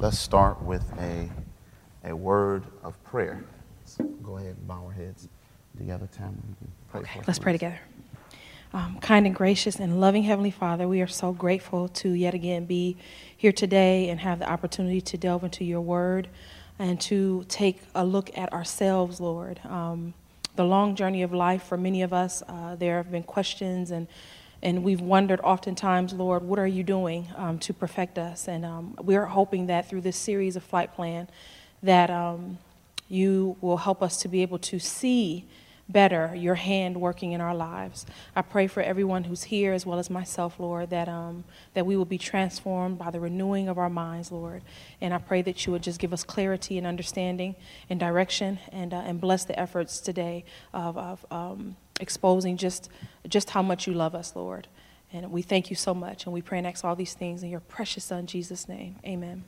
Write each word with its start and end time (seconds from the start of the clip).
let's 0.00 0.18
start 0.18 0.62
with 0.62 0.82
a, 0.98 1.28
a 2.04 2.16
word 2.16 2.64
of 2.82 3.02
prayer. 3.04 3.44
So 3.84 4.02
go 4.22 4.38
ahead 4.38 4.56
and 4.56 4.66
bow 4.66 4.86
our 4.86 4.92
heads 4.92 5.28
together, 5.76 6.08
Tamara. 6.10 6.32
Pray 6.90 7.00
Okay, 7.00 7.12
for 7.12 7.20
us, 7.20 7.26
let's 7.26 7.38
pray 7.38 7.52
together. 7.52 7.78
Um, 8.72 8.98
kind 9.02 9.26
and 9.26 9.34
gracious 9.34 9.78
and 9.78 10.00
loving 10.00 10.22
Heavenly 10.22 10.52
Father, 10.52 10.88
we 10.88 11.02
are 11.02 11.06
so 11.06 11.32
grateful 11.32 11.88
to 11.88 12.12
yet 12.12 12.32
again 12.32 12.64
be 12.64 12.96
here 13.36 13.52
today 13.52 14.08
and 14.08 14.18
have 14.20 14.38
the 14.38 14.50
opportunity 14.50 15.02
to 15.02 15.18
delve 15.18 15.44
into 15.44 15.64
your 15.64 15.82
word 15.82 16.28
and 16.78 16.98
to 17.02 17.44
take 17.48 17.82
a 17.94 18.02
look 18.02 18.30
at 18.38 18.50
ourselves, 18.54 19.20
Lord. 19.20 19.60
Um, 19.64 20.14
the 20.56 20.64
long 20.64 20.94
journey 20.96 21.22
of 21.22 21.34
life 21.34 21.64
for 21.64 21.76
many 21.76 22.00
of 22.00 22.14
us, 22.14 22.42
uh, 22.48 22.74
there 22.76 22.96
have 22.96 23.10
been 23.10 23.22
questions 23.22 23.90
and 23.90 24.08
and 24.62 24.84
we've 24.84 25.00
wondered 25.00 25.40
oftentimes, 25.40 26.12
Lord, 26.12 26.42
what 26.42 26.58
are 26.58 26.66
you 26.66 26.82
doing 26.82 27.28
um, 27.36 27.58
to 27.60 27.72
perfect 27.72 28.18
us? 28.18 28.48
And 28.48 28.64
um, 28.64 28.94
we're 29.00 29.26
hoping 29.26 29.66
that 29.66 29.88
through 29.88 30.02
this 30.02 30.16
series 30.16 30.56
of 30.56 30.62
Flight 30.62 30.94
Plan, 30.94 31.28
that 31.82 32.10
um, 32.10 32.58
you 33.08 33.56
will 33.60 33.78
help 33.78 34.02
us 34.02 34.18
to 34.18 34.28
be 34.28 34.42
able 34.42 34.58
to 34.58 34.78
see 34.78 35.46
better 35.88 36.32
your 36.36 36.54
hand 36.54 36.96
working 37.00 37.32
in 37.32 37.40
our 37.40 37.54
lives. 37.54 38.06
I 38.36 38.42
pray 38.42 38.66
for 38.66 38.82
everyone 38.82 39.24
who's 39.24 39.44
here 39.44 39.72
as 39.72 39.84
well 39.84 39.98
as 39.98 40.08
myself, 40.08 40.60
Lord, 40.60 40.90
that 40.90 41.08
um, 41.08 41.44
that 41.74 41.84
we 41.84 41.96
will 41.96 42.04
be 42.04 42.18
transformed 42.18 42.98
by 42.98 43.10
the 43.10 43.18
renewing 43.18 43.68
of 43.68 43.78
our 43.78 43.90
minds, 43.90 44.30
Lord. 44.30 44.62
And 45.00 45.12
I 45.12 45.18
pray 45.18 45.42
that 45.42 45.66
you 45.66 45.72
would 45.72 45.82
just 45.82 45.98
give 45.98 46.12
us 46.12 46.22
clarity 46.22 46.78
and 46.78 46.86
understanding 46.86 47.56
and 47.88 47.98
direction, 47.98 48.58
and 48.70 48.94
uh, 48.94 48.98
and 48.98 49.20
bless 49.20 49.44
the 49.44 49.58
efforts 49.58 50.00
today 50.00 50.44
of, 50.72 50.96
of 50.96 51.26
um, 51.30 51.76
exposing 52.00 52.56
just 52.56 52.88
just 53.28 53.50
how 53.50 53.62
much 53.62 53.86
you 53.86 53.94
love 53.94 54.14
us, 54.14 54.34
Lord. 54.34 54.68
And 55.12 55.30
we 55.30 55.42
thank 55.42 55.70
you 55.70 55.76
so 55.76 55.92
much, 55.92 56.24
and 56.24 56.32
we 56.32 56.40
pray 56.40 56.58
and 56.58 56.66
ask 56.66 56.84
all 56.84 56.94
these 56.94 57.14
things 57.14 57.42
in 57.42 57.50
your 57.50 57.60
precious 57.60 58.04
Son 58.04 58.26
Jesus' 58.26 58.68
name. 58.68 58.96
Amen. 59.04 59.44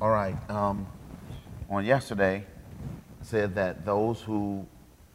All 0.00 0.10
right. 0.10 0.36
Um, 0.48 0.86
on 1.68 1.84
yesterday, 1.84 2.44
I 3.20 3.24
said 3.24 3.54
that 3.56 3.84
those 3.84 4.20
who 4.20 4.66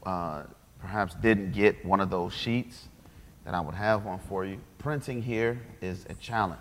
uh, 0.05 0.43
perhaps 0.79 1.15
didn't 1.15 1.51
get 1.53 1.85
one 1.85 2.01
of 2.01 2.09
those 2.09 2.33
sheets, 2.33 2.89
that 3.45 3.53
I 3.53 3.61
would 3.61 3.75
have 3.75 4.05
one 4.05 4.19
for 4.19 4.45
you. 4.45 4.59
Printing 4.77 5.21
here 5.21 5.61
is 5.81 6.05
a 6.09 6.13
challenge, 6.15 6.59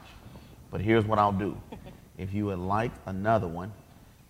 but 0.70 0.80
here's 0.80 1.04
what 1.04 1.18
I'll 1.18 1.32
do. 1.32 1.60
If 2.18 2.34
you 2.34 2.46
would 2.46 2.58
like 2.58 2.90
another 3.06 3.46
one, 3.46 3.72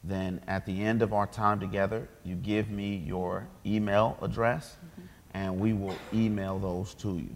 then 0.04 0.42
at 0.46 0.66
the 0.66 0.82
end 0.82 1.00
of 1.00 1.14
our 1.14 1.26
time 1.26 1.58
together, 1.58 2.06
you 2.22 2.34
give 2.34 2.68
me 2.68 2.96
your 2.96 3.48
email 3.64 4.18
address, 4.20 4.76
and 5.34 5.58
we 5.58 5.72
will 5.72 5.96
email 6.12 6.58
those 6.58 6.94
to 6.94 7.16
you 7.18 7.34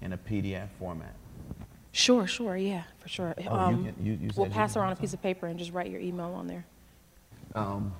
in 0.00 0.12
a 0.12 0.18
PDF 0.18 0.68
format. 0.78 1.14
Sure, 1.92 2.26
sure, 2.26 2.56
yeah, 2.56 2.82
for 2.98 3.08
sure. 3.08 3.34
Oh, 3.48 3.70
you 3.70 3.76
can- 3.84 3.94
you- 4.04 4.12
you 4.14 4.30
we'll 4.36 4.50
pass 4.50 4.76
around 4.76 4.92
a 4.92 4.96
piece 4.96 5.14
of 5.14 5.22
paper 5.22 5.46
and 5.46 5.58
just 5.58 5.72
write 5.72 5.90
your 5.90 6.00
email 6.00 6.32
on 6.34 6.46
there. 6.48 6.64
Um, 7.54 7.92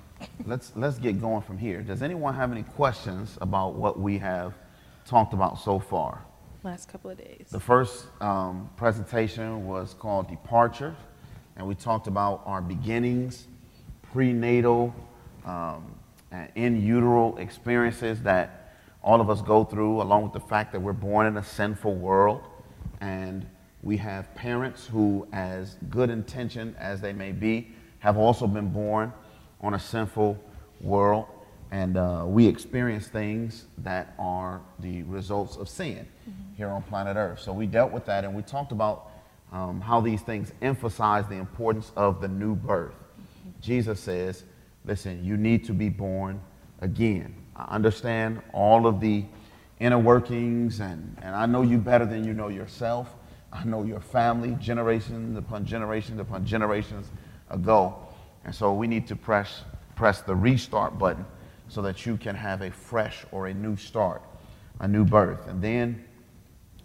let's 0.45 0.73
let's 0.75 0.97
get 0.99 1.21
going 1.21 1.41
from 1.41 1.57
here. 1.57 1.81
Does 1.81 2.01
anyone 2.01 2.33
have 2.35 2.51
any 2.51 2.63
questions 2.63 3.37
about 3.39 3.75
what 3.75 3.97
we 3.99 4.17
have 4.17 4.53
talked 5.05 5.33
about 5.33 5.59
so 5.59 5.79
far? 5.79 6.21
Last 6.63 6.89
couple 6.89 7.11
of 7.11 7.17
days. 7.17 7.47
The 7.51 7.59
first 7.59 8.07
um, 8.21 8.69
presentation 8.75 9.65
was 9.65 9.93
called 9.93 10.27
Departure, 10.27 10.95
and 11.55 11.65
we 11.65 11.75
talked 11.75 12.07
about 12.07 12.41
our 12.45 12.61
beginnings, 12.61 13.47
prenatal, 14.11 14.93
um, 15.45 15.95
and 16.31 16.49
in 16.55 16.81
utero 16.81 17.35
experiences 17.37 18.21
that 18.23 18.64
all 19.05 19.21
of 19.21 19.29
us 19.29 19.39
go 19.43 19.63
through, 19.63 20.01
along 20.01 20.23
with 20.23 20.33
the 20.33 20.39
fact 20.39 20.71
that 20.71 20.79
we're 20.81 20.91
born 20.91 21.27
in 21.27 21.37
a 21.37 21.43
sinful 21.43 21.93
world, 21.95 22.41
and 23.01 23.45
we 23.83 23.97
have 23.97 24.33
parents 24.33 24.87
who, 24.87 25.27
as 25.31 25.77
good 25.91 26.09
intention 26.09 26.75
as 26.79 27.01
they 27.01 27.13
may 27.13 27.31
be, 27.31 27.71
have 27.99 28.17
also 28.17 28.47
been 28.47 28.69
born 28.69 29.13
on 29.61 29.75
a 29.75 29.79
sinful 29.79 30.43
world, 30.81 31.27
and 31.69 31.97
uh, 31.97 32.23
we 32.25 32.47
experience 32.47 33.07
things 33.07 33.65
that 33.77 34.15
are 34.17 34.59
the 34.79 35.03
results 35.03 35.55
of 35.55 35.69
sin 35.69 36.07
here 36.57 36.69
on 36.69 36.81
planet 36.81 37.15
Earth. 37.15 37.39
So 37.39 37.53
we 37.53 37.67
dealt 37.67 37.91
with 37.91 38.05
that, 38.07 38.23
and 38.23 38.33
we 38.33 38.41
talked 38.41 38.71
about 38.71 39.11
um, 39.51 39.81
how 39.81 40.01
these 40.01 40.21
things 40.21 40.51
emphasize 40.63 41.27
the 41.27 41.35
importance 41.35 41.91
of 41.95 42.21
the 42.21 42.27
new 42.27 42.55
birth. 42.55 42.95
Jesus 43.61 43.99
says, 43.99 44.45
listen, 44.83 45.23
you 45.23 45.37
need 45.37 45.63
to 45.65 45.73
be 45.73 45.89
born 45.89 46.41
again. 46.81 47.35
I 47.55 47.75
understand 47.75 48.41
all 48.53 48.85
of 48.85 48.99
the 48.99 49.25
inner 49.79 49.99
workings, 49.99 50.79
and, 50.79 51.17
and 51.21 51.35
I 51.35 51.45
know 51.45 51.61
you 51.61 51.77
better 51.77 52.05
than 52.05 52.23
you 52.23 52.33
know 52.33 52.49
yourself. 52.49 53.15
I 53.51 53.63
know 53.63 53.83
your 53.83 54.01
family, 54.01 54.57
generations 54.59 55.37
upon 55.37 55.65
generations 55.65 56.19
upon 56.19 56.45
generations 56.45 57.09
ago. 57.49 57.97
And 58.43 58.53
so 58.53 58.73
we 58.73 58.87
need 58.87 59.07
to 59.07 59.15
press, 59.15 59.63
press 59.95 60.21
the 60.21 60.35
restart 60.35 60.99
button 60.99 61.25
so 61.67 61.81
that 61.81 62.05
you 62.05 62.17
can 62.17 62.35
have 62.35 62.61
a 62.61 62.71
fresh 62.71 63.25
or 63.31 63.47
a 63.47 63.53
new 63.53 63.75
start, 63.77 64.21
a 64.79 64.87
new 64.87 65.05
birth. 65.05 65.47
And 65.47 65.61
then 65.61 66.03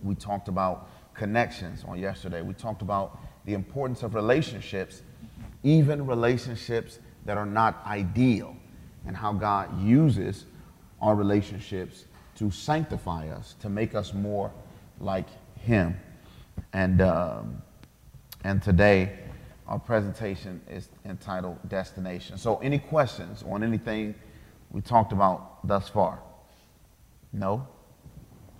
we 0.02 0.14
talked 0.14 0.48
about 0.48 0.88
connections 1.14 1.84
on 1.86 1.98
yesterday. 1.98 2.40
We 2.40 2.54
talked 2.54 2.82
about 2.82 3.18
the 3.44 3.54
importance 3.54 4.02
of 4.02 4.14
relationships, 4.14 5.02
even 5.62 6.06
relationships 6.06 6.98
that 7.26 7.36
are 7.36 7.46
not 7.46 7.84
ideal, 7.84 8.56
and 9.06 9.16
how 9.16 9.32
God 9.32 9.82
uses 9.82 10.46
our 11.00 11.14
relationships 11.14 12.04
to 12.36 12.50
sanctify 12.50 13.28
us, 13.28 13.54
to 13.60 13.68
make 13.68 13.94
us 13.94 14.14
more 14.14 14.50
like 15.00 15.26
Him. 15.58 15.98
And, 16.72 17.00
um, 17.00 17.62
and 18.44 18.62
today, 18.62 19.18
our 19.66 19.78
presentation 19.78 20.60
is 20.70 20.88
entitled 21.04 21.58
Destination. 21.68 22.38
So, 22.38 22.56
any 22.56 22.78
questions 22.78 23.44
on 23.48 23.62
anything 23.62 24.14
we 24.70 24.80
talked 24.80 25.12
about 25.12 25.66
thus 25.66 25.88
far? 25.88 26.20
No? 27.32 27.66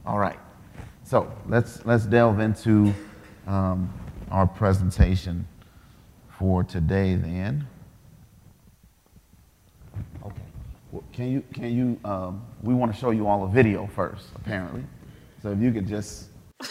All 0.06 0.18
right. 0.18 0.38
So 1.04 1.32
let's 1.48 1.84
let's 1.84 2.06
delve 2.06 2.38
into 2.40 2.94
um, 3.46 3.92
our 4.30 4.46
presentation 4.46 5.46
for 6.38 6.62
today. 6.62 7.16
Then, 7.16 7.66
okay. 10.24 10.24
Well, 10.24 10.32
can 11.12 11.30
you 11.30 11.42
can 11.52 11.72
you? 11.76 11.98
Um, 12.08 12.42
we 12.62 12.74
want 12.74 12.92
to 12.92 12.98
show 12.98 13.10
you 13.10 13.26
all 13.26 13.44
a 13.44 13.48
video 13.48 13.86
first, 13.94 14.26
apparently. 14.36 14.84
So 15.42 15.50
if 15.50 15.58
you 15.60 15.72
could 15.72 15.86
just 15.86 16.26
Do 16.58 16.66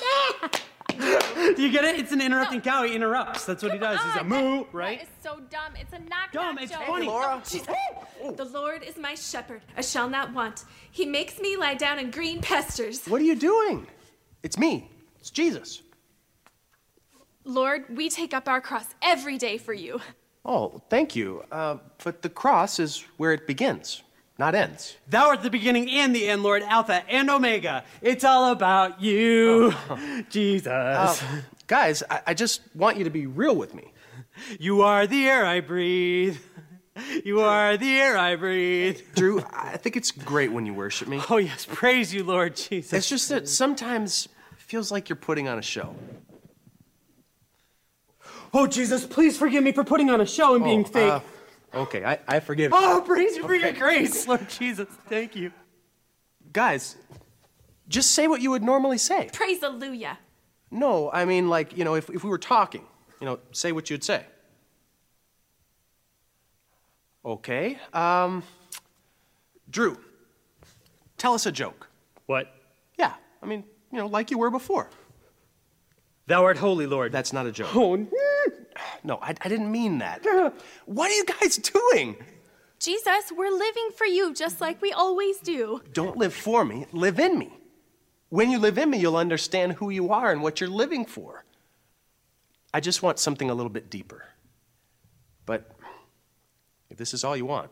you 1.63 1.71
get 1.71 1.83
it? 1.85 1.99
It's 1.99 2.11
an 2.11 2.21
interrupting 2.21 2.61
cow. 2.61 2.83
He 2.83 2.93
interrupts. 2.95 3.45
That's 3.45 3.63
what 3.63 3.71
he 3.71 3.77
does. 3.79 3.99
He's 4.01 4.21
a 4.21 4.23
moo, 4.23 4.65
right? 4.71 4.99
That 4.99 5.07
is 5.07 5.13
so 5.23 5.39
dumb. 5.49 5.73
It's 5.79 5.93
a 5.93 5.99
knock 5.99 6.31
Dumb, 6.31 6.55
knock 6.55 6.63
it's 6.63 6.71
joke. 6.71 6.83
funny. 6.85 7.05
Hey, 7.05 7.11
Laura. 7.11 7.41
Jesus. 7.49 7.67
The 8.35 8.45
Lord 8.45 8.83
is 8.83 8.97
my 8.97 9.15
shepherd. 9.15 9.61
I 9.77 9.81
shall 9.81 10.09
not 10.09 10.33
want. 10.33 10.65
He 10.91 11.05
makes 11.05 11.39
me 11.39 11.55
lie 11.55 11.75
down 11.75 11.99
in 11.99 12.11
green 12.11 12.41
pastures. 12.41 13.05
What 13.05 13.21
are 13.21 13.25
you 13.25 13.35
doing? 13.35 13.87
It's 14.43 14.57
me. 14.57 14.89
It's 15.19 15.29
Jesus. 15.29 15.81
Lord, 17.45 17.85
we 17.89 18.09
take 18.09 18.33
up 18.33 18.47
our 18.47 18.61
cross 18.61 18.85
every 19.01 19.37
day 19.37 19.57
for 19.57 19.73
you. 19.73 20.01
Oh, 20.45 20.81
thank 20.89 21.15
you. 21.15 21.43
Uh, 21.51 21.77
but 22.03 22.21
the 22.21 22.29
cross 22.29 22.79
is 22.79 23.05
where 23.17 23.33
it 23.33 23.47
begins, 23.47 24.03
not 24.39 24.55
ends. 24.55 24.95
Thou 25.09 25.27
art 25.27 25.43
the 25.43 25.49
beginning 25.49 25.89
and 25.91 26.15
the 26.15 26.27
end, 26.29 26.41
Lord, 26.41 26.63
Alpha 26.63 27.03
and 27.09 27.29
Omega. 27.29 27.83
It's 28.01 28.23
all 28.23 28.51
about 28.51 29.01
you, 29.01 29.73
Jesus. 30.29 30.67
Uh, 30.67 31.15
guys, 31.67 32.01
I, 32.09 32.21
I 32.27 32.33
just 32.33 32.61
want 32.73 32.97
you 32.97 33.03
to 33.03 33.09
be 33.09 33.27
real 33.27 33.55
with 33.55 33.75
me. 33.75 33.91
you 34.59 34.81
are 34.81 35.05
the 35.05 35.27
air 35.27 35.45
I 35.45 35.59
breathe. 35.59 36.37
You 37.23 37.41
are 37.41 37.77
the 37.77 37.89
air 37.99 38.17
I 38.17 38.35
breathe. 38.37 38.99
Drew, 39.15 39.43
I 39.53 39.77
think 39.77 39.95
it's 39.97 40.11
great 40.11 40.51
when 40.51 40.65
you 40.65 40.73
worship 40.73 41.07
me. 41.07 41.21
Oh, 41.29 41.37
yes. 41.37 41.65
Praise 41.69 42.13
you, 42.13 42.23
Lord 42.23 42.55
Jesus. 42.55 42.93
It's 42.93 43.09
just 43.09 43.29
that 43.29 43.47
sometimes 43.47 44.27
it 44.53 44.59
feels 44.59 44.91
like 44.91 45.07
you're 45.09 45.15
putting 45.15 45.47
on 45.47 45.59
a 45.59 45.61
show. 45.61 45.95
Oh, 48.53 48.67
Jesus, 48.67 49.05
please 49.05 49.37
forgive 49.37 49.63
me 49.63 49.71
for 49.71 49.83
putting 49.83 50.09
on 50.09 50.21
a 50.21 50.25
show 50.25 50.55
and 50.55 50.63
being 50.63 50.81
Oh, 50.81 50.87
fake. 50.87 51.11
uh, 51.11 51.19
okay, 51.73 52.03
I, 52.05 52.19
I 52.27 52.39
forgive. 52.39 52.71
oh, 52.73 53.03
praise 53.05 53.35
you 53.35 53.43
for 53.43 53.53
your 53.53 53.71
grace, 53.73 54.27
Lord 54.27 54.47
Jesus. 54.49 54.87
Thank 55.07 55.35
you. 55.35 55.51
Guys, 56.51 56.95
just 57.87 58.11
say 58.11 58.27
what 58.27 58.41
you 58.41 58.51
would 58.51 58.63
normally 58.63 58.97
say. 58.97 59.29
Praise 59.33 59.61
Alleluia. 59.63 60.17
No, 60.71 61.09
I 61.11 61.25
mean, 61.25 61.49
like, 61.49 61.77
you 61.77 61.83
know, 61.83 61.95
if, 61.95 62.09
if 62.09 62.23
we 62.23 62.29
were 62.29 62.37
talking, 62.37 62.85
you 63.19 63.25
know, 63.25 63.39
say 63.51 63.71
what 63.71 63.89
you'd 63.89 64.03
say. 64.03 64.23
Okay. 67.25 67.77
Um, 67.93 68.43
Drew, 69.69 69.97
tell 71.17 71.33
us 71.33 71.45
a 71.45 71.51
joke. 71.51 71.87
What? 72.27 72.53
Yeah, 72.97 73.13
I 73.41 73.45
mean, 73.45 73.63
you 73.91 73.97
know, 73.99 74.07
like 74.07 74.31
you 74.31 74.37
were 74.37 74.49
before. 74.51 74.89
Thou 76.27 76.43
art 76.43 76.57
holy, 76.57 76.85
Lord. 76.85 77.11
That's 77.11 77.33
not 77.33 77.45
a 77.47 77.51
joke. 77.51 77.75
Oh, 77.75 77.95
No, 77.95 78.07
I, 79.21 79.35
I 79.41 79.49
didn't 79.49 79.71
mean 79.71 79.99
that. 79.99 80.23
What 80.85 81.11
are 81.11 81.13
you 81.13 81.25
guys 81.25 81.57
doing? 81.57 82.17
Jesus, 82.79 83.31
we're 83.35 83.51
living 83.51 83.89
for 83.95 84.05
you 84.05 84.33
just 84.33 84.61
like 84.61 84.81
we 84.81 84.91
always 84.91 85.39
do. 85.39 85.81
Don't 85.93 86.17
live 86.17 86.33
for 86.33 86.63
me, 86.63 86.85
live 86.91 87.19
in 87.19 87.37
me. 87.37 87.51
When 88.29 88.51
you 88.51 88.59
live 88.59 88.77
in 88.77 88.89
me, 88.89 88.99
you'll 88.99 89.17
understand 89.17 89.73
who 89.73 89.89
you 89.89 90.11
are 90.11 90.31
and 90.31 90.41
what 90.41 90.61
you're 90.61 90.69
living 90.69 91.05
for. 91.05 91.43
I 92.73 92.79
just 92.79 93.01
want 93.01 93.19
something 93.19 93.49
a 93.49 93.53
little 93.53 93.71
bit 93.71 93.89
deeper. 93.89 94.25
But 95.45 95.71
if 96.89 96.97
this 96.97 97.13
is 97.13 97.23
all 97.23 97.35
you 97.35 97.45
want, 97.45 97.71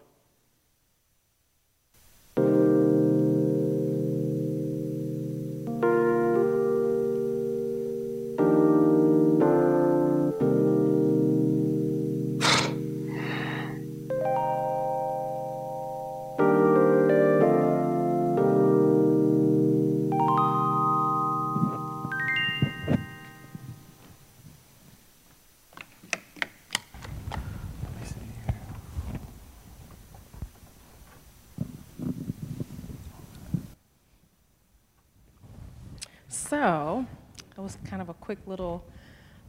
quick 38.27 38.45
little 38.45 38.83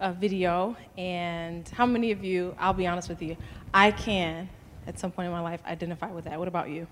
uh, 0.00 0.12
video. 0.12 0.76
And 0.96 1.69
how 1.70 1.84
many 1.84 2.12
of 2.12 2.22
you, 2.22 2.54
I'll 2.60 2.72
be 2.72 2.86
honest 2.86 3.08
with 3.08 3.20
you, 3.20 3.36
I 3.75 3.90
can, 3.90 4.48
at 4.86 5.00
some 5.00 5.10
point 5.10 5.26
in 5.26 5.32
my 5.32 5.40
life, 5.40 5.60
identify 5.66 6.12
with 6.12 6.26
that. 6.26 6.38
What 6.38 6.46
about 6.46 6.70
you? 6.70 6.86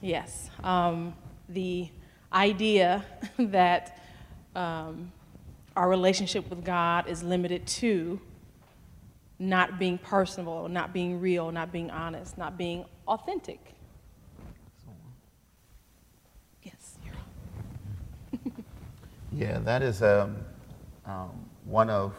Yes. 0.00 0.50
Um, 0.62 1.14
the 1.48 1.88
idea 2.32 3.04
that 3.40 4.00
um, 4.54 5.10
our 5.74 5.88
relationship 5.88 6.48
with 6.48 6.64
God 6.64 7.08
is 7.08 7.24
limited 7.24 7.66
to 7.66 8.20
not 9.40 9.80
being 9.80 9.98
personable, 9.98 10.68
not 10.68 10.92
being 10.92 11.20
real, 11.20 11.50
not 11.50 11.72
being 11.72 11.90
honest, 11.90 12.38
not 12.38 12.56
being 12.56 12.84
authentic. 13.08 13.58
Yes, 16.62 16.98
you're 17.04 17.14
on. 17.16 18.64
Yeah, 19.34 19.58
that 19.60 19.82
is 19.82 20.02
um, 20.02 20.36
um, 21.06 21.46
one 21.64 21.90
of 21.90 22.14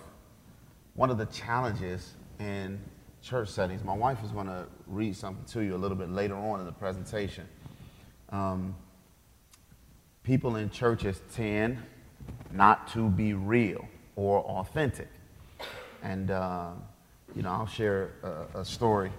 one 0.96 1.10
of 1.10 1.18
the 1.18 1.26
challenges 1.28 2.14
in 2.40 2.80
church 3.22 3.50
settings. 3.50 3.84
My 3.84 3.96
wife 3.96 4.24
is 4.24 4.32
going 4.32 4.48
to 4.48 4.68
read 4.86 5.16
something 5.16 5.46
to 5.54 5.62
you 5.62 5.76
a 5.76 5.78
little 5.78 5.98
bit 5.98 6.10
later 6.10 6.36
on 6.36 6.60
in 6.60 6.66
the 6.66 6.72
presentation. 6.72 7.48
Um, 8.30 8.76
people 10.24 10.58
in 10.58 10.70
churches 10.70 11.22
tend 11.34 11.78
not 12.52 12.88
to 12.90 13.10
be 13.10 13.34
real 13.34 13.88
or 14.16 14.42
authentic, 14.42 15.08
and 16.04 16.32
uh, 16.32 16.72
you 17.36 17.42
know 17.42 17.50
I'll 17.50 17.66
share 17.66 18.12
a, 18.24 18.60
a 18.60 18.66
story 18.66 19.12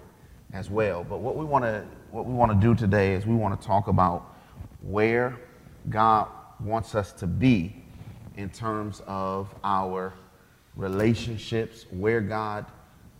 as 0.53 0.69
well. 0.69 1.03
But 1.03 1.19
what 1.19 1.35
we 1.35 1.45
want 1.45 1.65
to 1.65 1.85
what 2.11 2.25
we 2.25 2.33
want 2.33 2.51
to 2.51 2.67
do 2.67 2.75
today 2.75 3.13
is 3.13 3.25
we 3.25 3.35
want 3.35 3.59
to 3.59 3.67
talk 3.67 3.87
about 3.87 4.35
where 4.81 5.37
God 5.89 6.29
wants 6.59 6.95
us 6.95 7.11
to 7.13 7.27
be 7.27 7.84
in 8.35 8.49
terms 8.49 9.01
of 9.07 9.53
our 9.63 10.13
relationships, 10.75 11.85
where 11.91 12.21
God 12.21 12.65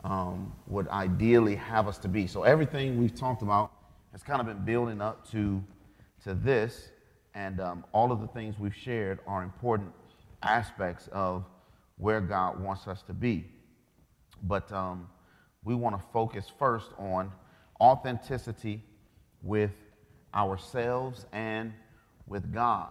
um, 0.03 0.53
would 0.67 0.87
ideally 0.89 1.55
have 1.55 1.87
us 1.87 1.97
to 1.99 2.07
be. 2.07 2.27
So 2.27 2.43
everything 2.43 2.99
we've 2.99 3.15
talked 3.15 3.41
about 3.41 3.71
has 4.11 4.23
kind 4.23 4.39
of 4.39 4.47
been 4.47 4.63
building 4.65 5.01
up 5.01 5.29
to, 5.31 5.63
to 6.23 6.33
this, 6.33 6.89
and 7.33 7.59
um, 7.59 7.85
all 7.91 8.11
of 8.11 8.21
the 8.21 8.27
things 8.27 8.59
we've 8.59 8.75
shared 8.75 9.19
are 9.27 9.43
important 9.43 9.91
aspects 10.43 11.09
of 11.11 11.45
where 11.97 12.21
God 12.21 12.61
wants 12.61 12.87
us 12.87 13.01
to 13.03 13.13
be. 13.13 13.45
But 14.43 14.71
um, 14.71 15.07
we 15.63 15.75
want 15.75 15.97
to 15.97 16.03
focus 16.11 16.45
first 16.59 16.91
on 16.97 17.31
authenticity 17.81 18.83
with 19.41 19.71
ourselves 20.33 21.25
and 21.31 21.73
with 22.27 22.53
God, 22.53 22.89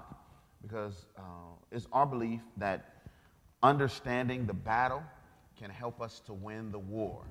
because 0.63 1.07
uh, 1.19 1.23
it's 1.75 1.87
our 1.93 2.07
belief 2.07 2.41
that 2.57 2.95
understanding 3.63 4.47
the 4.47 4.55
battle 4.55 5.03
can 5.59 5.71
help 5.71 6.01
us 6.01 6.21
to 6.27 6.33
win 6.33 6.71
the 6.71 6.79
war. 6.79 7.25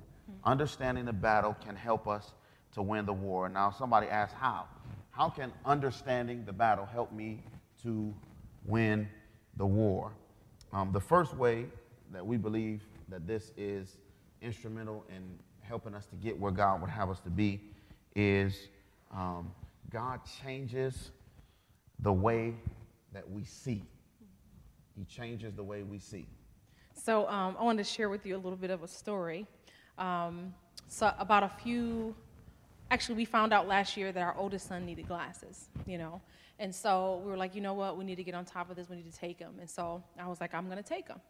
Understanding 0.44 1.04
the 1.04 1.12
battle 1.12 1.56
can 1.64 1.76
help 1.76 2.06
us 2.08 2.32
to 2.74 2.82
win 2.82 3.06
the 3.06 3.12
war. 3.12 3.48
Now, 3.48 3.70
somebody 3.70 4.06
asks, 4.08 4.34
how? 4.38 4.66
How 5.10 5.28
can 5.28 5.52
understanding 5.64 6.44
the 6.44 6.52
battle 6.52 6.86
help 6.86 7.12
me 7.12 7.42
to 7.82 8.14
win 8.64 9.08
the 9.56 9.66
war? 9.66 10.12
Um, 10.72 10.92
the 10.92 11.00
first 11.00 11.36
way 11.36 11.66
that 12.12 12.24
we 12.26 12.36
believe 12.36 12.82
that 13.08 13.26
this 13.26 13.52
is 13.56 13.98
instrumental 14.42 15.04
in 15.08 15.38
helping 15.60 15.94
us 15.94 16.06
to 16.06 16.16
get 16.16 16.38
where 16.38 16.52
God 16.52 16.80
would 16.80 16.90
have 16.90 17.10
us 17.10 17.20
to 17.20 17.30
be 17.30 17.60
is 18.16 18.68
um, 19.12 19.52
God 19.90 20.20
changes 20.42 21.10
the 22.00 22.12
way 22.12 22.54
that 23.12 23.28
we 23.30 23.44
see. 23.44 23.82
He 24.96 25.04
changes 25.04 25.54
the 25.54 25.62
way 25.62 25.82
we 25.82 25.98
see. 25.98 26.26
So 26.94 27.28
um, 27.28 27.56
I 27.58 27.64
wanted 27.64 27.84
to 27.84 27.90
share 27.90 28.08
with 28.08 28.24
you 28.24 28.36
a 28.36 28.38
little 28.38 28.56
bit 28.56 28.70
of 28.70 28.82
a 28.82 28.88
story. 28.88 29.46
Um, 29.98 30.54
so 30.88 31.12
about 31.18 31.42
a 31.42 31.48
few, 31.48 32.14
actually, 32.90 33.16
we 33.16 33.24
found 33.24 33.52
out 33.52 33.66
last 33.66 33.96
year 33.96 34.12
that 34.12 34.22
our 34.22 34.36
oldest 34.36 34.68
son 34.68 34.86
needed 34.86 35.08
glasses. 35.08 35.68
You 35.86 35.98
know, 35.98 36.20
and 36.58 36.74
so 36.74 37.20
we 37.24 37.30
were 37.30 37.36
like, 37.36 37.54
you 37.54 37.60
know 37.60 37.74
what, 37.74 37.96
we 37.96 38.04
need 38.04 38.16
to 38.16 38.24
get 38.24 38.34
on 38.34 38.44
top 38.44 38.70
of 38.70 38.76
this. 38.76 38.88
We 38.88 38.96
need 38.96 39.12
to 39.12 39.18
take 39.18 39.38
him. 39.38 39.54
And 39.60 39.68
so 39.68 40.02
I 40.20 40.28
was 40.28 40.40
like, 40.40 40.54
I'm 40.54 40.66
going 40.66 40.82
to 40.82 40.88
take 40.88 41.08
him. 41.08 41.20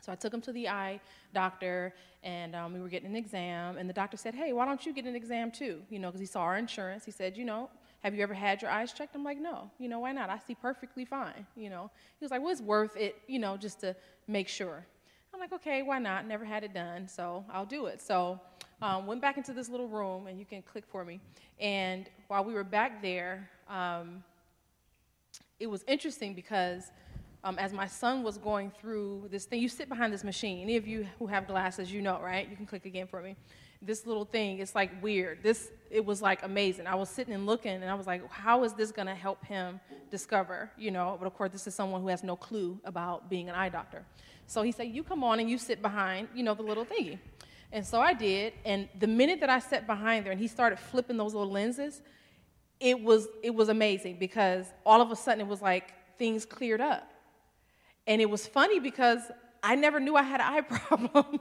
So 0.00 0.10
I 0.10 0.16
took 0.16 0.34
him 0.34 0.40
to 0.42 0.52
the 0.52 0.68
eye 0.68 1.00
doctor, 1.32 1.94
and 2.24 2.56
um, 2.56 2.72
we 2.72 2.80
were 2.80 2.88
getting 2.88 3.10
an 3.10 3.14
exam. 3.14 3.76
And 3.76 3.88
the 3.88 3.92
doctor 3.92 4.16
said, 4.16 4.34
"Hey, 4.34 4.52
why 4.52 4.66
don't 4.66 4.84
you 4.84 4.92
get 4.92 5.04
an 5.04 5.14
exam 5.14 5.52
too? 5.52 5.80
You 5.90 6.00
know, 6.00 6.08
because 6.08 6.20
he 6.20 6.26
saw 6.26 6.40
our 6.40 6.58
insurance. 6.58 7.04
He 7.04 7.12
said, 7.12 7.36
you 7.36 7.44
know, 7.44 7.70
have 8.02 8.14
you 8.14 8.22
ever 8.22 8.34
had 8.34 8.62
your 8.62 8.70
eyes 8.70 8.92
checked? 8.92 9.14
I'm 9.14 9.24
like, 9.24 9.38
no. 9.38 9.70
You 9.78 9.88
know, 9.88 10.00
why 10.00 10.12
not? 10.12 10.28
I 10.28 10.38
see 10.38 10.54
perfectly 10.54 11.04
fine. 11.04 11.46
You 11.56 11.70
know, 11.70 11.90
he 12.18 12.24
was 12.24 12.30
like, 12.30 12.40
well, 12.40 12.50
it's 12.50 12.60
worth 12.60 12.96
it. 12.96 13.16
You 13.26 13.38
know, 13.38 13.56
just 13.56 13.80
to 13.80 13.94
make 14.26 14.48
sure. 14.48 14.84
I'm 15.32 15.40
like, 15.40 15.52
okay, 15.52 15.82
why 15.82 15.98
not? 15.98 16.26
Never 16.26 16.44
had 16.44 16.62
it 16.62 16.74
done, 16.74 17.08
so 17.08 17.44
I'll 17.50 17.64
do 17.64 17.86
it. 17.86 18.02
So 18.02 18.38
um, 18.82 19.06
went 19.06 19.22
back 19.22 19.38
into 19.38 19.54
this 19.54 19.68
little 19.68 19.88
room, 19.88 20.26
and 20.26 20.38
you 20.38 20.44
can 20.44 20.60
click 20.62 20.84
for 20.86 21.04
me. 21.04 21.20
And 21.58 22.10
while 22.28 22.44
we 22.44 22.52
were 22.52 22.64
back 22.64 23.00
there, 23.00 23.48
um, 23.68 24.22
it 25.58 25.68
was 25.68 25.84
interesting 25.86 26.34
because 26.34 26.90
um, 27.44 27.58
as 27.58 27.72
my 27.72 27.86
son 27.86 28.22
was 28.22 28.36
going 28.36 28.70
through 28.70 29.28
this 29.30 29.46
thing, 29.46 29.60
you 29.60 29.68
sit 29.68 29.88
behind 29.88 30.12
this 30.12 30.24
machine. 30.24 30.60
Any 30.60 30.76
of 30.76 30.86
you 30.86 31.06
who 31.18 31.26
have 31.26 31.46
glasses, 31.46 31.92
you 31.92 32.02
know, 32.02 32.20
right? 32.20 32.48
You 32.48 32.56
can 32.56 32.66
click 32.66 32.84
again 32.84 33.06
for 33.06 33.22
me. 33.22 33.36
This 33.84 34.06
little 34.06 34.24
thing, 34.24 34.60
it's 34.60 34.74
like 34.74 35.02
weird. 35.02 35.42
This, 35.42 35.70
it 35.90 36.04
was 36.04 36.22
like 36.22 36.42
amazing. 36.44 36.86
I 36.86 36.94
was 36.94 37.08
sitting 37.08 37.34
and 37.34 37.46
looking, 37.46 37.72
and 37.72 37.84
I 37.84 37.94
was 37.94 38.06
like, 38.06 38.30
how 38.30 38.64
is 38.64 38.72
this 38.74 38.92
to 38.92 39.14
help 39.14 39.44
him 39.44 39.80
discover, 40.10 40.70
you 40.78 40.90
know? 40.90 41.16
But 41.18 41.26
of 41.26 41.34
course, 41.34 41.50
this 41.50 41.66
is 41.66 41.74
someone 41.74 42.00
who 42.02 42.08
has 42.08 42.22
no 42.22 42.36
clue 42.36 42.78
about 42.84 43.28
being 43.28 43.48
an 43.48 43.54
eye 43.54 43.68
doctor. 43.68 44.04
So 44.46 44.62
he 44.62 44.72
said, 44.72 44.88
you 44.88 45.02
come 45.02 45.24
on 45.24 45.40
and 45.40 45.50
you 45.50 45.58
sit 45.58 45.82
behind, 45.82 46.28
you 46.34 46.42
know, 46.42 46.54
the 46.54 46.62
little 46.62 46.84
thingy. 46.84 47.18
And 47.72 47.86
so 47.86 48.00
I 48.00 48.12
did, 48.12 48.52
and 48.64 48.88
the 48.98 49.06
minute 49.06 49.40
that 49.40 49.48
I 49.48 49.58
sat 49.58 49.86
behind 49.86 50.26
there 50.26 50.32
and 50.32 50.40
he 50.40 50.46
started 50.46 50.78
flipping 50.78 51.16
those 51.16 51.32
little 51.32 51.50
lenses, 51.50 52.02
it 52.78 53.00
was, 53.00 53.28
it 53.42 53.54
was 53.54 53.68
amazing 53.68 54.18
because 54.18 54.66
all 54.84 55.00
of 55.00 55.10
a 55.10 55.16
sudden 55.16 55.40
it 55.40 55.46
was 55.46 55.62
like 55.62 55.94
things 56.18 56.44
cleared 56.44 56.80
up. 56.80 57.10
And 58.06 58.20
it 58.20 58.28
was 58.28 58.46
funny 58.46 58.78
because 58.78 59.20
I 59.62 59.74
never 59.74 60.00
knew 60.00 60.16
I 60.16 60.22
had 60.22 60.40
an 60.40 60.46
eye 60.46 60.60
problem. 60.60 61.40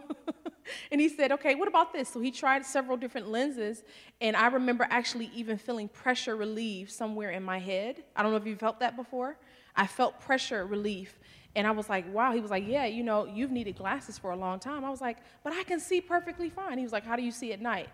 And 0.91 1.01
he 1.01 1.09
said, 1.09 1.31
okay, 1.31 1.55
what 1.55 1.67
about 1.67 1.93
this? 1.93 2.09
So 2.09 2.19
he 2.19 2.31
tried 2.31 2.65
several 2.65 2.97
different 2.97 3.29
lenses, 3.29 3.83
and 4.19 4.35
I 4.35 4.47
remember 4.47 4.87
actually 4.89 5.31
even 5.33 5.57
feeling 5.57 5.87
pressure 5.87 6.35
relief 6.35 6.91
somewhere 6.91 7.31
in 7.31 7.43
my 7.43 7.59
head. 7.59 8.03
I 8.15 8.23
don't 8.23 8.31
know 8.31 8.37
if 8.37 8.45
you've 8.45 8.59
felt 8.59 8.79
that 8.79 8.95
before. 8.95 9.37
I 9.75 9.87
felt 9.87 10.19
pressure 10.19 10.65
relief. 10.65 11.17
And 11.55 11.67
I 11.67 11.71
was 11.71 11.89
like, 11.89 12.11
wow. 12.13 12.31
He 12.31 12.39
was 12.39 12.51
like, 12.51 12.65
yeah, 12.67 12.85
you 12.85 13.03
know, 13.03 13.25
you've 13.25 13.51
needed 13.51 13.75
glasses 13.75 14.17
for 14.17 14.31
a 14.31 14.35
long 14.35 14.59
time. 14.59 14.85
I 14.85 14.89
was 14.89 15.01
like, 15.01 15.17
but 15.43 15.53
I 15.53 15.63
can 15.63 15.79
see 15.79 15.99
perfectly 16.01 16.49
fine. 16.49 16.77
He 16.77 16.83
was 16.83 16.93
like, 16.93 17.05
how 17.05 17.15
do 17.15 17.23
you 17.23 17.31
see 17.31 17.51
at 17.51 17.61
night? 17.61 17.89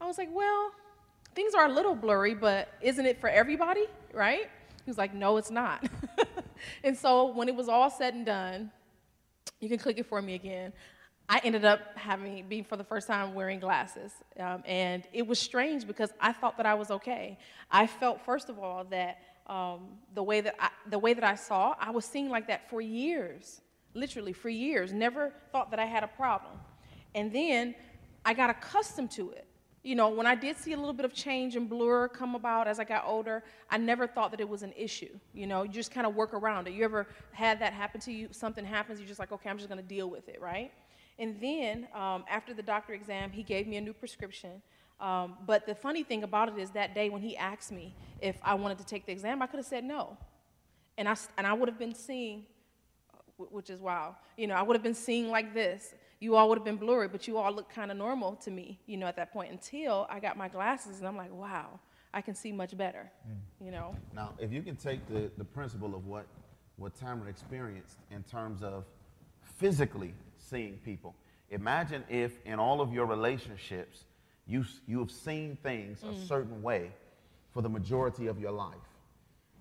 I 0.00 0.06
was 0.06 0.18
like, 0.18 0.30
well, 0.32 0.72
things 1.34 1.54
are 1.54 1.66
a 1.66 1.72
little 1.72 1.94
blurry, 1.94 2.34
but 2.34 2.68
isn't 2.80 3.04
it 3.04 3.20
for 3.20 3.28
everybody, 3.28 3.84
right? 4.12 4.48
He 4.84 4.90
was 4.90 4.98
like, 4.98 5.14
no, 5.14 5.36
it's 5.36 5.50
not. 5.50 5.86
and 6.84 6.96
so 6.96 7.26
when 7.32 7.48
it 7.48 7.54
was 7.54 7.68
all 7.68 7.90
said 7.90 8.14
and 8.14 8.24
done, 8.24 8.70
you 9.60 9.68
can 9.68 9.78
click 9.78 9.98
it 9.98 10.06
for 10.06 10.20
me 10.20 10.34
again. 10.34 10.72
I 11.28 11.40
ended 11.42 11.64
up 11.64 11.80
having 11.96 12.46
being 12.48 12.64
for 12.64 12.76
the 12.76 12.84
first 12.84 13.08
time 13.08 13.34
wearing 13.34 13.58
glasses, 13.58 14.12
um, 14.38 14.62
and 14.64 15.02
it 15.12 15.26
was 15.26 15.40
strange 15.40 15.86
because 15.86 16.12
I 16.20 16.32
thought 16.32 16.56
that 16.56 16.66
I 16.66 16.74
was 16.74 16.90
okay. 16.92 17.38
I 17.70 17.86
felt 17.86 18.24
first 18.24 18.48
of 18.48 18.58
all 18.60 18.84
that 18.90 19.18
um, 19.48 19.88
the 20.14 20.22
way 20.22 20.40
that 20.40 20.54
I, 20.60 20.70
the 20.88 20.98
way 20.98 21.14
that 21.14 21.24
I 21.24 21.34
saw, 21.34 21.74
I 21.80 21.90
was 21.90 22.04
seeing 22.04 22.28
like 22.28 22.46
that 22.46 22.70
for 22.70 22.80
years, 22.80 23.60
literally 23.94 24.32
for 24.32 24.48
years. 24.48 24.92
Never 24.92 25.32
thought 25.50 25.70
that 25.70 25.80
I 25.80 25.84
had 25.84 26.04
a 26.04 26.08
problem, 26.08 26.52
and 27.14 27.32
then 27.32 27.74
I 28.24 28.32
got 28.32 28.50
accustomed 28.50 29.10
to 29.12 29.30
it. 29.30 29.46
You 29.82 29.94
know, 29.94 30.08
when 30.08 30.26
I 30.26 30.34
did 30.34 30.56
see 30.56 30.72
a 30.74 30.76
little 30.76 30.92
bit 30.92 31.04
of 31.04 31.12
change 31.12 31.54
and 31.56 31.68
blur 31.68 32.08
come 32.08 32.34
about 32.34 32.66
as 32.68 32.78
I 32.80 32.84
got 32.84 33.04
older, 33.04 33.42
I 33.70 33.78
never 33.78 34.06
thought 34.06 34.32
that 34.32 34.40
it 34.40 34.48
was 34.48 34.62
an 34.62 34.72
issue. 34.76 35.16
You 35.32 35.46
know, 35.46 35.62
you 35.62 35.70
just 35.70 35.92
kind 35.92 36.06
of 36.06 36.16
work 36.16 36.34
around 36.34 36.66
it. 36.66 36.72
You 36.72 36.84
ever 36.84 37.06
had 37.30 37.60
that 37.60 37.72
happen 37.72 38.00
to 38.00 38.12
you? 38.12 38.28
Something 38.32 38.64
happens, 38.64 38.98
you're 38.98 39.06
just 39.06 39.20
like, 39.20 39.30
okay, 39.30 39.48
I'm 39.48 39.58
just 39.58 39.68
going 39.68 39.80
to 39.80 39.86
deal 39.86 40.10
with 40.10 40.28
it, 40.28 40.40
right? 40.40 40.72
And 41.18 41.40
then 41.40 41.88
um, 41.94 42.24
after 42.30 42.52
the 42.52 42.62
doctor 42.62 42.92
exam, 42.92 43.30
he 43.30 43.42
gave 43.42 43.66
me 43.66 43.76
a 43.76 43.80
new 43.80 43.92
prescription. 43.92 44.62
Um, 45.00 45.36
but 45.46 45.66
the 45.66 45.74
funny 45.74 46.02
thing 46.02 46.22
about 46.22 46.48
it 46.48 46.58
is 46.58 46.70
that 46.70 46.94
day 46.94 47.10
when 47.10 47.22
he 47.22 47.36
asked 47.36 47.72
me 47.72 47.94
if 48.20 48.36
I 48.42 48.54
wanted 48.54 48.78
to 48.78 48.84
take 48.84 49.06
the 49.06 49.12
exam, 49.12 49.42
I 49.42 49.46
could 49.46 49.58
have 49.58 49.66
said 49.66 49.84
no. 49.84 50.16
And 50.98 51.08
I, 51.08 51.16
and 51.36 51.46
I 51.46 51.52
would 51.52 51.68
have 51.68 51.78
been 51.78 51.94
seeing, 51.94 52.46
which 53.36 53.68
is 53.68 53.80
wow, 53.80 54.16
you 54.36 54.46
know, 54.46 54.54
I 54.54 54.62
would 54.62 54.74
have 54.74 54.82
been 54.82 54.94
seeing 54.94 55.30
like 55.30 55.52
this. 55.52 55.94
You 56.18 56.36
all 56.36 56.48
would 56.48 56.56
have 56.56 56.64
been 56.64 56.76
blurry, 56.76 57.08
but 57.08 57.28
you 57.28 57.36
all 57.36 57.52
look 57.52 57.68
kind 57.68 57.90
of 57.90 57.98
normal 57.98 58.36
to 58.36 58.50
me, 58.50 58.80
you 58.86 58.96
know, 58.96 59.06
at 59.06 59.16
that 59.16 59.32
point 59.32 59.52
until 59.52 60.06
I 60.08 60.18
got 60.18 60.38
my 60.38 60.48
glasses 60.48 60.98
and 60.98 61.06
I'm 61.06 61.16
like, 61.16 61.30
wow, 61.30 61.78
I 62.14 62.22
can 62.22 62.34
see 62.34 62.52
much 62.52 62.74
better, 62.74 63.10
you 63.60 63.70
know. 63.70 63.94
Now, 64.14 64.32
if 64.38 64.50
you 64.50 64.62
can 64.62 64.76
take 64.76 65.06
the, 65.06 65.30
the 65.36 65.44
principle 65.44 65.94
of 65.94 66.06
what, 66.06 66.24
what 66.76 66.94
Tamara 66.94 67.28
experienced 67.28 67.98
in 68.10 68.22
terms 68.22 68.62
of 68.62 68.84
physically 69.42 70.14
seeing 70.48 70.78
people, 70.84 71.14
imagine 71.50 72.04
if 72.08 72.38
in 72.44 72.58
all 72.58 72.80
of 72.80 72.92
your 72.92 73.06
relationships, 73.06 74.04
you, 74.46 74.64
you 74.86 74.98
have 75.00 75.10
seen 75.10 75.56
things 75.62 76.02
a 76.02 76.26
certain 76.26 76.62
way 76.62 76.90
for 77.52 77.62
the 77.62 77.68
majority 77.68 78.26
of 78.26 78.38
your 78.38 78.52
life. 78.52 78.74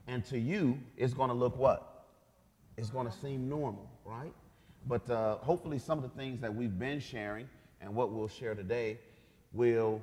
And 0.07 0.23
to 0.25 0.37
you, 0.37 0.77
it's 0.97 1.13
going 1.13 1.29
to 1.29 1.35
look 1.35 1.57
what? 1.57 2.05
It's 2.77 2.89
going 2.89 3.07
to 3.07 3.13
seem 3.13 3.49
normal, 3.49 3.89
right? 4.03 4.33
But 4.87 5.09
uh, 5.09 5.37
hopefully, 5.37 5.79
some 5.79 5.97
of 5.97 6.03
the 6.03 6.15
things 6.15 6.41
that 6.41 6.53
we've 6.53 6.77
been 6.77 6.99
sharing 6.99 7.49
and 7.81 7.95
what 7.95 8.11
we'll 8.11 8.27
share 8.27 8.53
today 8.53 8.99
will 9.53 10.01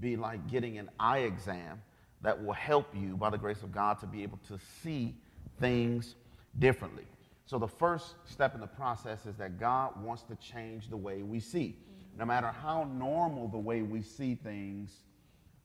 be 0.00 0.16
like 0.16 0.48
getting 0.50 0.78
an 0.78 0.90
eye 1.00 1.20
exam 1.20 1.80
that 2.20 2.44
will 2.44 2.52
help 2.52 2.94
you, 2.94 3.16
by 3.16 3.30
the 3.30 3.38
grace 3.38 3.62
of 3.62 3.72
God, 3.72 3.98
to 4.00 4.06
be 4.06 4.22
able 4.22 4.38
to 4.48 4.58
see 4.82 5.14
things 5.60 6.14
differently. 6.58 7.04
So, 7.48 7.58
the 7.58 7.66
first 7.66 8.16
step 8.26 8.54
in 8.54 8.60
the 8.60 8.66
process 8.66 9.24
is 9.24 9.34
that 9.36 9.58
God 9.58 10.04
wants 10.04 10.22
to 10.24 10.34
change 10.34 10.90
the 10.90 10.98
way 10.98 11.22
we 11.22 11.40
see. 11.40 11.76
No 12.18 12.26
matter 12.26 12.48
how 12.48 12.84
normal 12.92 13.48
the 13.48 13.56
way 13.56 13.80
we 13.80 14.02
see 14.02 14.34
things 14.34 14.90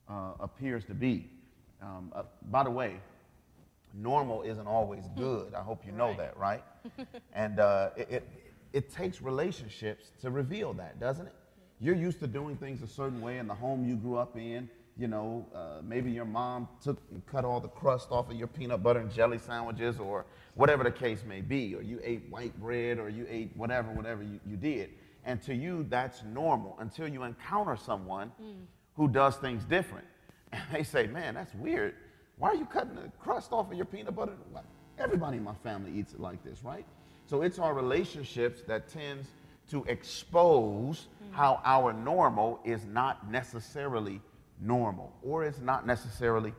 uh, 0.09 0.31
appears 0.39 0.85
to 0.85 0.93
be. 0.93 1.29
Um, 1.81 2.13
uh, 2.15 2.23
by 2.43 2.63
the 2.63 2.69
way, 2.69 3.01
normal 3.93 4.43
isn't 4.43 4.65
always 4.65 5.03
good. 5.17 5.53
I 5.53 5.59
hope 5.61 5.85
you 5.85 5.91
know 5.91 6.07
Right. 6.07 6.17
that, 6.19 6.37
right? 6.37 6.63
and 7.33 7.59
uh, 7.59 7.89
it, 7.97 8.07
it, 8.09 8.29
it 8.71 8.93
takes 8.93 9.21
relationships 9.21 10.11
to 10.21 10.31
reveal 10.31 10.71
that, 10.75 11.01
doesn't 11.01 11.25
it? 11.27 11.33
You're 11.81 11.95
used 11.95 12.21
to 12.21 12.27
doing 12.27 12.55
things 12.55 12.81
a 12.81 12.87
certain 12.87 13.19
way 13.19 13.39
in 13.39 13.47
the 13.47 13.55
home 13.55 13.83
you 13.83 13.97
grew 13.97 14.15
up 14.15 14.37
in. 14.37 14.69
You 14.95 15.07
know, 15.07 15.45
uh, 15.55 15.81
maybe 15.83 16.11
your 16.11 16.25
mom 16.25 16.67
took 16.81 17.01
and 17.11 17.25
cut 17.25 17.45
all 17.45 17.59
the 17.59 17.67
crust 17.67 18.11
off 18.11 18.29
of 18.29 18.37
your 18.37 18.47
peanut 18.47 18.83
butter 18.83 18.99
and 18.99 19.11
jelly 19.11 19.39
sandwiches, 19.39 19.99
or 19.99 20.25
whatever 20.53 20.83
the 20.83 20.91
case 20.91 21.23
may 21.27 21.41
be, 21.41 21.73
or 21.73 21.81
you 21.81 21.99
ate 22.03 22.29
white 22.29 22.59
bread, 22.59 22.99
or 22.99 23.09
you 23.09 23.25
ate 23.27 23.51
whatever, 23.55 23.91
whatever 23.91 24.21
you, 24.21 24.39
you 24.45 24.55
did. 24.55 24.91
And 25.25 25.41
to 25.43 25.55
you, 25.55 25.85
that's 25.89 26.21
normal 26.23 26.75
until 26.79 27.07
you 27.07 27.23
encounter 27.23 27.75
someone 27.75 28.31
who 28.95 29.07
does 29.07 29.35
things 29.37 29.63
different. 29.65 30.05
And 30.51 30.61
they 30.71 30.83
say, 30.83 31.07
man, 31.07 31.33
that's 31.33 31.55
weird. 31.55 31.95
Why 32.37 32.49
are 32.49 32.55
you 32.55 32.65
cutting 32.65 32.95
the 32.95 33.11
crust 33.19 33.51
off 33.51 33.71
of 33.71 33.77
your 33.77 33.85
peanut 33.85 34.15
butter? 34.15 34.33
Everybody 34.99 35.37
in 35.37 35.43
my 35.43 35.55
family 35.63 35.91
eats 35.97 36.13
it 36.13 36.19
like 36.19 36.43
this, 36.43 36.63
right? 36.63 36.85
So 37.25 37.41
it's 37.41 37.57
our 37.57 37.73
relationships 37.73 38.61
that 38.67 38.89
tends 38.89 39.27
to 39.71 39.83
expose 39.85 41.07
how 41.31 41.61
our 41.65 41.93
normal 41.93 42.59
is 42.63 42.85
not 42.85 43.31
necessarily 43.31 44.21
normal 44.59 45.13
or 45.21 45.43
it's 45.43 45.59
not 45.59 45.85
necessarily 45.85 46.53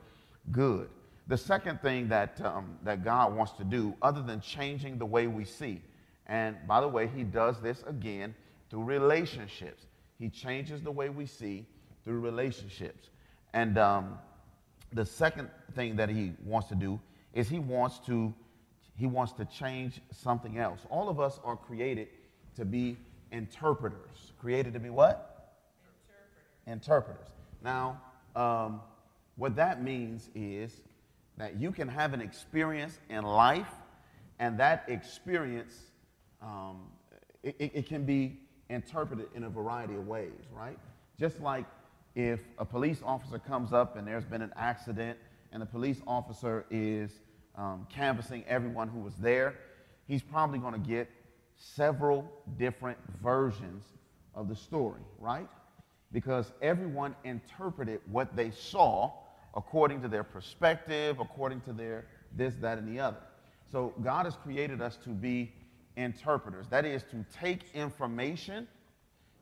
good. 0.50 0.88
The 1.26 1.36
second 1.38 1.80
thing 1.80 2.08
that, 2.08 2.40
um, 2.44 2.76
that 2.82 3.02
God 3.02 3.34
wants 3.34 3.52
to 3.52 3.64
do, 3.64 3.94
other 4.02 4.22
than 4.22 4.40
changing 4.40 4.98
the 4.98 5.06
way 5.06 5.26
we 5.26 5.44
see, 5.44 5.80
and 6.26 6.56
by 6.66 6.80
the 6.80 6.88
way, 6.88 7.06
He 7.06 7.22
does 7.22 7.60
this 7.60 7.82
again 7.86 8.34
through 8.70 8.84
relationships. 8.84 9.86
He 10.18 10.28
changes 10.28 10.82
the 10.82 10.90
way 10.90 11.08
we 11.08 11.26
see 11.26 11.66
through 12.04 12.20
relationships. 12.20 13.08
And 13.54 13.78
um, 13.78 14.18
the 14.92 15.04
second 15.06 15.48
thing 15.74 15.96
that 15.96 16.10
He 16.10 16.32
wants 16.44 16.68
to 16.68 16.74
do 16.74 17.00
is 17.32 17.48
He 17.48 17.58
wants 17.58 17.98
to 18.06 18.34
He 18.96 19.06
wants 19.06 19.32
to 19.34 19.46
change 19.46 20.00
something 20.10 20.58
else. 20.58 20.80
All 20.90 21.08
of 21.08 21.20
us 21.20 21.40
are 21.42 21.56
created 21.56 22.08
to 22.56 22.64
be 22.66 22.98
interpreters. 23.32 24.32
Created 24.38 24.74
to 24.74 24.80
be 24.80 24.90
what? 24.90 25.30
interpreters. 26.66 27.28
Now, 27.64 28.00
um, 28.36 28.82
what 29.36 29.56
that 29.56 29.82
means 29.82 30.28
is 30.34 30.82
that 31.38 31.56
you 31.58 31.72
can 31.72 31.88
have 31.88 32.12
an 32.12 32.20
experience 32.20 32.98
in 33.08 33.24
life, 33.24 33.72
and 34.38 34.58
that 34.60 34.84
experience 34.86 35.74
um, 36.42 36.82
it, 37.42 37.56
it- 37.58 37.86
can 37.88 38.04
be 38.04 38.38
interpreted 38.68 39.28
in 39.34 39.44
a 39.44 39.48
variety 39.50 39.94
of 39.94 40.06
ways, 40.06 40.40
right? 40.52 40.78
Just 41.18 41.40
like 41.40 41.64
if 42.14 42.40
a 42.58 42.64
police 42.64 43.00
officer 43.04 43.38
comes 43.38 43.72
up 43.72 43.96
and 43.96 44.06
there's 44.06 44.24
been 44.24 44.42
an 44.42 44.52
accident, 44.56 45.18
and 45.52 45.62
the 45.62 45.66
police 45.66 46.00
officer 46.06 46.66
is 46.70 47.10
um, 47.56 47.86
canvassing 47.88 48.44
everyone 48.46 48.88
who 48.88 48.98
was 49.00 49.14
there, 49.16 49.54
he's 50.06 50.22
probably 50.22 50.58
going 50.58 50.74
to 50.74 50.88
get 50.88 51.08
several 51.56 52.30
different 52.58 52.98
versions 53.22 53.84
of 54.34 54.48
the 54.48 54.56
story, 54.56 55.00
right? 55.18 55.48
Because 56.14 56.52
everyone 56.62 57.14
interpreted 57.24 58.00
what 58.10 58.34
they 58.36 58.52
saw 58.52 59.12
according 59.54 60.00
to 60.00 60.08
their 60.08 60.22
perspective, 60.22 61.18
according 61.20 61.60
to 61.62 61.72
their 61.72 62.06
this, 62.36 62.54
that, 62.60 62.78
and 62.78 62.88
the 62.88 63.00
other. 63.00 63.18
So 63.70 63.92
God 64.02 64.24
has 64.24 64.36
created 64.36 64.80
us 64.80 64.96
to 65.04 65.10
be 65.10 65.52
interpreters. 65.96 66.68
That 66.68 66.84
is 66.84 67.02
to 67.10 67.24
take 67.36 67.62
information 67.74 68.68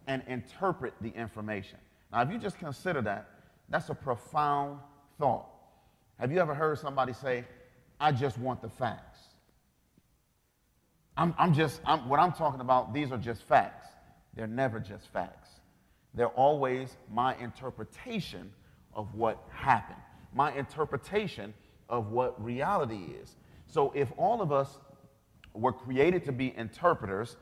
and 0.07 0.23
interpret 0.27 0.95
the 1.03 1.11
information. 1.11 1.79
Now, 2.11 2.23
if 2.23 2.31
you 2.31 2.39
just 2.39 2.59
consider 2.59 3.03
that, 3.03 3.29
that's 3.69 3.91
a 3.91 3.95
profound 3.95 4.79
thought. 5.19 5.47
Have 6.19 6.33
you 6.33 6.41
ever 6.41 6.55
heard 6.55 6.79
somebody 6.79 7.13
say, 7.13 7.45
I 8.01 8.13
just 8.13 8.39
want 8.39 8.63
the 8.63 8.69
facts? 8.69 9.21
I'm, 11.17 11.35
I'm 11.39 11.53
just, 11.53 11.81
I'm, 11.85 12.09
what 12.09 12.19
I'm 12.19 12.33
talking 12.33 12.61
about, 12.61 12.95
these 12.95 13.13
are 13.13 13.19
just 13.19 13.43
facts. 13.43 13.87
They're 14.35 14.47
never 14.47 14.81
just 14.81 15.07
facts. 15.13 15.42
They're 16.15 16.29
always 16.29 16.97
my 17.11 17.37
interpretation 17.37 18.53
of 18.95 19.15
what 19.15 19.43
happened, 19.51 20.01
my 20.35 20.53
interpretation 20.53 21.55
of 21.89 22.11
what 22.11 22.43
reality 22.43 23.07
is. 23.23 23.37
So 23.67 23.93
if 23.95 24.13
all 24.17 24.43
of 24.43 24.53
us 24.53 24.79
were 25.55 25.73
created 25.73 26.25
to 26.25 26.33
be 26.33 26.55
interpreters, 26.57 27.37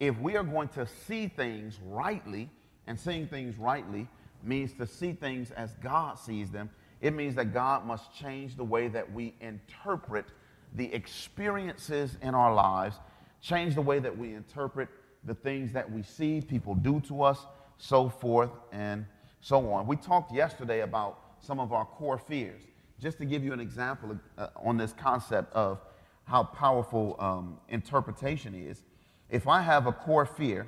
if 0.00 0.18
we 0.18 0.36
are 0.36 0.44
going 0.44 0.68
to 0.68 0.86
see 1.06 1.28
things 1.28 1.78
rightly, 1.84 2.50
and 2.86 2.98
seeing 2.98 3.26
things 3.26 3.56
rightly 3.58 4.06
means 4.42 4.72
to 4.74 4.86
see 4.86 5.12
things 5.12 5.50
as 5.52 5.74
God 5.82 6.18
sees 6.18 6.50
them, 6.50 6.70
it 7.00 7.14
means 7.14 7.34
that 7.36 7.52
God 7.52 7.84
must 7.86 8.14
change 8.14 8.56
the 8.56 8.64
way 8.64 8.88
that 8.88 9.10
we 9.12 9.34
interpret 9.40 10.26
the 10.74 10.92
experiences 10.92 12.16
in 12.22 12.34
our 12.34 12.54
lives, 12.54 12.96
change 13.40 13.74
the 13.74 13.82
way 13.82 13.98
that 13.98 14.16
we 14.16 14.34
interpret 14.34 14.88
the 15.24 15.34
things 15.34 15.72
that 15.72 15.90
we 15.90 16.02
see 16.02 16.40
people 16.40 16.74
do 16.74 17.00
to 17.00 17.22
us, 17.22 17.46
so 17.78 18.08
forth 18.08 18.50
and 18.72 19.06
so 19.40 19.70
on. 19.72 19.86
We 19.86 19.96
talked 19.96 20.32
yesterday 20.32 20.80
about 20.80 21.18
some 21.40 21.60
of 21.60 21.72
our 21.72 21.84
core 21.84 22.18
fears. 22.18 22.62
Just 23.00 23.18
to 23.18 23.24
give 23.24 23.44
you 23.44 23.52
an 23.52 23.60
example 23.60 24.18
uh, 24.38 24.48
on 24.56 24.76
this 24.76 24.92
concept 24.92 25.52
of 25.52 25.80
how 26.24 26.44
powerful 26.44 27.16
um, 27.18 27.58
interpretation 27.68 28.54
is, 28.54 28.82
if 29.28 29.46
I 29.46 29.60
have 29.60 29.86
a 29.86 29.92
core 29.92 30.24
fear, 30.24 30.64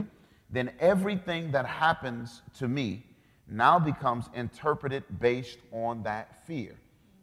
then 0.50 0.72
everything 0.80 1.50
that 1.52 1.66
happens 1.66 2.42
to 2.58 2.68
me 2.68 3.04
now 3.48 3.78
becomes 3.78 4.26
interpreted 4.34 5.04
based 5.20 5.58
on 5.72 6.02
that 6.02 6.46
fear. 6.46 6.74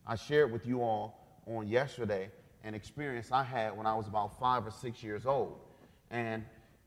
I 0.08 0.16
shared 0.16 0.52
with 0.52 0.66
you 0.66 0.82
all 0.82 1.20
on 1.46 1.68
yesterday 1.68 2.30
an 2.64 2.74
experience 2.74 3.32
I 3.32 3.44
had 3.44 3.76
when 3.76 3.86
I 3.86 3.96
was 3.96 4.08
about 4.08 4.40
five 4.40 4.66
or 4.66 4.72
six 4.72 5.04
years 5.04 5.26
old. 5.26 5.60
And 6.12 6.44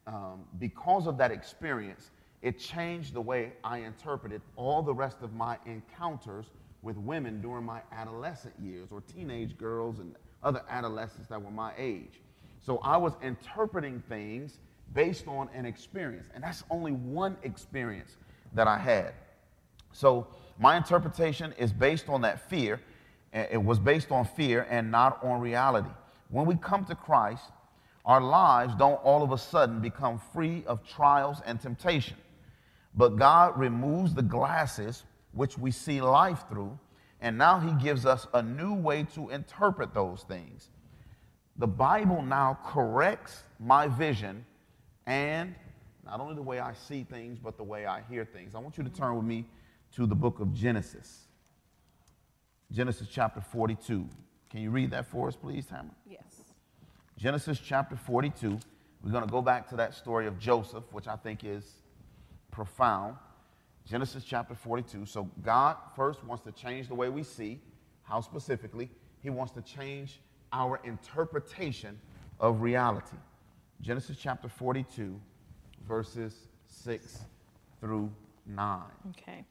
um, 0.06 0.44
because 0.58 1.06
of 1.06 1.18
that 1.18 1.30
experience, 1.30 2.10
it 2.42 2.58
changed 2.58 3.14
the 3.14 3.20
way 3.20 3.52
I 3.64 3.78
interpreted 3.78 4.42
all 4.56 4.82
the 4.82 4.94
rest 4.94 5.18
of 5.22 5.32
my 5.32 5.58
encounters 5.66 6.46
with 6.82 6.96
women 6.96 7.40
during 7.40 7.64
my 7.64 7.80
adolescent 7.92 8.54
years 8.60 8.92
or 8.92 9.00
teenage 9.00 9.56
girls 9.58 9.98
and 9.98 10.14
other 10.42 10.62
adolescents 10.68 11.28
that 11.28 11.42
were 11.42 11.50
my 11.50 11.72
age. 11.76 12.20
So 12.60 12.78
I 12.78 12.96
was 12.96 13.14
interpreting 13.22 14.02
things 14.08 14.58
based 14.92 15.26
on 15.26 15.48
an 15.54 15.66
experience, 15.66 16.28
and 16.34 16.42
that's 16.42 16.62
only 16.70 16.92
one 16.92 17.36
experience 17.42 18.16
that 18.54 18.68
I 18.68 18.78
had. 18.78 19.14
So 19.92 20.28
my 20.58 20.76
interpretation 20.76 21.54
is 21.58 21.72
based 21.72 22.08
on 22.08 22.20
that 22.22 22.48
fear. 22.48 22.80
It 23.32 23.62
was 23.62 23.78
based 23.78 24.12
on 24.12 24.24
fear 24.24 24.66
and 24.70 24.90
not 24.90 25.22
on 25.24 25.40
reality. 25.40 25.90
When 26.28 26.46
we 26.46 26.56
come 26.56 26.84
to 26.86 26.94
Christ, 26.94 27.42
our 28.04 28.20
lives 28.20 28.74
don't 28.76 29.02
all 29.02 29.22
of 29.22 29.32
a 29.32 29.38
sudden 29.38 29.80
become 29.80 30.20
free 30.32 30.64
of 30.66 30.86
trials 30.86 31.38
and 31.44 31.60
temptation. 31.60 32.16
But 32.96 33.16
God 33.16 33.58
removes 33.58 34.14
the 34.14 34.22
glasses 34.22 35.04
which 35.32 35.58
we 35.58 35.70
see 35.70 36.00
life 36.00 36.44
through, 36.48 36.78
and 37.20 37.36
now 37.36 37.60
He 37.60 37.72
gives 37.84 38.06
us 38.06 38.26
a 38.32 38.42
new 38.42 38.74
way 38.74 39.04
to 39.14 39.28
interpret 39.30 39.92
those 39.92 40.24
things. 40.26 40.70
The 41.58 41.66
Bible 41.66 42.22
now 42.22 42.58
corrects 42.64 43.42
my 43.58 43.88
vision 43.88 44.44
and 45.06 45.54
not 46.04 46.20
only 46.20 46.34
the 46.34 46.42
way 46.42 46.60
I 46.60 46.72
see 46.72 47.04
things, 47.04 47.38
but 47.38 47.56
the 47.56 47.64
way 47.64 47.86
I 47.86 48.02
hear 48.08 48.24
things. 48.24 48.54
I 48.54 48.58
want 48.58 48.78
you 48.78 48.84
to 48.84 48.90
turn 48.90 49.16
with 49.16 49.24
me 49.24 49.44
to 49.96 50.06
the 50.06 50.14
book 50.14 50.40
of 50.40 50.54
Genesis. 50.54 51.26
Genesis 52.70 53.08
chapter 53.10 53.40
42. 53.40 54.08
Can 54.50 54.60
you 54.60 54.70
read 54.70 54.90
that 54.92 55.06
for 55.06 55.28
us, 55.28 55.36
please, 55.36 55.66
Tamara? 55.66 55.94
Yes. 56.08 56.22
Genesis 57.18 57.58
chapter 57.58 57.96
42. 57.96 58.58
We're 59.02 59.10
going 59.10 59.24
to 59.24 59.30
go 59.30 59.42
back 59.42 59.68
to 59.70 59.76
that 59.76 59.94
story 59.94 60.26
of 60.26 60.38
Joseph, 60.38 60.84
which 60.92 61.08
I 61.08 61.16
think 61.16 61.44
is 61.44 61.64
profound. 62.56 63.16
Genesis 63.84 64.24
chapter 64.24 64.54
42. 64.54 65.04
So, 65.04 65.30
God 65.44 65.76
first 65.94 66.24
wants 66.24 66.42
to 66.44 66.52
change 66.52 66.88
the 66.88 66.94
way 66.94 67.10
we 67.10 67.22
see. 67.22 67.60
How 68.02 68.20
specifically? 68.20 68.90
He 69.20 69.28
wants 69.30 69.52
to 69.52 69.62
change 69.62 70.20
our 70.52 70.80
interpretation 70.82 72.00
of 72.40 72.62
reality. 72.62 73.18
Genesis 73.82 74.16
chapter 74.18 74.48
42, 74.48 75.20
verses 75.86 76.48
6 76.66 77.18
through 77.80 78.10
9. 78.46 78.80
Okay. 79.10 79.44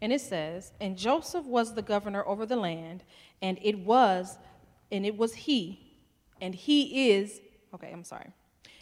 And 0.00 0.12
it 0.12 0.20
says, 0.20 0.72
And 0.80 0.96
Joseph 0.96 1.44
was 1.46 1.74
the 1.74 1.82
governor 1.82 2.24
over 2.26 2.46
the 2.46 2.56
land, 2.56 3.02
and 3.42 3.58
it 3.60 3.78
was, 3.80 4.38
and 4.92 5.04
it 5.04 5.16
was 5.16 5.34
he, 5.34 5.80
and 6.40 6.54
he 6.54 7.10
is, 7.10 7.40
okay, 7.74 7.90
I'm 7.92 8.04
sorry. 8.04 8.30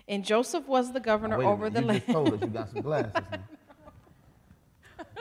And 0.07 0.23
Joseph 0.25 0.69
was 0.69 0.93
the 0.93 1.01
governor 1.01 1.43
over 1.43 1.71
minute, 1.71 1.75
the 1.75 1.81
you 1.81 1.87
land. 1.87 2.03
just 2.03 2.13
told 2.13 2.35
us 2.35 2.41
you 2.43 2.47
got 2.49 2.71
some 2.71 2.83
glasses. 2.83 3.23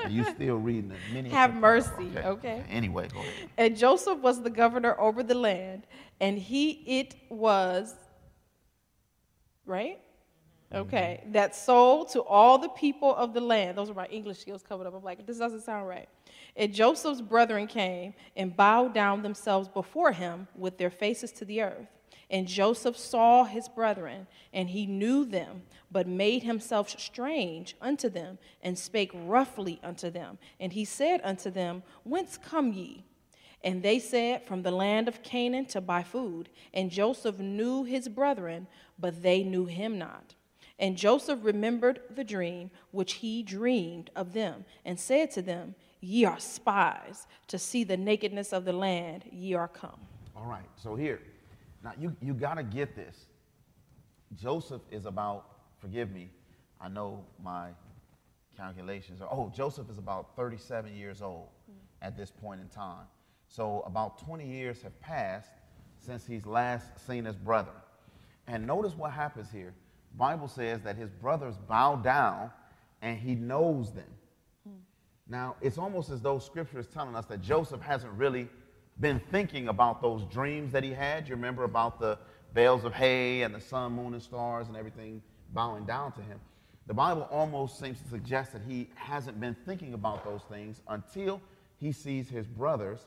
You 0.09 0.23
still 0.25 0.57
reading 0.57 0.89
the 0.89 1.13
mini. 1.13 1.29
Have 1.29 1.55
mercy, 1.55 2.11
okay. 2.17 2.63
Anyway, 2.69 3.07
go 3.13 3.19
ahead. 3.19 3.49
And 3.57 3.77
Joseph 3.77 4.19
was 4.19 4.41
the 4.41 4.49
governor 4.49 4.99
over 4.99 5.23
the 5.23 5.35
land, 5.35 5.87
and 6.19 6.37
he 6.37 6.83
it 6.85 7.15
was, 7.29 7.95
right? 9.65 9.99
Mm-hmm. 10.71 10.87
Okay, 10.87 11.23
that 11.31 11.55
sold 11.55 12.09
to 12.09 12.21
all 12.21 12.57
the 12.57 12.69
people 12.69 13.15
of 13.15 13.33
the 13.33 13.41
land. 13.41 13.77
Those 13.77 13.89
are 13.89 13.93
my 13.93 14.07
English 14.07 14.39
skills 14.39 14.63
coming 14.63 14.87
up. 14.87 14.95
I'm 14.95 15.03
like, 15.03 15.25
this 15.25 15.37
doesn't 15.37 15.61
sound 15.61 15.87
right. 15.87 16.09
And 16.55 16.73
Joseph's 16.73 17.21
brethren 17.21 17.67
came 17.67 18.13
and 18.35 18.55
bowed 18.55 18.93
down 18.93 19.21
themselves 19.21 19.67
before 19.67 20.11
him 20.11 20.47
with 20.55 20.77
their 20.77 20.89
faces 20.89 21.31
to 21.33 21.45
the 21.45 21.61
earth. 21.61 21.87
And 22.33 22.47
Joseph 22.47 22.97
saw 22.97 23.43
his 23.43 23.69
brethren, 23.69 24.25
and 24.51 24.67
he 24.67 24.87
knew 24.87 25.23
them, 25.23 25.61
but 25.91 26.07
made 26.07 26.41
himself 26.41 26.89
strange 26.99 27.75
unto 27.79 28.09
them, 28.09 28.39
and 28.63 28.75
spake 28.75 29.11
roughly 29.13 29.79
unto 29.83 30.09
them. 30.09 30.39
And 30.59 30.73
he 30.73 30.83
said 30.83 31.21
unto 31.23 31.51
them, 31.51 31.83
Whence 32.03 32.39
come 32.39 32.73
ye? 32.73 33.05
And 33.63 33.83
they 33.83 33.99
said, 33.99 34.47
From 34.47 34.63
the 34.63 34.71
land 34.71 35.07
of 35.07 35.21
Canaan 35.21 35.67
to 35.67 35.79
buy 35.79 36.01
food. 36.01 36.49
And 36.73 36.89
Joseph 36.89 37.37
knew 37.37 37.83
his 37.83 38.09
brethren, 38.09 38.65
but 38.97 39.21
they 39.21 39.43
knew 39.43 39.67
him 39.67 39.99
not. 39.99 40.33
And 40.79 40.97
Joseph 40.97 41.37
remembered 41.43 42.01
the 42.09 42.23
dream 42.23 42.71
which 42.89 43.13
he 43.13 43.43
dreamed 43.43 44.09
of 44.15 44.33
them, 44.33 44.65
and 44.83 44.99
said 44.99 45.29
to 45.33 45.43
them, 45.43 45.75
Ye 46.01 46.25
are 46.25 46.39
spies, 46.39 47.27
to 47.49 47.59
see 47.59 47.83
the 47.83 47.95
nakedness 47.95 48.53
of 48.53 48.65
the 48.65 48.73
land, 48.73 49.25
ye 49.31 49.53
are 49.53 49.67
come. 49.67 49.99
All 50.35 50.47
right, 50.47 50.65
so 50.75 50.95
here, 50.95 51.21
now 51.83 51.93
you, 51.99 52.15
you 52.21 52.33
got 52.33 52.55
to 52.55 52.63
get 52.63 52.95
this. 52.95 53.25
Joseph 54.35 54.81
is 54.91 55.05
about, 55.05 55.45
forgive 55.79 56.11
me, 56.11 56.29
I 56.79 56.87
know 56.89 57.25
my 57.43 57.69
calculations 58.57 59.21
are, 59.21 59.29
oh, 59.31 59.51
Joseph 59.55 59.89
is 59.89 59.97
about 59.97 60.35
37 60.35 60.95
years 60.95 61.21
old 61.21 61.49
mm. 61.69 61.75
at 62.01 62.17
this 62.17 62.31
point 62.31 62.61
in 62.61 62.67
time. 62.67 63.05
So 63.47 63.83
about 63.85 64.17
20 64.25 64.47
years 64.47 64.81
have 64.81 64.99
passed 64.99 65.51
since 65.99 66.25
he's 66.25 66.45
last 66.45 67.05
seen 67.05 67.25
his 67.25 67.35
brother. 67.35 67.71
And 68.47 68.65
notice 68.65 68.95
what 68.95 69.11
happens 69.11 69.51
here. 69.51 69.73
Bible 70.15 70.47
says 70.47 70.81
that 70.81 70.95
his 70.95 71.09
brothers 71.09 71.55
bow 71.67 71.95
down 71.95 72.51
and 73.01 73.17
he 73.17 73.35
knows 73.35 73.91
them. 73.91 74.09
Mm. 74.67 74.73
Now, 75.27 75.55
it's 75.61 75.77
almost 75.77 76.09
as 76.09 76.21
though 76.21 76.39
scripture 76.39 76.79
is 76.79 76.87
telling 76.87 77.15
us 77.15 77.25
that 77.25 77.41
Joseph 77.41 77.81
hasn't 77.81 78.13
really 78.13 78.47
been 78.99 79.19
thinking 79.31 79.67
about 79.67 80.01
those 80.01 80.23
dreams 80.25 80.71
that 80.71 80.83
he 80.83 80.91
had. 80.91 81.27
You 81.27 81.35
remember 81.35 81.63
about 81.63 81.99
the 81.99 82.17
bales 82.53 82.83
of 82.83 82.93
hay 82.93 83.41
and 83.41 83.53
the 83.53 83.61
sun, 83.61 83.93
moon, 83.93 84.13
and 84.13 84.21
stars 84.21 84.67
and 84.67 84.77
everything 84.77 85.21
bowing 85.53 85.85
down 85.85 86.11
to 86.13 86.21
him. 86.21 86.39
The 86.85 86.93
Bible 86.93 87.27
almost 87.31 87.79
seems 87.79 87.99
to 88.01 88.07
suggest 88.09 88.53
that 88.53 88.61
he 88.67 88.89
hasn't 88.95 89.39
been 89.39 89.55
thinking 89.65 89.93
about 89.93 90.25
those 90.25 90.41
things 90.49 90.81
until 90.87 91.41
he 91.79 91.91
sees 91.91 92.29
his 92.29 92.45
brothers 92.45 92.99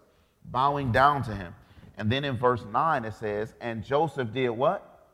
bowing 0.46 0.92
down 0.92 1.22
to 1.24 1.34
him. 1.34 1.54
And 1.98 2.10
then 2.10 2.24
in 2.24 2.36
verse 2.36 2.64
9 2.70 3.04
it 3.04 3.14
says, 3.14 3.54
And 3.60 3.84
Joseph 3.84 4.32
did 4.32 4.50
what? 4.50 5.10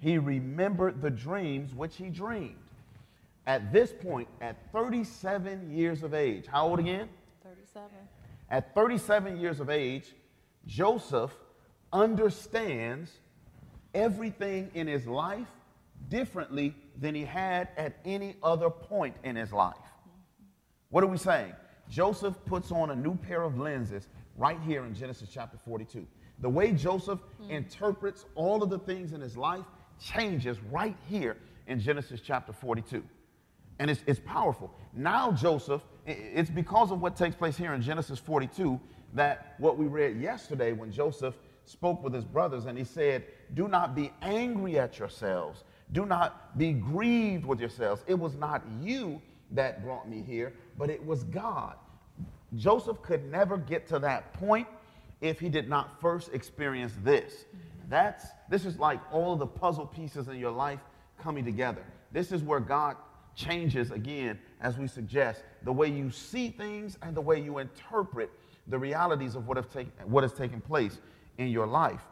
He 0.00 0.18
remembered 0.18 1.00
the 1.00 1.10
dreams 1.10 1.74
which 1.74 1.96
he 1.96 2.08
dreamed. 2.08 2.56
At 3.46 3.72
this 3.72 3.92
point, 3.92 4.28
at 4.40 4.56
37 4.72 5.70
years 5.70 6.02
of 6.02 6.14
age, 6.14 6.46
how 6.46 6.68
old 6.68 6.78
again? 6.78 7.08
37. 7.42 7.90
At 8.50 8.74
37 8.74 9.38
years 9.38 9.60
of 9.60 9.70
age, 9.70 10.14
Joseph 10.66 11.32
understands 11.92 13.10
everything 13.94 14.70
in 14.74 14.86
his 14.86 15.06
life 15.06 15.48
differently 16.08 16.74
than 17.00 17.14
he 17.14 17.24
had 17.24 17.68
at 17.76 17.96
any 18.04 18.36
other 18.42 18.70
point 18.70 19.16
in 19.24 19.36
his 19.36 19.52
life. 19.52 19.76
What 20.90 21.04
are 21.04 21.08
we 21.08 21.18
saying? 21.18 21.52
Joseph 21.88 22.34
puts 22.46 22.70
on 22.72 22.90
a 22.90 22.96
new 22.96 23.14
pair 23.16 23.42
of 23.42 23.58
lenses 23.58 24.08
right 24.36 24.58
here 24.66 24.84
in 24.84 24.94
Genesis 24.94 25.28
chapter 25.32 25.56
42. 25.56 26.06
The 26.40 26.48
way 26.48 26.72
Joseph 26.72 27.20
hmm. 27.38 27.50
interprets 27.50 28.26
all 28.34 28.62
of 28.62 28.70
the 28.70 28.78
things 28.78 29.12
in 29.12 29.20
his 29.20 29.36
life 29.36 29.64
changes 30.00 30.58
right 30.70 30.96
here 31.08 31.36
in 31.66 31.80
Genesis 31.80 32.20
chapter 32.20 32.52
42. 32.52 33.02
And 33.78 33.90
it's, 33.90 34.02
it's 34.06 34.20
powerful. 34.20 34.72
Now, 34.92 35.32
Joseph, 35.32 35.82
it's 36.06 36.50
because 36.50 36.90
of 36.90 37.00
what 37.00 37.16
takes 37.16 37.34
place 37.34 37.56
here 37.56 37.74
in 37.74 37.82
Genesis 37.82 38.18
42 38.18 38.80
that 39.14 39.54
what 39.58 39.78
we 39.78 39.86
read 39.86 40.20
yesterday 40.20 40.72
when 40.72 40.92
Joseph 40.92 41.34
spoke 41.64 42.02
with 42.02 42.12
his 42.12 42.24
brothers 42.24 42.66
and 42.66 42.76
he 42.76 42.84
said, 42.84 43.24
Do 43.54 43.68
not 43.68 43.94
be 43.94 44.12
angry 44.22 44.78
at 44.78 44.98
yourselves. 44.98 45.64
Do 45.92 46.04
not 46.06 46.58
be 46.58 46.72
grieved 46.72 47.44
with 47.44 47.60
yourselves. 47.60 48.02
It 48.06 48.18
was 48.18 48.34
not 48.36 48.62
you 48.80 49.20
that 49.52 49.82
brought 49.82 50.08
me 50.08 50.22
here, 50.22 50.52
but 50.76 50.90
it 50.90 51.04
was 51.04 51.24
God. 51.24 51.76
Joseph 52.56 53.02
could 53.02 53.30
never 53.30 53.56
get 53.56 53.86
to 53.88 53.98
that 54.00 54.32
point 54.34 54.66
if 55.20 55.40
he 55.40 55.48
did 55.48 55.68
not 55.68 56.00
first 56.00 56.32
experience 56.32 56.92
this. 57.02 57.44
That's 57.88 58.26
this 58.48 58.64
is 58.64 58.78
like 58.78 59.00
all 59.12 59.36
the 59.36 59.46
puzzle 59.46 59.86
pieces 59.86 60.28
in 60.28 60.38
your 60.38 60.50
life 60.50 60.80
coming 61.18 61.44
together. 61.44 61.84
This 62.12 62.32
is 62.32 62.42
where 62.42 62.60
God 62.60 62.96
changes 63.34 63.90
again, 63.90 64.38
as 64.60 64.78
we 64.78 64.86
suggest, 64.86 65.42
the 65.62 65.72
way 65.72 65.88
you 65.88 66.10
see 66.10 66.48
things 66.50 66.98
and 67.02 67.16
the 67.16 67.20
way 67.20 67.40
you 67.40 67.58
interpret 67.58 68.30
the 68.68 68.78
realities 68.78 69.34
of 69.34 69.46
what 69.46 69.56
have 69.56 69.70
taken 69.70 69.92
what 70.06 70.22
has 70.22 70.32
taken 70.32 70.60
place 70.60 70.98
in 71.38 71.48
your 71.48 71.66
life. 71.66 72.02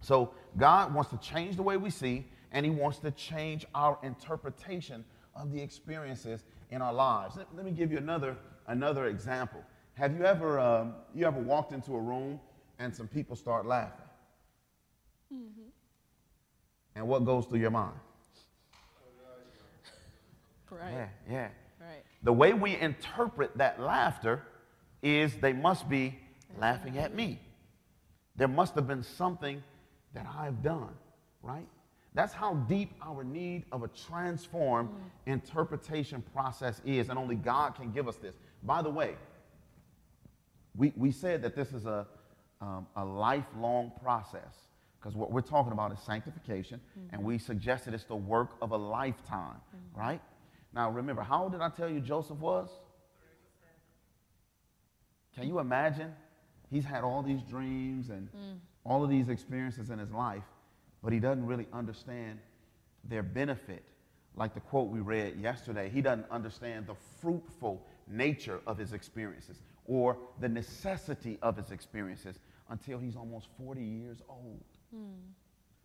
So 0.00 0.32
God 0.56 0.94
wants 0.94 1.10
to 1.10 1.16
change 1.18 1.56
the 1.56 1.62
way 1.62 1.76
we 1.76 1.90
see, 1.90 2.26
and 2.52 2.64
He 2.64 2.70
wants 2.70 2.98
to 2.98 3.10
change 3.10 3.66
our 3.74 3.98
interpretation 4.02 5.04
of 5.34 5.52
the 5.52 5.60
experiences 5.60 6.44
in 6.70 6.82
our 6.82 6.92
lives. 6.92 7.36
Let, 7.36 7.54
let 7.54 7.64
me 7.64 7.70
give 7.70 7.90
you 7.90 7.98
another 7.98 8.36
another 8.66 9.06
example. 9.06 9.62
Have 9.94 10.16
you 10.16 10.24
ever 10.24 10.58
um, 10.58 10.94
you 11.14 11.26
ever 11.26 11.40
walked 11.40 11.72
into 11.72 11.94
a 11.94 12.00
room 12.00 12.40
and 12.78 12.94
some 12.94 13.08
people 13.08 13.36
start 13.36 13.66
laughing? 13.66 14.04
And 16.94 17.06
what 17.06 17.24
goes 17.24 17.46
through 17.46 17.60
your 17.60 17.70
mind? 17.70 17.98
Right. 20.70 20.92
Yeah, 20.92 21.08
yeah. 21.30 21.48
Right. 21.80 22.02
The 22.22 22.32
way 22.32 22.52
we 22.52 22.76
interpret 22.76 23.56
that 23.58 23.80
laughter 23.80 24.42
is 25.02 25.34
they 25.36 25.52
must 25.52 25.88
be 25.88 26.18
laughing 26.58 26.98
at 26.98 27.14
me. 27.14 27.40
There 28.36 28.48
must 28.48 28.74
have 28.74 28.86
been 28.86 29.02
something 29.02 29.62
that 30.14 30.26
I've 30.26 30.62
done, 30.62 30.94
right? 31.42 31.66
That's 32.14 32.32
how 32.32 32.54
deep 32.54 32.94
our 33.02 33.22
need 33.22 33.64
of 33.70 33.82
a 33.82 33.88
transformed 33.88 34.90
mm. 34.90 35.32
interpretation 35.32 36.22
process 36.32 36.80
is, 36.84 37.10
and 37.10 37.18
only 37.18 37.36
God 37.36 37.74
can 37.74 37.92
give 37.92 38.08
us 38.08 38.16
this. 38.16 38.34
By 38.62 38.82
the 38.82 38.90
way, 38.90 39.14
we, 40.76 40.92
we 40.96 41.12
said 41.12 41.42
that 41.42 41.54
this 41.54 41.72
is 41.72 41.86
a, 41.86 42.06
um, 42.60 42.86
a 42.96 43.04
lifelong 43.04 43.92
process 44.02 44.68
because 44.98 45.14
what 45.14 45.30
we're 45.30 45.40
talking 45.40 45.72
about 45.72 45.92
is 45.92 46.00
sanctification, 46.00 46.80
and 46.96 47.20
mm-hmm. 47.20 47.22
we 47.22 47.38
suggested 47.38 47.94
it's 47.94 48.04
the 48.04 48.16
work 48.16 48.56
of 48.60 48.72
a 48.72 48.76
lifetime, 48.76 49.54
mm-hmm. 49.54 50.00
right? 50.00 50.20
Now, 50.74 50.90
remember, 50.90 51.22
how 51.22 51.44
old 51.44 51.52
did 51.52 51.60
I 51.60 51.70
tell 51.70 51.88
you 51.88 52.00
Joseph 52.00 52.38
was? 52.38 52.68
Can 55.34 55.46
you 55.46 55.60
imagine? 55.60 56.12
He's 56.70 56.84
had 56.84 57.04
all 57.04 57.22
these 57.22 57.42
dreams 57.42 58.10
and 58.10 58.28
mm. 58.32 58.58
all 58.84 59.02
of 59.02 59.10
these 59.10 59.28
experiences 59.28 59.90
in 59.90 59.98
his 59.98 60.10
life, 60.10 60.42
but 61.02 61.12
he 61.12 61.20
doesn't 61.20 61.46
really 61.46 61.66
understand 61.72 62.38
their 63.04 63.22
benefit. 63.22 63.84
Like 64.36 64.54
the 64.54 64.60
quote 64.60 64.88
we 64.88 65.00
read 65.00 65.40
yesterday, 65.40 65.88
he 65.88 66.02
doesn't 66.02 66.30
understand 66.30 66.86
the 66.86 66.94
fruitful 67.20 67.86
nature 68.06 68.60
of 68.66 68.78
his 68.78 68.92
experiences 68.92 69.62
or 69.86 70.16
the 70.40 70.48
necessity 70.48 71.38
of 71.42 71.56
his 71.56 71.70
experiences 71.70 72.38
until 72.70 72.98
he's 72.98 73.16
almost 73.16 73.48
40 73.58 73.82
years 73.82 74.18
old. 74.28 74.64
Hmm. 74.94 75.32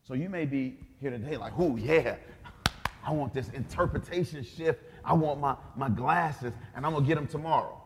So 0.06 0.14
you 0.14 0.30
may 0.30 0.46
be 0.46 0.78
here 1.00 1.12
today 1.12 1.38
like, 1.38 1.54
oh, 1.58 1.78
yeah, 1.78 2.16
I 3.06 3.12
want 3.12 3.34
this 3.34 3.50
interpretation 3.50 4.44
shift. 4.44 4.82
I 5.04 5.14
want 5.14 5.40
my, 5.40 5.56
my 5.76 5.90
glasses, 5.90 6.54
and 6.76 6.86
I'm 6.86 6.94
going 6.94 7.04
to 7.04 7.08
get 7.08 7.16
them 7.16 7.28
tomorrow. 7.28 7.80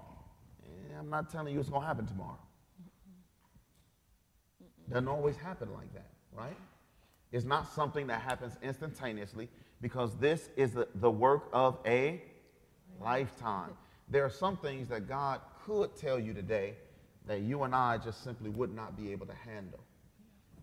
I'm 0.97 1.09
not 1.09 1.31
telling 1.31 1.53
you 1.53 1.59
it's 1.59 1.69
going 1.69 1.81
to 1.81 1.87
happen 1.87 2.05
tomorrow. 2.05 2.39
Doesn't 4.89 5.07
always 5.07 5.35
happen 5.35 5.73
like 5.73 5.93
that, 5.93 6.09
right? 6.31 6.57
It's 7.31 7.45
not 7.45 7.71
something 7.73 8.07
that 8.07 8.21
happens 8.21 8.53
instantaneously 8.63 9.49
because 9.81 10.15
this 10.17 10.49
is 10.55 10.71
the, 10.71 10.87
the 10.95 11.11
work 11.11 11.49
of 11.53 11.77
a 11.85 12.21
lifetime. 13.01 13.71
There 14.09 14.23
are 14.23 14.29
some 14.29 14.57
things 14.57 14.87
that 14.89 15.07
God 15.07 15.41
could 15.65 15.95
tell 15.97 16.19
you 16.19 16.33
today 16.33 16.75
that 17.25 17.41
you 17.41 17.63
and 17.63 17.75
I 17.75 17.97
just 17.97 18.23
simply 18.23 18.49
would 18.49 18.73
not 18.73 18.97
be 18.97 19.11
able 19.11 19.25
to 19.25 19.35
handle. 19.35 19.79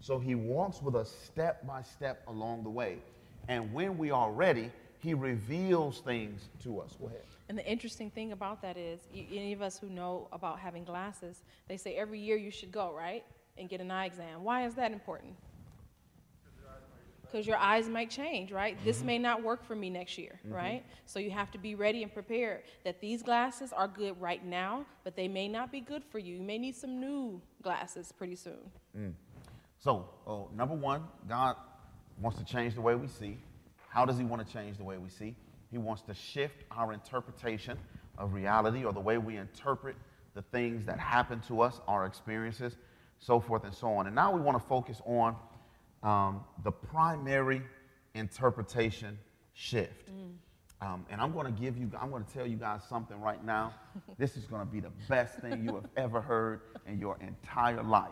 So 0.00 0.18
he 0.18 0.34
walks 0.34 0.82
with 0.82 0.96
us 0.96 1.14
step 1.24 1.66
by 1.66 1.82
step 1.82 2.22
along 2.26 2.62
the 2.62 2.70
way. 2.70 2.98
And 3.48 3.72
when 3.72 3.98
we 3.98 4.10
are 4.10 4.30
ready, 4.32 4.70
he 5.00 5.14
reveals 5.14 6.00
things 6.00 6.48
to 6.62 6.80
us. 6.80 6.96
Go 7.00 7.06
ahead. 7.06 7.22
And 7.48 7.58
the 7.58 7.66
interesting 7.66 8.10
thing 8.10 8.32
about 8.32 8.62
that 8.62 8.76
is, 8.76 9.00
any 9.14 9.52
of 9.52 9.60
us 9.60 9.78
who 9.78 9.88
know 9.88 10.28
about 10.32 10.58
having 10.58 10.84
glasses, 10.84 11.42
they 11.68 11.76
say 11.76 11.94
every 11.94 12.18
year 12.18 12.36
you 12.36 12.50
should 12.50 12.72
go, 12.72 12.92
right? 12.96 13.22
And 13.58 13.68
get 13.68 13.80
an 13.80 13.90
eye 13.90 14.06
exam. 14.06 14.42
Why 14.42 14.64
is 14.66 14.74
that 14.74 14.92
important? 14.92 15.34
Because 17.20 17.46
your 17.46 17.56
eyes 17.56 17.88
might 17.88 18.10
change, 18.10 18.52
right? 18.52 18.78
This 18.84 18.98
mm-hmm. 18.98 19.06
may 19.06 19.18
not 19.18 19.42
work 19.42 19.64
for 19.64 19.74
me 19.74 19.90
next 19.90 20.16
year, 20.18 20.38
mm-hmm. 20.44 20.54
right? 20.54 20.84
So 21.04 21.18
you 21.18 21.32
have 21.32 21.50
to 21.50 21.58
be 21.58 21.74
ready 21.74 22.04
and 22.04 22.14
prepared 22.14 22.62
that 22.84 23.00
these 23.00 23.22
glasses 23.22 23.72
are 23.72 23.88
good 23.88 24.18
right 24.20 24.44
now, 24.44 24.86
but 25.02 25.16
they 25.16 25.26
may 25.26 25.48
not 25.48 25.72
be 25.72 25.80
good 25.80 26.04
for 26.04 26.20
you. 26.20 26.36
You 26.36 26.42
may 26.42 26.58
need 26.58 26.76
some 26.76 27.00
new 27.00 27.42
glasses 27.60 28.12
pretty 28.16 28.36
soon. 28.36 28.70
Mm. 28.96 29.14
So, 29.80 30.08
oh, 30.28 30.48
number 30.54 30.76
one, 30.76 31.02
God 31.28 31.56
wants 32.20 32.38
to 32.38 32.44
change 32.44 32.74
the 32.74 32.80
way 32.80 32.94
we 32.94 33.08
see. 33.08 33.38
How 33.88 34.04
does 34.04 34.18
He 34.18 34.24
want 34.24 34.46
to 34.46 34.52
change 34.52 34.76
the 34.76 34.84
way 34.84 34.98
we 34.98 35.08
see? 35.08 35.34
He 35.70 35.78
wants 35.78 36.02
to 36.02 36.14
shift 36.14 36.64
our 36.70 36.92
interpretation 36.92 37.78
of 38.18 38.32
reality 38.32 38.84
or 38.84 38.92
the 38.92 39.00
way 39.00 39.18
we 39.18 39.36
interpret 39.36 39.96
the 40.34 40.42
things 40.42 40.84
that 40.86 40.98
happen 40.98 41.40
to 41.48 41.60
us, 41.60 41.80
our 41.88 42.06
experiences, 42.06 42.76
so 43.18 43.40
forth 43.40 43.64
and 43.64 43.74
so 43.74 43.88
on. 43.88 44.06
And 44.06 44.14
now 44.14 44.32
we 44.32 44.40
want 44.40 44.60
to 44.60 44.68
focus 44.68 45.00
on 45.06 45.36
um, 46.02 46.44
the 46.62 46.72
primary 46.72 47.62
interpretation 48.14 49.18
shift. 49.54 50.10
Um, 50.80 51.06
and 51.08 51.20
I'm 51.20 51.32
going 51.32 51.46
to 51.46 51.60
give 51.60 51.78
you, 51.78 51.90
I'm 52.00 52.10
going 52.10 52.24
to 52.24 52.32
tell 52.32 52.46
you 52.46 52.56
guys 52.56 52.82
something 52.88 53.18
right 53.20 53.42
now. 53.44 53.74
this 54.18 54.36
is 54.36 54.44
going 54.44 54.64
to 54.66 54.70
be 54.70 54.80
the 54.80 54.92
best 55.08 55.38
thing 55.38 55.64
you 55.64 55.74
have 55.74 55.88
ever 55.96 56.20
heard 56.20 56.60
in 56.86 56.98
your 56.98 57.16
entire 57.20 57.82
life. 57.82 58.10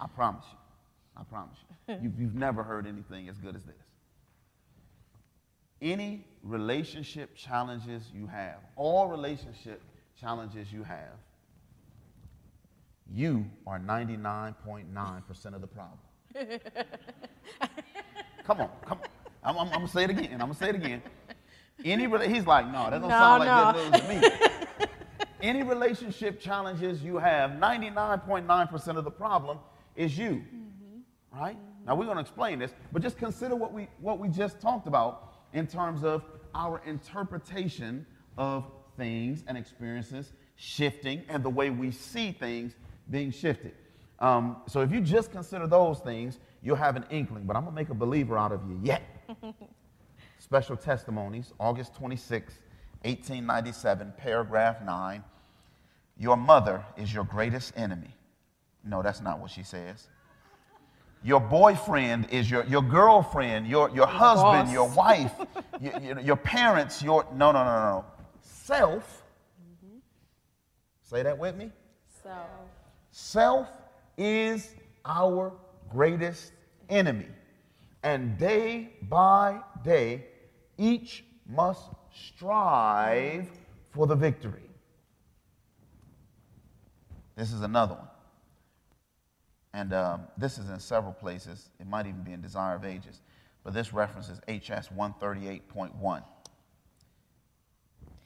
I 0.00 0.06
promise 0.08 0.44
you. 0.50 0.58
I 1.16 1.22
promise 1.24 1.58
you. 1.88 1.96
You've, 2.02 2.18
you've 2.18 2.34
never 2.34 2.62
heard 2.62 2.86
anything 2.86 3.28
as 3.28 3.36
good 3.38 3.54
as 3.56 3.62
this. 3.64 3.74
Any 5.82 6.26
relationship 6.42 7.36
challenges 7.36 8.04
you 8.14 8.26
have, 8.26 8.56
all 8.76 9.08
relationship 9.08 9.82
challenges 10.18 10.72
you 10.72 10.82
have, 10.82 11.12
you 13.12 13.44
are 13.66 13.78
99.9% 13.78 15.54
of 15.54 15.60
the 15.60 15.66
problem. 15.66 15.98
come 18.44 18.60
on, 18.60 18.70
come 18.86 18.98
on. 18.98 19.08
I'm, 19.44 19.58
I'm, 19.58 19.66
I'm 19.68 19.72
gonna 19.72 19.88
say 19.88 20.04
it 20.04 20.10
again. 20.10 20.32
I'm 20.32 20.38
gonna 20.38 20.54
say 20.54 20.70
it 20.70 20.74
again. 20.76 21.02
Any 21.84 22.06
rela- 22.06 22.32
he's 22.32 22.46
like, 22.46 22.66
no, 22.66 22.84
that 22.90 23.00
don't 23.00 23.02
No, 23.02 23.08
sound 23.08 23.44
no. 23.44 23.50
like 23.50 23.74
good 23.74 23.92
news 23.92 24.00
to 24.00 24.08
me. 24.30 24.46
Any 25.42 25.62
relationship 25.62 26.40
challenges 26.40 27.02
you 27.02 27.18
have, 27.18 27.50
99.9% 27.52 28.96
of 28.96 29.04
the 29.04 29.10
problem 29.10 29.58
is 29.94 30.16
you. 30.16 30.42
Right? 31.38 31.56
Now 31.86 31.96
we're 31.96 32.04
going 32.04 32.16
to 32.16 32.20
explain 32.20 32.58
this, 32.58 32.72
but 32.92 33.02
just 33.02 33.18
consider 33.18 33.56
what 33.56 33.72
we 33.72 33.88
what 34.00 34.18
we 34.18 34.28
just 34.28 34.60
talked 34.60 34.86
about 34.86 35.34
in 35.52 35.66
terms 35.66 36.04
of 36.04 36.24
our 36.54 36.80
interpretation 36.86 38.06
of 38.38 38.70
things 38.96 39.44
and 39.46 39.58
experiences 39.58 40.32
shifting 40.56 41.22
and 41.28 41.42
the 41.42 41.50
way 41.50 41.70
we 41.70 41.90
see 41.90 42.32
things 42.32 42.76
being 43.10 43.30
shifted. 43.30 43.72
Um, 44.20 44.58
so 44.68 44.80
if 44.80 44.92
you 44.92 45.00
just 45.00 45.32
consider 45.32 45.66
those 45.66 45.98
things, 46.00 46.38
you'll 46.62 46.76
have 46.76 46.96
an 46.96 47.04
inkling. 47.10 47.44
But 47.44 47.56
I'm 47.56 47.64
gonna 47.64 47.74
make 47.74 47.90
a 47.90 47.94
believer 47.94 48.38
out 48.38 48.52
of 48.52 48.60
you 48.68 48.80
yet. 48.82 49.02
Special 50.38 50.76
testimonies, 50.76 51.52
August 51.58 51.94
26, 51.94 52.54
1897, 53.02 54.12
paragraph 54.16 54.82
9. 54.82 55.24
Your 56.16 56.36
mother 56.36 56.84
is 56.96 57.12
your 57.12 57.24
greatest 57.24 57.72
enemy. 57.76 58.14
No, 58.84 59.02
that's 59.02 59.20
not 59.20 59.40
what 59.40 59.50
she 59.50 59.62
says. 59.62 60.08
Your 61.24 61.40
boyfriend 61.40 62.28
is 62.30 62.50
your, 62.50 62.64
your 62.66 62.82
girlfriend, 62.82 63.66
your, 63.66 63.88
your 63.90 64.06
husband, 64.06 64.66
boss. 64.66 64.72
your 64.72 64.88
wife, 64.90 65.32
your, 65.80 65.98
your, 66.00 66.20
your 66.20 66.36
parents, 66.36 67.02
your. 67.02 67.26
No, 67.34 67.50
no, 67.50 67.64
no, 67.64 67.64
no. 67.64 68.04
Self. 68.42 69.22
Say 71.02 71.22
that 71.22 71.38
with 71.38 71.56
me. 71.56 71.70
So, 72.22 72.30
Self 73.10 73.68
is 74.18 74.74
our 75.04 75.52
greatest 75.90 76.52
enemy. 76.90 77.28
And 78.02 78.36
day 78.36 78.90
by 79.02 79.60
day, 79.82 80.26
each 80.76 81.24
must 81.48 81.84
strive 82.12 83.48
for 83.90 84.06
the 84.06 84.14
victory. 84.14 84.68
This 87.36 87.52
is 87.52 87.62
another 87.62 87.94
one. 87.94 88.08
And 89.74 89.92
um, 89.92 90.22
this 90.38 90.56
is 90.56 90.70
in 90.70 90.78
several 90.78 91.12
places. 91.12 91.68
It 91.80 91.88
might 91.88 92.06
even 92.06 92.22
be 92.22 92.32
in 92.32 92.40
Desire 92.40 92.76
of 92.76 92.84
Ages. 92.84 93.20
But 93.64 93.74
this 93.74 93.92
references 93.92 94.38
HS 94.46 94.88
138.1. 94.96 96.22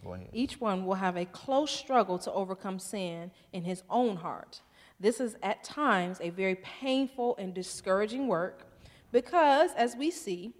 Go 0.04 0.12
ahead. 0.12 0.28
Each 0.34 0.60
one 0.60 0.84
will 0.84 0.94
have 0.94 1.16
a 1.16 1.24
close 1.24 1.70
struggle 1.70 2.18
to 2.18 2.32
overcome 2.32 2.78
sin 2.78 3.30
in 3.54 3.64
his 3.64 3.82
own 3.88 4.16
heart. 4.16 4.60
This 5.00 5.20
is 5.20 5.36
at 5.42 5.64
times 5.64 6.18
a 6.20 6.28
very 6.30 6.56
painful 6.56 7.34
and 7.38 7.54
discouraging 7.54 8.28
work 8.28 8.66
because, 9.10 9.70
as 9.74 9.96
we 9.96 10.10
see, 10.10 10.52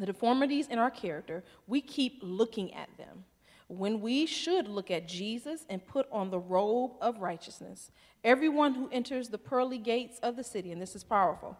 the 0.00 0.06
deformities 0.06 0.66
in 0.66 0.80
our 0.80 0.90
character, 0.90 1.44
we 1.68 1.80
keep 1.80 2.18
looking 2.22 2.74
at 2.74 2.88
them 2.98 3.24
when 3.72 4.00
we 4.02 4.26
should 4.26 4.68
look 4.68 4.90
at 4.90 5.08
Jesus 5.08 5.64
and 5.70 5.84
put 5.86 6.06
on 6.12 6.30
the 6.30 6.38
robe 6.38 6.92
of 7.00 7.20
righteousness. 7.20 7.90
Everyone 8.22 8.74
who 8.74 8.88
enters 8.92 9.30
the 9.30 9.38
pearly 9.38 9.78
gates 9.78 10.18
of 10.22 10.36
the 10.36 10.44
city, 10.44 10.72
and 10.72 10.80
this 10.80 10.94
is 10.94 11.02
powerful, 11.02 11.56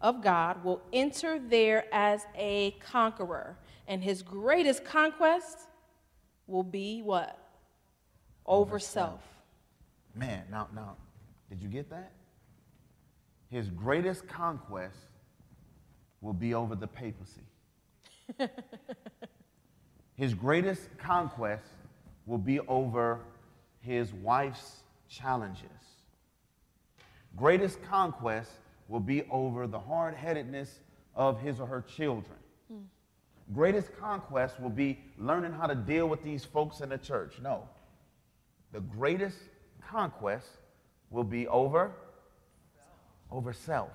of 0.00 0.22
God 0.22 0.64
will 0.64 0.80
enter 0.94 1.38
there 1.38 1.84
as 1.92 2.26
a 2.36 2.70
conqueror. 2.80 3.58
And 3.86 4.02
his 4.02 4.22
greatest 4.22 4.84
conquest 4.84 5.58
will 6.46 6.62
be 6.62 7.02
what? 7.02 7.38
Over 8.46 8.78
self. 8.78 9.20
Man, 10.14 10.44
now, 10.50 10.68
now, 10.74 10.96
did 11.50 11.62
you 11.62 11.68
get 11.68 11.90
that? 11.90 12.12
His 13.50 13.68
greatest 13.68 14.26
conquest 14.26 14.96
will 16.22 16.32
be 16.32 16.54
over 16.54 16.74
the 16.74 16.86
papacy. 16.86 17.42
his 20.16 20.34
greatest 20.34 20.82
conquest 20.98 21.64
will 22.26 22.38
be 22.38 22.60
over 22.60 23.20
his 23.80 24.12
wife's 24.12 24.82
challenges. 25.08 25.68
Greatest 27.36 27.82
conquest 27.82 28.50
will 28.88 29.00
be 29.00 29.24
over 29.30 29.66
the 29.66 29.78
hard 29.78 30.14
headedness 30.14 30.80
of 31.14 31.40
his 31.40 31.60
or 31.60 31.66
her 31.66 31.82
children. 31.82 32.36
Hmm. 32.70 32.82
Greatest 33.54 33.96
conquest 33.98 34.60
will 34.60 34.70
be 34.70 34.98
learning 35.18 35.52
how 35.52 35.66
to 35.66 35.74
deal 35.74 36.08
with 36.08 36.22
these 36.22 36.44
folks 36.44 36.80
in 36.80 36.90
the 36.90 36.98
church. 36.98 37.34
No. 37.42 37.68
The 38.72 38.80
greatest 38.80 39.38
conquest 39.80 40.46
will 41.10 41.24
be 41.24 41.46
over 41.48 41.92
over 43.30 43.52
self. 43.52 43.90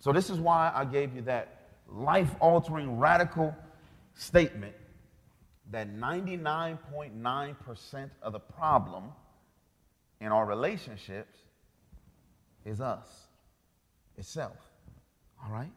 So 0.00 0.12
this 0.12 0.30
is 0.30 0.38
why 0.38 0.72
I 0.74 0.84
gave 0.84 1.14
you 1.14 1.22
that 1.22 1.68
life-altering 1.88 2.98
radical 2.98 3.54
statement 4.14 4.74
that 5.70 5.94
99.9% 5.94 8.10
of 8.22 8.32
the 8.32 8.38
problem 8.38 9.04
in 10.20 10.28
our 10.28 10.46
relationships 10.46 11.36
is 12.64 12.80
us. 12.80 13.06
itself. 14.16 14.56
All 15.44 15.52
right? 15.52 15.72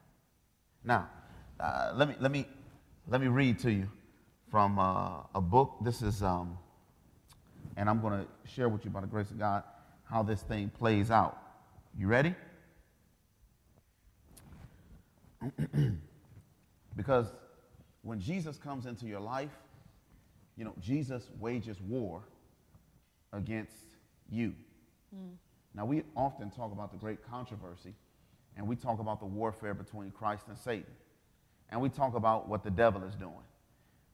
Now, 0.83 1.09
uh, 1.59 1.91
let 1.95 2.07
me 2.07 2.15
let 2.19 2.31
me 2.31 2.47
let 3.07 3.19
me 3.19 3.27
read 3.27 3.59
to 3.59 3.71
you 3.71 3.89
from 4.49 4.79
uh, 4.79 5.23
a 5.35 5.41
book. 5.41 5.75
This 5.81 6.01
is 6.01 6.23
um, 6.23 6.57
and 7.75 7.89
I'm 7.89 8.01
going 8.01 8.13
to 8.13 8.25
share 8.49 8.69
with 8.69 8.85
you 8.85 8.91
by 8.91 9.01
the 9.01 9.07
grace 9.07 9.29
of 9.29 9.39
God 9.39 9.63
how 10.03 10.23
this 10.23 10.41
thing 10.41 10.69
plays 10.69 11.11
out. 11.11 11.37
You 11.97 12.07
ready? 12.07 12.33
because 16.95 17.27
when 18.01 18.19
Jesus 18.19 18.57
comes 18.57 18.85
into 18.85 19.05
your 19.05 19.19
life, 19.19 19.51
you 20.59 20.65
know, 20.65 20.73
Jesus 20.81 21.29
wages 21.39 21.79
war 21.79 22.21
against 23.31 23.95
you. 24.29 24.53
Hmm. 25.15 25.29
Now, 25.73 25.85
we 25.85 26.03
often 26.17 26.51
talk 26.51 26.73
about 26.73 26.91
the 26.91 26.97
great 26.97 27.19
controversy, 27.23 27.93
and 28.57 28.67
we 28.67 28.75
talk 28.75 28.99
about 28.99 29.21
the 29.21 29.25
warfare 29.25 29.73
between 29.73 30.11
Christ 30.11 30.43
and 30.49 30.57
Satan. 30.57 30.93
and 31.69 31.79
we 31.79 31.87
talk 31.87 32.15
about 32.15 32.49
what 32.49 32.63
the 32.63 32.71
devil 32.71 33.03
is 33.03 33.15
doing. 33.15 33.45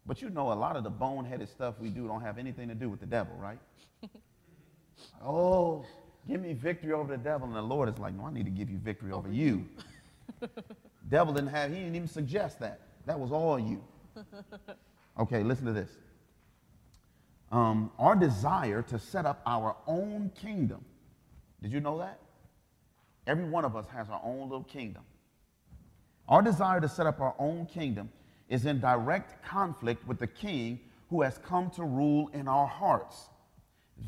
But 0.05 0.21
you 0.21 0.29
know, 0.29 0.51
a 0.51 0.53
lot 0.53 0.75
of 0.75 0.83
the 0.83 0.91
boneheaded 0.91 1.49
stuff 1.49 1.79
we 1.79 1.89
do 1.89 2.07
don't 2.07 2.21
have 2.21 2.37
anything 2.37 2.67
to 2.67 2.75
do 2.75 2.89
with 2.89 2.99
the 2.99 3.05
devil, 3.07 3.33
right? 3.37 3.57
oh, 5.25 5.83
give 6.27 6.41
me 6.41 6.53
victory 6.53 6.91
over 6.91 7.17
the 7.17 7.23
devil. 7.23 7.47
And 7.47 7.55
the 7.55 7.61
Lord 7.61 7.89
is 7.89 7.97
like, 7.97 8.13
no, 8.13 8.25
I 8.27 8.31
need 8.31 8.45
to 8.45 8.51
give 8.51 8.69
you 8.69 8.77
victory 8.77 9.11
over 9.11 9.31
you. 9.31 9.65
devil 11.09 11.33
didn't 11.33 11.49
have, 11.49 11.71
he 11.71 11.77
didn't 11.77 11.95
even 11.95 12.07
suggest 12.07 12.59
that. 12.59 12.81
That 13.05 13.19
was 13.19 13.31
all 13.31 13.57
you. 13.57 13.83
Okay, 15.17 15.43
listen 15.43 15.65
to 15.65 15.71
this. 15.71 15.89
Um, 17.55 17.89
our 17.97 18.17
desire 18.17 18.81
to 18.81 18.99
set 18.99 19.25
up 19.25 19.41
our 19.45 19.77
own 19.87 20.29
kingdom. 20.35 20.83
Did 21.61 21.71
you 21.71 21.79
know 21.79 21.99
that? 21.99 22.19
Every 23.27 23.45
one 23.45 23.63
of 23.63 23.77
us 23.77 23.85
has 23.93 24.09
our 24.09 24.19
own 24.25 24.49
little 24.49 24.65
kingdom. 24.65 25.03
Our 26.27 26.41
desire 26.41 26.81
to 26.81 26.89
set 26.89 27.07
up 27.07 27.21
our 27.21 27.33
own 27.39 27.65
kingdom 27.65 28.09
is 28.49 28.65
in 28.65 28.81
direct 28.81 29.41
conflict 29.41 30.05
with 30.05 30.19
the 30.19 30.27
king 30.27 30.81
who 31.09 31.21
has 31.21 31.37
come 31.47 31.69
to 31.71 31.85
rule 31.85 32.29
in 32.33 32.49
our 32.49 32.67
hearts. 32.67 33.29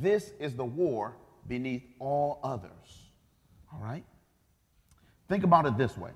This 0.01 0.33
is 0.41 0.53
the 0.55 0.65
war 0.65 1.15
beneath 1.47 1.83
all 1.99 2.41
others. 2.43 3.05
All 3.71 3.79
right? 3.79 4.03
Think 5.29 5.45
about 5.45 5.65
it 5.65 5.77
this 5.77 5.97
way 5.97 6.11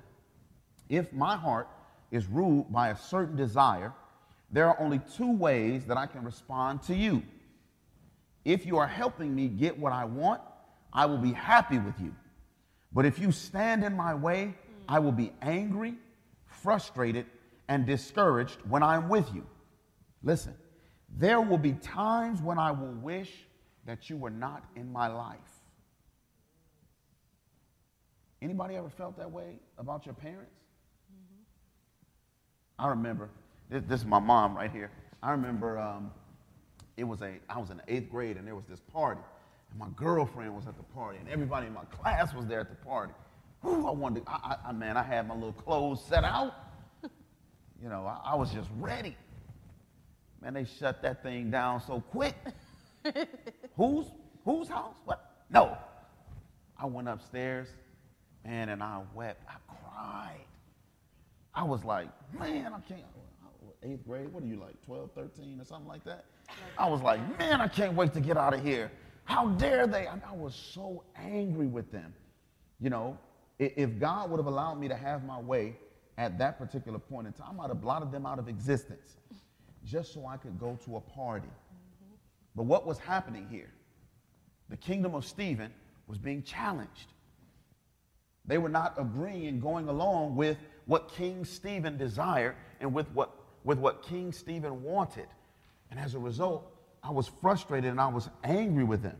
if 0.89 1.13
my 1.13 1.37
heart 1.37 1.69
is 2.11 2.27
ruled 2.27 2.73
by 2.73 2.89
a 2.89 2.97
certain 2.97 3.37
desire, 3.37 3.93
there 4.51 4.67
are 4.67 4.79
only 4.79 4.99
two 5.15 5.31
ways 5.31 5.85
that 5.85 5.97
I 5.97 6.05
can 6.05 6.23
respond 6.23 6.81
to 6.83 6.95
you. 6.95 7.23
If 8.43 8.65
you 8.65 8.77
are 8.77 8.87
helping 8.87 9.33
me 9.33 9.47
get 9.47 9.77
what 9.77 9.93
I 9.93 10.05
want, 10.05 10.41
I 10.91 11.05
will 11.05 11.17
be 11.17 11.31
happy 11.31 11.77
with 11.77 11.99
you. 11.99 12.13
But 12.91 13.05
if 13.05 13.19
you 13.19 13.31
stand 13.31 13.83
in 13.83 13.95
my 13.95 14.13
way, 14.13 14.55
I 14.89 14.99
will 14.99 15.13
be 15.13 15.31
angry, 15.41 15.95
frustrated, 16.45 17.25
and 17.69 17.85
discouraged 17.85 18.57
when 18.67 18.83
I'm 18.83 19.07
with 19.07 19.33
you. 19.33 19.45
Listen, 20.23 20.53
there 21.17 21.39
will 21.39 21.57
be 21.57 21.73
times 21.73 22.41
when 22.41 22.57
I 22.57 22.71
will 22.71 22.93
wish 22.93 23.31
that 23.85 24.09
you 24.09 24.17
were 24.17 24.29
not 24.29 24.63
in 24.75 24.91
my 24.91 25.07
life. 25.07 25.37
Anybody 28.41 28.75
ever 28.75 28.89
felt 28.89 29.17
that 29.17 29.31
way 29.31 29.59
about 29.77 30.05
your 30.05 30.15
parents? 30.15 30.51
I 32.77 32.87
remember, 32.87 33.29
this, 33.71 33.83
this, 33.87 33.99
is 34.01 34.05
my 34.05 34.19
mom 34.19 34.55
right 34.55 34.71
here. 34.71 34.91
I 35.23 35.31
remember 35.31 35.79
um, 35.79 36.11
it 36.97 37.05
was 37.05 37.21
a, 37.21 37.39
I 37.49 37.57
was 37.57 37.69
in 37.69 37.77
the 37.77 37.83
eighth 37.87 38.11
grade 38.11 38.37
and 38.37 38.45
there 38.45 38.55
was 38.55 38.65
this 38.69 38.81
party. 38.91 39.21
And 39.69 39.79
my 39.79 39.87
girlfriend 39.95 40.53
was 40.53 40.67
at 40.67 40.75
the 40.77 40.83
party 40.83 41.17
and 41.19 41.29
everybody 41.29 41.67
in 41.67 41.73
my 41.73 41.85
class 41.85 42.33
was 42.33 42.45
there 42.45 42.59
at 42.59 42.69
the 42.69 42.85
party. 42.85 43.13
Whew, 43.61 43.87
I 43.87 43.91
wanted, 43.91 44.25
to, 44.25 44.31
I, 44.31 44.57
I, 44.67 44.71
man, 44.73 44.97
I 44.97 45.03
had 45.03 45.27
my 45.27 45.33
little 45.33 45.53
clothes 45.53 46.03
set 46.07 46.23
out. 46.23 46.53
You 47.81 47.89
know, 47.89 48.05
I, 48.05 48.33
I 48.33 48.35
was 48.35 48.51
just 48.51 48.69
ready. 48.77 49.15
Man, 50.41 50.53
they 50.53 50.65
shut 50.65 51.01
that 51.01 51.23
thing 51.23 51.49
down 51.49 51.81
so 51.81 52.01
quick. 52.11 52.35
whose, 53.75 54.07
whose 54.43 54.67
house? 54.67 54.95
What? 55.05 55.43
No. 55.49 55.77
I 56.77 56.85
went 56.87 57.07
upstairs, 57.07 57.67
man, 58.43 58.69
and 58.69 58.83
I 58.83 59.01
wept. 59.13 59.43
I 59.47 59.55
cried. 59.73 60.45
I 61.53 61.63
was 61.63 61.83
like, 61.83 62.09
man, 62.37 62.73
I 62.73 62.79
can't. 62.87 63.05
Eighth 63.83 64.05
grade, 64.05 64.31
what 64.31 64.43
are 64.43 64.47
you 64.47 64.57
like, 64.57 64.79
12, 64.85 65.11
13 65.15 65.59
or 65.59 65.65
something 65.65 65.87
like 65.87 66.03
that? 66.03 66.25
I 66.77 66.87
was 66.87 67.01
like, 67.01 67.19
man, 67.39 67.61
I 67.61 67.67
can't 67.67 67.93
wait 67.93 68.13
to 68.13 68.19
get 68.19 68.37
out 68.37 68.53
of 68.53 68.63
here. 68.63 68.91
How 69.23 69.47
dare 69.49 69.87
they? 69.87 70.07
I, 70.07 70.19
I 70.27 70.35
was 70.35 70.53
so 70.55 71.03
angry 71.15 71.67
with 71.67 71.91
them. 71.91 72.13
You 72.79 72.89
know, 72.89 73.17
if 73.59 73.99
God 73.99 74.29
would 74.29 74.37
have 74.37 74.47
allowed 74.47 74.79
me 74.79 74.87
to 74.87 74.95
have 74.95 75.23
my 75.23 75.39
way 75.39 75.75
at 76.17 76.37
that 76.37 76.57
particular 76.57 76.99
point 76.99 77.27
in 77.27 77.33
time, 77.33 77.59
I'd 77.59 77.69
have 77.69 77.81
blotted 77.81 78.11
them 78.11 78.25
out 78.25 78.39
of 78.39 78.47
existence 78.47 79.17
just 79.85 80.13
so 80.13 80.25
I 80.27 80.37
could 80.37 80.59
go 80.59 80.77
to 80.85 80.97
a 80.97 81.01
party. 81.01 81.49
But 82.55 82.63
what 82.63 82.85
was 82.85 82.99
happening 82.99 83.47
here? 83.49 83.71
The 84.69 84.77
kingdom 84.77 85.15
of 85.15 85.25
Steven 85.25 85.71
was 86.07 86.17
being 86.17 86.43
challenged. 86.43 87.13
They 88.45 88.57
were 88.57 88.69
not 88.69 88.95
agreeing 88.97 89.47
and 89.47 89.61
going 89.61 89.87
along 89.87 90.35
with 90.35 90.57
what 90.85 91.09
King 91.09 91.45
Steven 91.45 91.97
desired 91.97 92.55
and 92.79 92.93
with 92.93 93.09
what, 93.11 93.31
with 93.63 93.77
what 93.77 94.01
King 94.03 94.31
Steven 94.31 94.83
wanted. 94.83 95.27
And 95.89 95.99
as 95.99 96.15
a 96.15 96.19
result, 96.19 96.71
I 97.03 97.11
was 97.11 97.27
frustrated 97.27 97.91
and 97.91 97.99
I 97.99 98.07
was 98.07 98.29
angry 98.43 98.83
with 98.83 99.01
them. 99.01 99.17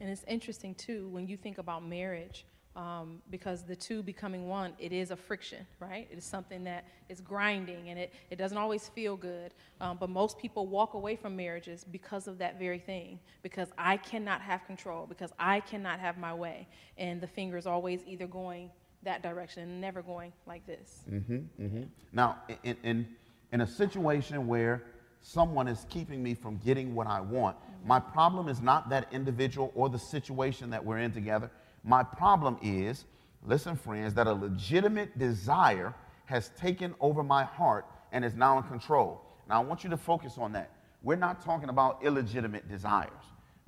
and 0.00 0.10
it's 0.10 0.24
interesting, 0.26 0.74
too, 0.74 1.08
when 1.08 1.26
you 1.28 1.36
think 1.36 1.58
about 1.58 1.84
marriage, 1.84 2.44
um, 2.74 3.20
because 3.30 3.62
the 3.62 3.76
two 3.76 4.02
becoming 4.02 4.48
one, 4.48 4.72
it 4.78 4.92
is 4.92 5.10
a 5.10 5.16
friction, 5.16 5.66
right? 5.78 6.08
It 6.10 6.16
is 6.16 6.24
something 6.24 6.64
that 6.64 6.86
is 7.08 7.20
grinding 7.20 7.90
and 7.90 7.98
it, 7.98 8.12
it 8.30 8.36
doesn't 8.36 8.56
always 8.56 8.88
feel 8.88 9.16
good. 9.16 9.52
Um, 9.80 9.98
but 9.98 10.08
most 10.08 10.38
people 10.38 10.66
walk 10.66 10.94
away 10.94 11.16
from 11.16 11.36
marriages 11.36 11.84
because 11.84 12.28
of 12.28 12.38
that 12.38 12.58
very 12.58 12.78
thing, 12.78 13.20
because 13.42 13.68
I 13.76 13.98
cannot 13.98 14.40
have 14.40 14.64
control, 14.66 15.06
because 15.06 15.32
I 15.38 15.60
cannot 15.60 16.00
have 16.00 16.16
my 16.18 16.32
way. 16.32 16.66
And 16.96 17.20
the 17.20 17.26
finger 17.26 17.56
is 17.58 17.66
always 17.66 18.00
either 18.06 18.26
going 18.26 18.70
that 19.02 19.22
direction 19.22 19.64
and 19.64 19.80
never 19.80 20.00
going 20.00 20.32
like 20.46 20.66
this. 20.66 21.02
Mm-hmm, 21.10 21.62
mm-hmm. 21.62 21.82
Now, 22.12 22.38
in, 22.62 22.76
in, 22.82 23.06
in 23.52 23.60
a 23.60 23.66
situation 23.66 24.46
where 24.46 24.82
someone 25.20 25.68
is 25.68 25.86
keeping 25.88 26.22
me 26.22 26.34
from 26.34 26.56
getting 26.58 26.94
what 26.94 27.06
I 27.06 27.20
want, 27.20 27.56
my 27.84 28.00
problem 28.00 28.48
is 28.48 28.60
not 28.60 28.88
that 28.90 29.08
individual 29.12 29.72
or 29.74 29.88
the 29.88 29.98
situation 29.98 30.70
that 30.70 30.84
we're 30.84 30.98
in 30.98 31.12
together. 31.12 31.50
My 31.84 32.02
problem 32.02 32.58
is, 32.62 33.04
listen, 33.44 33.76
friends, 33.76 34.14
that 34.14 34.26
a 34.26 34.32
legitimate 34.32 35.18
desire 35.18 35.94
has 36.26 36.50
taken 36.50 36.94
over 37.00 37.22
my 37.22 37.44
heart 37.44 37.86
and 38.12 38.24
is 38.24 38.34
now 38.34 38.56
in 38.58 38.64
control. 38.64 39.22
Now, 39.48 39.60
I 39.60 39.64
want 39.64 39.84
you 39.84 39.90
to 39.90 39.96
focus 39.96 40.38
on 40.38 40.52
that. 40.52 40.70
We're 41.02 41.16
not 41.16 41.44
talking 41.44 41.68
about 41.68 42.02
illegitimate 42.02 42.68
desires. 42.68 43.10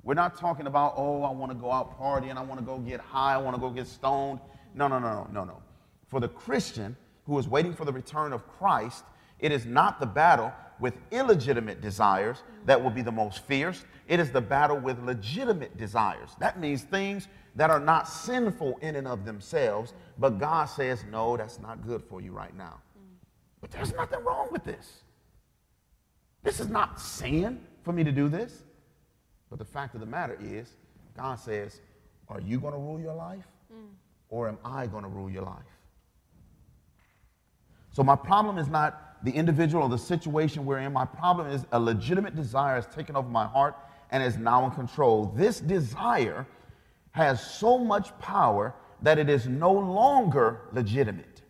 We're 0.03 0.13
not 0.13 0.37
talking 0.37 0.67
about, 0.67 0.93
oh, 0.97 1.23
I 1.23 1.31
want 1.31 1.51
to 1.51 1.57
go 1.57 1.71
out 1.71 1.99
partying, 1.99 2.37
I 2.37 2.43
want 2.43 2.59
to 2.59 2.65
go 2.65 2.77
get 2.77 2.99
high, 2.99 3.33
I 3.33 3.37
want 3.37 3.55
to 3.55 3.59
go 3.59 3.69
get 3.69 3.87
stoned. 3.87 4.39
No, 4.73 4.87
no, 4.87 4.99
no, 4.99 5.09
no, 5.09 5.27
no, 5.31 5.43
no. 5.43 5.61
For 6.07 6.19
the 6.19 6.27
Christian 6.27 6.95
who 7.25 7.37
is 7.39 7.47
waiting 7.47 7.73
for 7.73 7.85
the 7.85 7.91
return 7.91 8.31
of 8.31 8.47
Christ, 8.47 9.03
it 9.39 9.51
is 9.51 9.65
not 9.65 9.99
the 9.99 10.05
battle 10.05 10.51
with 10.79 10.93
illegitimate 11.11 11.81
desires 11.81 12.43
that 12.65 12.81
will 12.81 12.89
be 12.89 13.01
the 13.01 13.11
most 13.11 13.45
fierce. 13.45 13.85
It 14.07 14.19
is 14.19 14.31
the 14.31 14.41
battle 14.41 14.77
with 14.77 14.99
legitimate 15.03 15.77
desires. 15.77 16.29
That 16.39 16.59
means 16.59 16.83
things 16.83 17.27
that 17.55 17.69
are 17.69 17.79
not 17.79 18.07
sinful 18.07 18.77
in 18.81 18.95
and 18.95 19.07
of 19.07 19.25
themselves, 19.25 19.93
but 20.17 20.39
God 20.39 20.65
says, 20.65 21.03
no, 21.09 21.37
that's 21.37 21.59
not 21.59 21.85
good 21.85 22.03
for 22.03 22.21
you 22.21 22.31
right 22.31 22.55
now. 22.55 22.81
But 23.61 23.71
there's 23.71 23.93
nothing 23.93 24.23
wrong 24.23 24.49
with 24.51 24.63
this. 24.63 25.03
This 26.43 26.59
is 26.59 26.67
not 26.67 26.99
sin 26.99 27.61
for 27.83 27.93
me 27.93 28.03
to 28.03 28.11
do 28.11 28.29
this. 28.29 28.63
But 29.49 29.59
the 29.59 29.65
fact 29.65 29.93
of 29.93 30.01
the 30.01 30.05
matter 30.05 30.37
is, 30.41 30.75
God 31.15 31.39
says, 31.39 31.79
are 32.27 32.41
you 32.41 32.59
going 32.59 32.73
to 32.73 32.79
rule 32.79 32.99
your 32.99 33.15
life? 33.15 33.45
Or 34.29 34.47
am 34.47 34.57
I 34.65 34.87
going 34.87 35.03
to 35.03 35.09
rule 35.09 35.29
your 35.29 35.43
life? 35.43 35.63
So 37.91 38.03
my 38.03 38.15
problem 38.15 38.57
is 38.57 38.67
not 38.67 39.14
the 39.25 39.31
individual 39.31 39.83
or 39.83 39.89
the 39.89 39.97
situation 39.97 40.65
we're 40.65 40.79
in. 40.79 40.93
My 40.93 41.03
problem 41.03 41.47
is 41.49 41.65
a 41.71 41.79
legitimate 41.79 42.35
desire 42.35 42.75
has 42.75 42.87
taken 42.87 43.15
over 43.15 43.27
my 43.27 43.45
heart 43.45 43.75
and 44.11 44.23
is 44.23 44.37
now 44.37 44.65
in 44.65 44.71
control. 44.71 45.33
This 45.35 45.59
desire 45.59 46.45
has 47.11 47.41
so 47.41 47.77
much 47.77 48.17
power 48.19 48.73
that 49.01 49.17
it 49.17 49.29
is 49.29 49.47
no 49.47 49.71
longer 49.71 50.61
legitimate. 50.71 51.41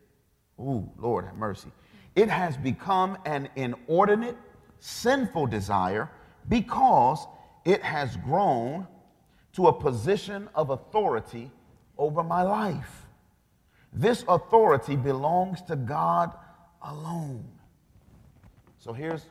Ooh, 0.60 0.90
Lord 0.98 1.26
have 1.26 1.36
mercy. 1.36 1.70
It 2.16 2.30
has 2.30 2.56
become 2.56 3.18
an 3.26 3.50
inordinate, 3.58 4.38
sinful 4.80 5.48
desire 5.48 6.10
because 6.48 7.28
it 7.66 7.84
has 7.84 8.16
grown 8.18 8.88
to 9.54 9.68
a 9.68 9.74
position 9.74 10.48
of 10.56 10.70
authority 10.70 11.52
over 11.98 12.24
my 12.24 12.42
life. 12.42 13.06
This 13.92 14.24
authority 14.28 14.96
belongs 14.96 15.62
to 15.64 15.76
God 15.76 16.34
alone. 16.82 17.46
So 18.86 18.93
here's 18.93 19.26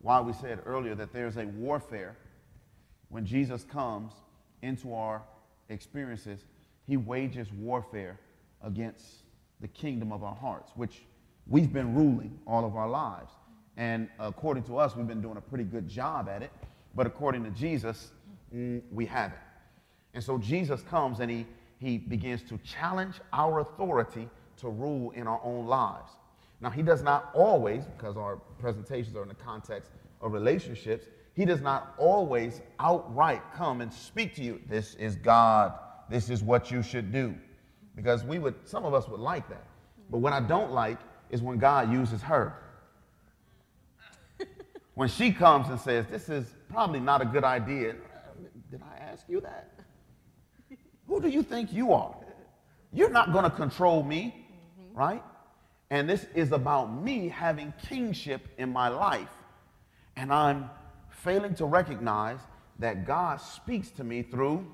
why 0.00 0.18
we 0.22 0.32
said 0.32 0.60
earlier 0.64 0.94
that 0.94 1.12
there's 1.12 1.36
a 1.36 1.44
warfare 1.44 2.16
when 3.10 3.26
Jesus 3.26 3.64
comes 3.64 4.14
into 4.62 4.94
our 4.94 5.20
experiences, 5.68 6.46
he 6.86 6.96
wages 6.96 7.52
warfare 7.52 8.18
against 8.64 9.04
the 9.60 9.68
kingdom 9.68 10.10
of 10.10 10.24
our 10.24 10.34
hearts, 10.34 10.72
which 10.74 11.02
we've 11.48 11.70
been 11.70 11.94
ruling 11.94 12.38
all 12.46 12.64
of 12.64 12.76
our 12.76 12.88
lives. 12.88 13.30
And 13.76 14.08
according 14.18 14.62
to 14.64 14.78
us, 14.78 14.96
we've 14.96 15.06
been 15.06 15.20
doing 15.20 15.36
a 15.36 15.42
pretty 15.42 15.64
good 15.64 15.86
job 15.86 16.26
at 16.26 16.42
it. 16.42 16.50
But 16.94 17.06
according 17.06 17.44
to 17.44 17.50
Jesus, 17.50 18.12
mm, 18.54 18.80
we 18.90 19.04
haven't. 19.04 19.38
And 20.14 20.24
so 20.24 20.38
Jesus 20.38 20.80
comes 20.80 21.20
and 21.20 21.30
he, 21.30 21.46
he 21.78 21.98
begins 21.98 22.42
to 22.44 22.56
challenge 22.64 23.16
our 23.34 23.58
authority 23.58 24.30
to 24.60 24.70
rule 24.70 25.10
in 25.10 25.26
our 25.26 25.42
own 25.44 25.66
lives. 25.66 26.12
Now, 26.60 26.70
he 26.70 26.82
does 26.82 27.02
not 27.02 27.30
always, 27.34 27.84
because 27.84 28.16
our 28.16 28.36
presentations 28.58 29.16
are 29.16 29.22
in 29.22 29.28
the 29.28 29.34
context 29.34 29.90
of 30.20 30.32
relationships, 30.32 31.06
he 31.34 31.44
does 31.44 31.60
not 31.62 31.94
always 31.96 32.60
outright 32.78 33.42
come 33.54 33.80
and 33.80 33.92
speak 33.92 34.34
to 34.36 34.42
you. 34.42 34.60
This 34.68 34.94
is 34.96 35.16
God. 35.16 35.72
This 36.10 36.28
is 36.28 36.42
what 36.42 36.70
you 36.70 36.82
should 36.82 37.12
do. 37.12 37.34
Because 37.96 38.24
we 38.24 38.38
would, 38.38 38.54
some 38.68 38.84
of 38.84 38.92
us 38.92 39.08
would 39.08 39.20
like 39.20 39.48
that. 39.48 39.64
But 40.10 40.18
what 40.18 40.32
I 40.32 40.40
don't 40.40 40.72
like 40.72 40.98
is 41.30 41.40
when 41.40 41.58
God 41.58 41.90
uses 41.90 42.20
her. 42.22 42.54
when 44.94 45.08
she 45.08 45.32
comes 45.32 45.68
and 45.68 45.80
says, 45.80 46.06
This 46.10 46.28
is 46.28 46.54
probably 46.68 47.00
not 47.00 47.22
a 47.22 47.24
good 47.24 47.44
idea. 47.44 47.94
Did 48.70 48.82
I 48.82 49.02
ask 49.02 49.24
you 49.28 49.40
that? 49.40 49.80
Who 51.06 51.20
do 51.20 51.28
you 51.28 51.42
think 51.42 51.72
you 51.72 51.92
are? 51.92 52.14
You're 52.92 53.10
not 53.10 53.32
going 53.32 53.44
to 53.44 53.50
control 53.50 54.02
me, 54.02 54.46
mm-hmm. 54.80 54.98
right? 54.98 55.22
And 55.90 56.08
this 56.08 56.26
is 56.34 56.52
about 56.52 56.92
me 57.02 57.28
having 57.28 57.74
kingship 57.88 58.48
in 58.58 58.72
my 58.72 58.88
life. 58.88 59.28
And 60.16 60.32
I'm 60.32 60.70
failing 61.08 61.54
to 61.56 61.66
recognize 61.66 62.38
that 62.78 63.04
God 63.06 63.40
speaks 63.40 63.90
to 63.92 64.04
me 64.04 64.22
through 64.22 64.66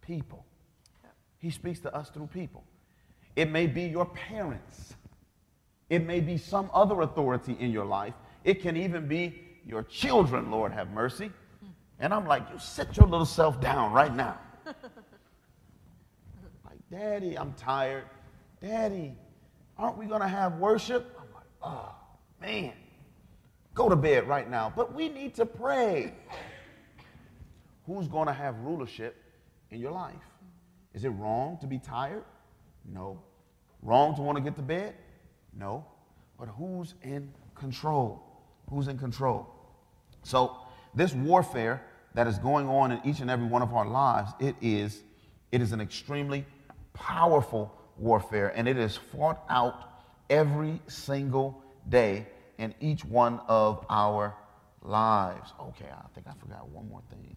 people. 0.00 0.44
He 1.38 1.50
speaks 1.50 1.80
to 1.80 1.94
us 1.94 2.10
through 2.10 2.28
people. 2.28 2.64
It 3.36 3.50
may 3.50 3.66
be 3.66 3.82
your 3.82 4.06
parents. 4.06 4.94
It 5.90 6.06
may 6.06 6.20
be 6.20 6.38
some 6.38 6.70
other 6.72 7.02
authority 7.02 7.56
in 7.58 7.70
your 7.70 7.84
life. 7.84 8.14
It 8.44 8.62
can 8.62 8.76
even 8.76 9.08
be 9.08 9.40
your 9.66 9.82
children, 9.82 10.50
Lord 10.50 10.72
have 10.72 10.90
mercy. 10.90 11.30
And 11.98 12.12
I'm 12.12 12.26
like, 12.26 12.42
you 12.52 12.58
sit 12.58 12.96
your 12.96 13.06
little 13.06 13.26
self 13.26 13.60
down 13.60 13.92
right 13.92 14.14
now. 14.14 14.38
like, 16.64 16.78
Daddy, 16.90 17.36
I'm 17.38 17.52
tired. 17.54 18.04
Daddy, 18.60 19.16
aren't 19.78 19.98
we 19.98 20.06
going 20.06 20.20
to 20.20 20.28
have 20.28 20.58
worship? 20.58 21.18
I'm 21.18 21.34
like, 21.34 21.46
oh, 21.62 21.94
man, 22.40 22.72
go 23.74 23.88
to 23.88 23.96
bed 23.96 24.28
right 24.28 24.48
now. 24.48 24.72
But 24.74 24.94
we 24.94 25.08
need 25.08 25.34
to 25.34 25.46
pray. 25.46 26.12
Who's 27.86 28.08
going 28.08 28.26
to 28.28 28.32
have 28.32 28.58
rulership 28.60 29.16
in 29.70 29.80
your 29.80 29.92
life? 29.92 30.14
Is 30.94 31.04
it 31.04 31.10
wrong 31.10 31.58
to 31.60 31.66
be 31.66 31.78
tired? 31.78 32.24
No. 32.84 33.20
Wrong 33.82 34.14
to 34.16 34.22
want 34.22 34.38
to 34.38 34.42
get 34.42 34.56
to 34.56 34.62
bed? 34.62 34.94
No. 35.58 35.84
But 36.38 36.46
who's 36.46 36.94
in 37.02 37.32
control? 37.54 38.22
Who's 38.70 38.88
in 38.88 38.98
control? 38.98 39.48
So, 40.22 40.56
this 40.94 41.12
warfare 41.12 41.82
that 42.14 42.26
is 42.26 42.38
going 42.38 42.68
on 42.68 42.92
in 42.92 43.00
each 43.04 43.20
and 43.20 43.30
every 43.30 43.46
one 43.46 43.62
of 43.62 43.74
our 43.74 43.86
lives, 43.86 44.32
it 44.40 44.54
is, 44.60 45.02
it 45.52 45.60
is 45.60 45.72
an 45.72 45.80
extremely 45.80 46.46
powerful 46.92 47.74
warfare, 47.98 48.52
and 48.56 48.68
it 48.68 48.76
is 48.76 48.96
fought 48.96 49.44
out 49.48 50.02
every 50.30 50.80
single 50.88 51.62
day 51.88 52.26
in 52.58 52.74
each 52.80 53.04
one 53.04 53.40
of 53.48 53.84
our 53.90 54.34
lives. 54.82 55.52
Okay, 55.60 55.86
I 55.90 56.06
think 56.14 56.26
I 56.26 56.32
forgot 56.40 56.68
one 56.68 56.88
more 56.88 57.02
thing. 57.10 57.36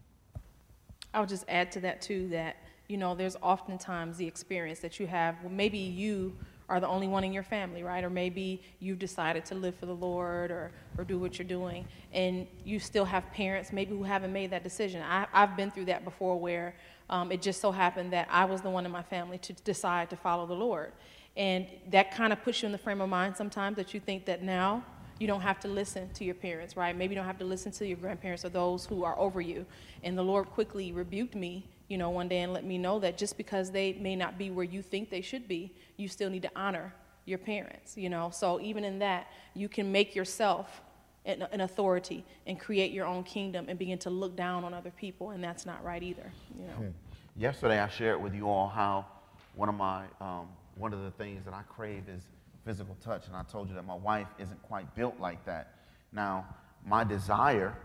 I 1.14 1.20
would 1.20 1.28
just 1.28 1.44
add 1.48 1.72
to 1.72 1.80
that, 1.80 2.02
too, 2.02 2.28
that, 2.28 2.56
you 2.88 2.96
know, 2.96 3.14
there's 3.14 3.36
oftentimes 3.42 4.16
the 4.16 4.26
experience 4.26 4.80
that 4.80 5.00
you 5.00 5.06
have, 5.06 5.36
well, 5.42 5.52
maybe 5.52 5.78
you 5.78 6.36
are 6.68 6.80
the 6.80 6.86
only 6.86 7.08
one 7.08 7.24
in 7.24 7.32
your 7.32 7.42
family, 7.42 7.82
right? 7.82 8.04
Or 8.04 8.10
maybe 8.10 8.62
you've 8.78 8.98
decided 8.98 9.44
to 9.46 9.54
live 9.54 9.74
for 9.76 9.86
the 9.86 9.94
Lord 9.94 10.50
or, 10.50 10.70
or 10.98 11.04
do 11.04 11.18
what 11.18 11.38
you're 11.38 11.48
doing, 11.48 11.86
and 12.12 12.46
you 12.64 12.78
still 12.78 13.06
have 13.06 13.30
parents 13.32 13.72
maybe 13.72 13.96
who 13.96 14.02
haven't 14.02 14.32
made 14.32 14.50
that 14.50 14.64
decision. 14.64 15.02
I, 15.02 15.26
I've 15.32 15.56
been 15.56 15.70
through 15.70 15.86
that 15.86 16.04
before 16.04 16.38
where 16.38 16.74
um, 17.10 17.32
it 17.32 17.42
just 17.42 17.60
so 17.60 17.72
happened 17.72 18.12
that 18.12 18.28
I 18.30 18.44
was 18.44 18.60
the 18.60 18.70
one 18.70 18.84
in 18.86 18.92
my 18.92 19.02
family 19.02 19.38
to 19.38 19.52
decide 19.52 20.10
to 20.10 20.16
follow 20.16 20.46
the 20.46 20.54
Lord. 20.54 20.92
And 21.36 21.66
that 21.90 22.14
kind 22.14 22.32
of 22.32 22.42
puts 22.42 22.62
you 22.62 22.66
in 22.66 22.72
the 22.72 22.78
frame 22.78 23.00
of 23.00 23.08
mind 23.08 23.36
sometimes 23.36 23.76
that 23.76 23.94
you 23.94 24.00
think 24.00 24.24
that 24.26 24.42
now 24.42 24.84
you 25.18 25.26
don't 25.26 25.40
have 25.40 25.58
to 25.60 25.68
listen 25.68 26.10
to 26.14 26.24
your 26.24 26.34
parents, 26.34 26.76
right? 26.76 26.96
Maybe 26.96 27.14
you 27.14 27.16
don't 27.16 27.26
have 27.26 27.38
to 27.38 27.44
listen 27.44 27.72
to 27.72 27.86
your 27.86 27.96
grandparents 27.96 28.44
or 28.44 28.50
those 28.50 28.86
who 28.86 29.04
are 29.04 29.18
over 29.18 29.40
you. 29.40 29.66
And 30.02 30.16
the 30.16 30.22
Lord 30.22 30.46
quickly 30.50 30.92
rebuked 30.92 31.34
me, 31.34 31.68
you 31.88 31.98
know, 31.98 32.10
one 32.10 32.28
day 32.28 32.40
and 32.40 32.52
let 32.52 32.64
me 32.64 32.78
know 32.78 32.98
that 33.00 33.18
just 33.18 33.36
because 33.36 33.70
they 33.70 33.94
may 33.94 34.14
not 34.14 34.38
be 34.38 34.50
where 34.50 34.64
you 34.64 34.82
think 34.82 35.10
they 35.10 35.20
should 35.20 35.48
be, 35.48 35.74
you 35.96 36.08
still 36.08 36.30
need 36.30 36.42
to 36.42 36.50
honor 36.54 36.92
your 37.24 37.38
parents, 37.38 37.96
you 37.96 38.08
know. 38.08 38.30
So 38.30 38.60
even 38.60 38.84
in 38.84 38.98
that, 39.00 39.28
you 39.54 39.68
can 39.68 39.90
make 39.90 40.14
yourself 40.14 40.82
an, 41.28 41.60
authority 41.60 42.24
and 42.46 42.58
create 42.58 42.92
your 42.92 43.06
own 43.06 43.22
kingdom 43.22 43.66
and 43.68 43.78
begin 43.78 43.98
to 43.98 44.10
look 44.10 44.34
down 44.36 44.64
on 44.64 44.72
other 44.74 44.90
people, 44.90 45.30
and 45.30 45.44
that's 45.44 45.66
not 45.66 45.84
right 45.84 46.02
either. 46.02 46.32
You 46.58 46.66
know. 46.66 46.72
Hmm. 46.72 46.88
Yesterday, 47.36 47.78
I 47.78 47.88
shared 47.88 48.20
with 48.20 48.34
you 48.34 48.48
all 48.48 48.68
how 48.68 49.06
one 49.54 49.68
of 49.68 49.74
my 49.74 50.04
um, 50.20 50.48
one 50.76 50.92
of 50.92 51.02
the 51.02 51.10
things 51.12 51.44
that 51.44 51.54
I 51.54 51.62
crave 51.68 52.04
is 52.08 52.22
physical 52.64 52.96
touch, 53.04 53.26
and 53.26 53.36
I 53.36 53.42
told 53.44 53.68
you 53.68 53.74
that 53.74 53.86
my 53.86 53.94
wife 53.94 54.28
isn't 54.38 54.62
quite 54.62 54.92
built 54.94 55.18
like 55.20 55.44
that. 55.44 55.74
Now, 56.12 56.46
my 56.86 57.04
desire 57.04 57.76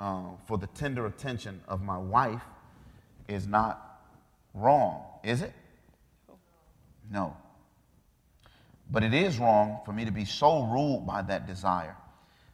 uh, 0.00 0.22
for 0.46 0.58
the 0.58 0.66
tender 0.68 1.06
attention 1.06 1.60
of 1.68 1.82
my 1.82 1.98
wife 1.98 2.42
is 3.28 3.46
not 3.46 4.00
wrong, 4.54 5.04
is 5.22 5.42
it? 5.42 5.52
No. 7.10 7.36
But 8.90 9.02
it 9.02 9.12
is 9.12 9.38
wrong 9.38 9.80
for 9.84 9.92
me 9.92 10.04
to 10.06 10.10
be 10.10 10.24
so 10.24 10.62
ruled 10.64 11.06
by 11.06 11.22
that 11.22 11.46
desire 11.46 11.96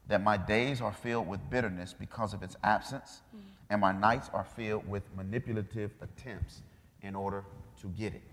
that 0.08 0.22
my 0.22 0.36
days 0.36 0.80
are 0.80 0.92
filled 0.92 1.26
with 1.26 1.40
bitterness 1.50 1.94
because 1.98 2.34
of 2.34 2.42
its 2.42 2.56
absence, 2.62 3.22
mm. 3.34 3.40
and 3.70 3.80
my 3.80 3.92
nights 3.92 4.30
are 4.34 4.44
filled 4.44 4.86
with 4.88 5.02
manipulative 5.16 5.90
attempts 6.02 6.62
in 7.02 7.14
order 7.14 7.44
to 7.80 7.88
get 7.88 8.14
it. 8.14 8.30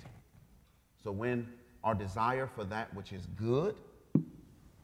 So 1.03 1.11
when 1.11 1.47
our 1.83 1.95
desire 1.95 2.47
for 2.47 2.63
that 2.65 2.93
which 2.93 3.11
is 3.13 3.25
good 3.37 3.75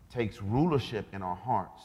takes 0.10 0.41
rulership 0.41 1.06
in 1.13 1.21
our 1.21 1.36
hearts, 1.36 1.82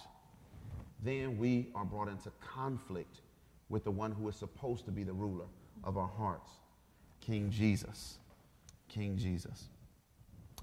then 1.03 1.37
we 1.37 1.69
are 1.75 1.85
brought 1.85 2.09
into 2.09 2.31
conflict 2.41 3.21
with 3.69 3.85
the 3.85 3.91
one 3.91 4.13
who 4.13 4.29
is 4.29 4.37
supposed 4.37 4.85
to 4.85 4.91
be 4.91 5.03
the 5.03 5.13
ruler 5.13 5.47
of 5.85 5.97
our 5.97 6.07
hearts, 6.07 6.51
King 7.21 7.51
Jesus. 7.51 8.19
King 8.89 9.17
Jesus. 9.17 9.65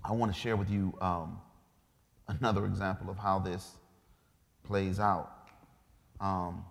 I 0.03 0.13
want 0.13 0.33
to 0.33 0.39
share 0.39 0.55
with 0.55 0.69
you 0.69 0.93
um, 1.01 1.41
another 2.27 2.65
example 2.65 3.09
of 3.09 3.17
how 3.17 3.39
this 3.39 3.75
plays 4.69 4.99
out. 4.99 5.31
Um. 6.21 6.63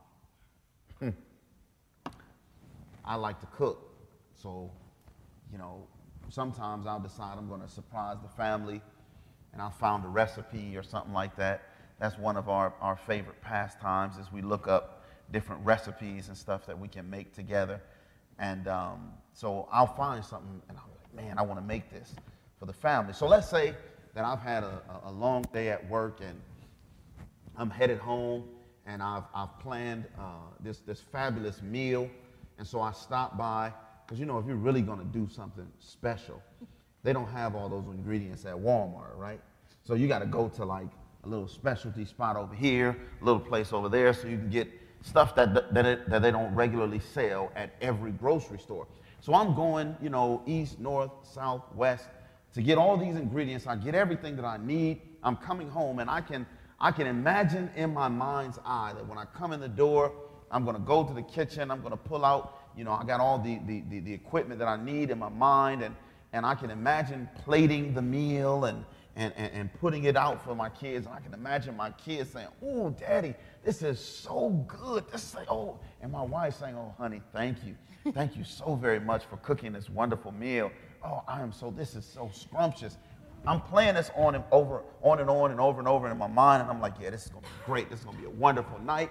I 3.09 3.15
like 3.15 3.41
to 3.41 3.47
cook, 3.47 3.91
so 4.35 4.71
you 5.51 5.57
know, 5.57 5.87
sometimes 6.29 6.87
I'll 6.87 7.01
decide 7.01 7.39
I'm 7.39 7.49
going 7.49 7.63
to 7.63 7.69
surprise 7.69 8.19
the 8.23 8.29
family, 8.29 8.83
and 9.55 9.63
I 9.63 9.71
found 9.71 10.05
a 10.05 10.09
recipe 10.09 10.77
or 10.77 10.83
something 10.83 11.15
like 11.15 11.35
that. 11.37 11.63
That's 11.99 12.19
one 12.19 12.37
of 12.37 12.51
our, 12.51 12.75
our 12.83 12.97
favorite 12.97 13.41
pastimes 13.41 14.19
is 14.19 14.31
we 14.31 14.43
look 14.43 14.69
up 14.69 15.07
different 15.33 15.65
recipes 15.65 16.29
and 16.29 16.37
stuff 16.37 16.67
that 16.67 16.79
we 16.79 16.87
can 16.87 17.09
make 17.09 17.35
together. 17.35 17.81
And 18.39 18.69
um, 18.69 19.11
so 19.33 19.67
I'll 19.73 19.87
find 19.87 20.23
something, 20.23 20.61
and 20.69 20.77
I'm 20.77 20.85
like, 20.91 21.25
man, 21.25 21.39
I 21.39 21.43
want 21.43 21.59
to 21.59 21.67
make 21.67 21.91
this 21.91 22.15
for 22.59 22.67
the 22.67 22.75
family. 22.75 23.15
So 23.15 23.27
let's 23.27 23.49
say 23.49 23.75
that 24.15 24.25
I've 24.25 24.43
had 24.43 24.65
a, 24.65 24.83
a 25.05 25.11
long 25.11 25.47
day 25.55 25.71
at 25.71 25.89
work 25.89 26.21
and 26.21 26.39
I'm 27.59 27.71
headed 27.71 27.99
home 27.99 28.45
and 28.87 29.03
I've, 29.03 29.25
I've 29.35 29.59
planned 29.59 30.05
uh, 30.19 30.23
this, 30.61 30.79
this 30.79 31.01
fabulous 31.01 31.61
meal. 31.61 32.09
And 32.57 32.67
so 32.67 32.81
I 32.81 32.93
stop 32.93 33.37
by, 33.37 33.73
because 34.07 34.19
you 34.19 34.27
know, 34.27 34.39
if 34.39 34.47
you're 34.47 34.57
really 34.57 34.81
going 34.81 34.99
to 34.99 35.05
do 35.05 35.29
something 35.31 35.67
special, 35.79 36.43
they 37.03 37.13
don't 37.13 37.29
have 37.29 37.55
all 37.55 37.69
those 37.69 37.87
ingredients 37.89 38.45
at 38.45 38.55
Walmart, 38.55 39.17
right? 39.17 39.41
So 39.85 39.95
you 39.95 40.09
got 40.09 40.21
to 40.21 40.27
go 40.27 40.49
to 40.49 40.65
like 40.65 40.89
a 41.25 41.29
little 41.29 41.49
specialty 41.49 42.05
spot 42.05 42.37
over 42.37 42.55
here, 42.55 42.97
a 43.21 43.25
little 43.25 43.41
place 43.41 43.73
over 43.73 43.89
there, 43.89 44.13
so 44.13 44.29
you 44.29 44.39
can 44.39 44.51
get 44.51 44.69
stuff 45.03 45.35
that, 45.35 45.75
that, 45.75 45.87
it, 45.87 46.09
that 46.11 46.23
they 46.23 46.31
don't 46.31 46.55
regularly 46.55 47.01
sell 47.01 47.53
at 47.57 47.75
every 47.81 48.13
grocery 48.13 48.59
store. 48.59 48.87
So 49.21 49.35
I'm 49.35 49.55
going, 49.55 49.97
you 50.01 50.11
know, 50.11 50.43
east, 50.47 50.79
north, 50.79 51.11
south, 51.23 51.63
west 51.75 52.07
to 52.55 52.63
get 52.63 52.79
all 52.79 52.97
these 52.97 53.17
ingredients. 53.17 53.67
I 53.67 53.77
get 53.77 53.95
everything 53.95 54.37
that 54.37 54.45
I 54.45 54.57
need. 54.59 55.03
I'm 55.23 55.37
coming 55.37 55.69
home 55.69 55.99
and 55.99 56.09
I 56.09 56.21
can 56.21 56.47
I 56.81 56.93
can 56.93 57.07
imagine 57.07 57.71
in 57.75 57.93
my 57.93 58.09
mind's 58.09 58.59
eye 58.65 58.93
that 58.95 59.07
when 59.07 59.19
I 59.19 59.25
come 59.25 59.53
in 59.53 59.61
the 59.61 59.69
door, 59.69 60.13
I'm 60.51 60.65
going 60.65 60.77
to 60.77 60.83
go 60.83 61.05
to 61.05 61.13
the 61.13 61.23
kitchen, 61.23 61.71
I'm 61.71 61.81
going 61.81 61.91
to 61.91 61.97
pull 61.97 62.25
out, 62.25 62.59
you 62.77 62.85
know, 62.85 62.93
I 62.93 63.05
got 63.05 63.21
all 63.21 63.39
the, 63.39 63.59
the, 63.67 63.83
the, 63.89 64.01
the, 64.01 64.13
equipment 64.13 64.59
that 64.61 64.69
I 64.69 64.83
need 64.83 65.11
in 65.11 65.19
my 65.19 65.29
mind, 65.29 65.83
and, 65.83 65.95
and 66.33 66.47
I 66.47 66.55
can 66.55 66.71
imagine 66.71 67.29
plating 67.45 67.95
the 67.95 68.03
meal 68.03 68.67
and, 68.67 68.85
and, 69.17 69.33
and, 69.37 69.53
and 69.53 69.75
putting 69.75 70.05
it 70.05 70.17
out 70.17 70.43
for 70.43 70.55
my 70.55 70.69
kids. 70.69 71.07
And 71.07 71.15
I 71.15 71.21
can 71.21 71.35
imagine 71.35 71.77
my 71.77 71.91
kids 71.91 72.31
saying, 72.31 72.49
Oh, 72.63 72.91
daddy, 72.91 73.35
this 73.65 73.83
is 73.83 73.99
so 73.99 74.51
good. 74.69 75.05
This 75.11 75.25
is 75.25 75.35
like, 75.35 75.51
oh, 75.51 75.79
and 76.01 76.13
my 76.13 76.23
wife 76.23 76.57
saying, 76.57 76.77
Oh, 76.77 76.95
honey, 76.97 77.21
thank 77.33 77.59
you. 77.65 77.75
Thank 78.13 78.37
you 78.37 78.45
so 78.45 78.77
very 78.77 79.01
much 79.01 79.25
for 79.25 79.37
cooking 79.39 79.73
this 79.73 79.91
wonderful 79.91 80.33
meal. 80.33 80.71
Oh, 81.05 81.23
I 81.27 81.43
am 81.43 81.53
so, 81.53 81.71
this 81.71 81.95
is 81.95 82.05
so 82.07 82.31
scrumptious. 82.33 82.97
I'm 83.47 83.61
playing 83.61 83.95
this 83.95 84.11
on 84.17 84.35
and 84.35 84.45
over, 84.53 84.83
on 85.03 85.21
and 85.21 85.31
on 85.31 85.51
and 85.51 85.61
over 85.61 85.79
and 85.79 85.89
over 85.89 86.11
in 86.11 86.19
my 86.19 86.27
mind, 86.27 86.63
and 86.63 86.71
I'm 86.71 86.81
like, 86.81 86.95
yeah, 87.01 87.11
this 87.11 87.25
is 87.25 87.31
gonna 87.31 87.47
be 87.47 87.65
great. 87.65 87.91
This 87.91 88.01
is 88.01 88.05
gonna 88.05 88.19
be 88.19 88.27
a 88.27 88.31
wonderful 88.31 88.79
night. 88.81 89.11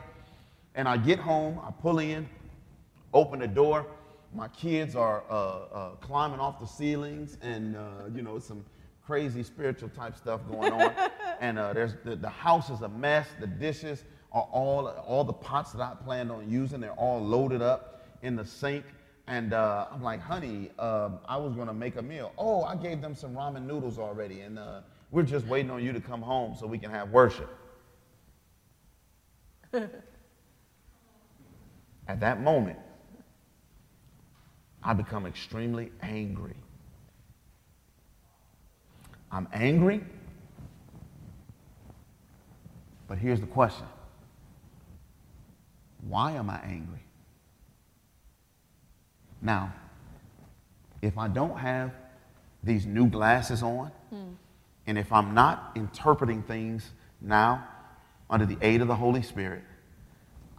And 0.75 0.88
I 0.88 0.97
get 0.97 1.17
home, 1.17 1.59
I 1.63 1.71
pull 1.71 1.99
in, 1.99 2.30
open 3.13 3.39
the 3.39 3.47
door. 3.47 3.86
My 4.34 4.47
kids 4.49 4.95
are 4.95 5.23
uh, 5.30 5.34
uh, 5.34 5.89
climbing 5.95 6.39
off 6.39 6.59
the 6.59 6.67
ceilings, 6.67 7.38
and 7.41 7.75
uh, 7.75 7.82
you 8.13 8.21
know 8.21 8.38
some 8.38 8.63
crazy 9.05 9.41
spiritual 9.41 9.89
type 9.89 10.17
stuff 10.17 10.41
going 10.51 10.73
on. 10.73 10.93
and 11.39 11.57
uh, 11.57 11.73
there's 11.73 11.95
the, 12.03 12.15
the 12.15 12.30
house 12.30 12.69
is 12.69 12.82
a 12.82 12.89
mess. 12.89 13.28
The 13.39 13.47
dishes 13.47 14.03
are 14.32 14.47
all 14.51 14.88
all 14.88 15.23
the 15.23 15.34
pots 15.34 15.71
that 15.71 15.82
I 15.82 15.93
planned 16.03 16.32
on 16.32 16.49
using. 16.49 16.82
They're 16.82 16.91
all 16.91 17.19
loaded 17.21 17.61
up 17.61 18.05
in 18.21 18.36
the 18.36 18.45
sink. 18.45 18.84
And 19.28 19.53
uh, 19.53 19.88
I'm 19.91 20.01
like, 20.01 20.21
honey, 20.21 20.71
uh, 20.80 21.09
I 21.28 21.38
was 21.38 21.53
gonna 21.53 21.73
make 21.73 21.97
a 21.97 22.01
meal. 22.01 22.32
Oh, 22.38 22.63
I 22.63 22.75
gave 22.75 23.01
them 23.01 23.13
some 23.13 23.36
ramen 23.36 23.65
noodles 23.65 23.99
already, 23.99 24.41
and 24.41 24.57
uh, 24.57 24.80
We're 25.11 25.23
just 25.23 25.45
waiting 25.47 25.71
on 25.71 25.84
you 25.84 25.93
to 25.93 26.01
come 26.01 26.21
home 26.21 26.55
so 26.57 26.67
we 26.67 26.78
can 26.78 26.91
have 26.91 27.11
worship. 27.11 27.49
At 29.73 29.91
that 32.21 32.41
moment, 32.41 32.80
I 34.82 34.93
become 34.93 35.25
extremely 35.25 35.91
angry. 36.01 36.55
I'm 39.30 39.47
angry, 39.51 40.01
but 43.09 43.17
here's 43.17 43.41
the 43.41 43.47
question 43.47 43.86
Why 46.07 46.32
am 46.32 46.49
I 46.49 46.59
angry? 46.61 47.01
Now, 49.41 49.73
if 51.01 51.17
I 51.17 51.27
don't 51.27 51.57
have 51.57 51.91
these 52.63 52.85
new 52.85 53.07
glasses 53.07 53.63
on, 53.63 53.91
hmm. 54.09 54.33
and 54.88 54.97
if 54.97 55.11
I'm 55.11 55.33
not 55.33 55.71
interpreting 55.75 56.41
things 56.43 56.91
now 57.21 57.67
under 58.29 58.45
the 58.45 58.57
aid 58.61 58.81
of 58.81 58.88
the 58.88 58.95
Holy 58.95 59.21
Spirit, 59.21 59.63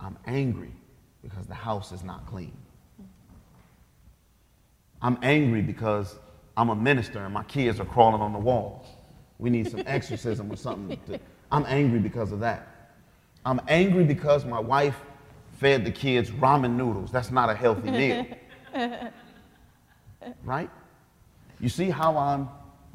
I'm 0.00 0.16
angry 0.26 0.72
because 1.22 1.46
the 1.46 1.54
house 1.54 1.92
is 1.92 2.04
not 2.04 2.26
clean. 2.26 2.56
Hmm. 2.96 3.04
I'm 5.02 5.18
angry 5.22 5.62
because 5.62 6.16
I'm 6.56 6.70
a 6.70 6.76
minister 6.76 7.24
and 7.24 7.34
my 7.34 7.44
kids 7.44 7.80
are 7.80 7.84
crawling 7.84 8.20
on 8.20 8.32
the 8.32 8.38
walls. 8.38 8.86
We 9.38 9.50
need 9.50 9.70
some 9.70 9.82
exorcism 9.86 10.50
or 10.50 10.56
something. 10.56 10.98
To, 11.06 11.20
I'm 11.52 11.64
angry 11.66 12.00
because 12.00 12.32
of 12.32 12.40
that. 12.40 12.94
I'm 13.44 13.60
angry 13.68 14.04
because 14.04 14.44
my 14.44 14.58
wife 14.58 14.96
fed 15.58 15.84
the 15.84 15.90
kids 15.90 16.30
ramen 16.30 16.76
noodles. 16.76 17.10
That's 17.10 17.30
not 17.30 17.48
a 17.48 17.54
healthy 17.54 17.90
meal. 17.90 18.26
right? 20.44 20.70
You 21.60 21.68
see 21.68 21.90
how 21.90 22.16
I'm, 22.16 22.48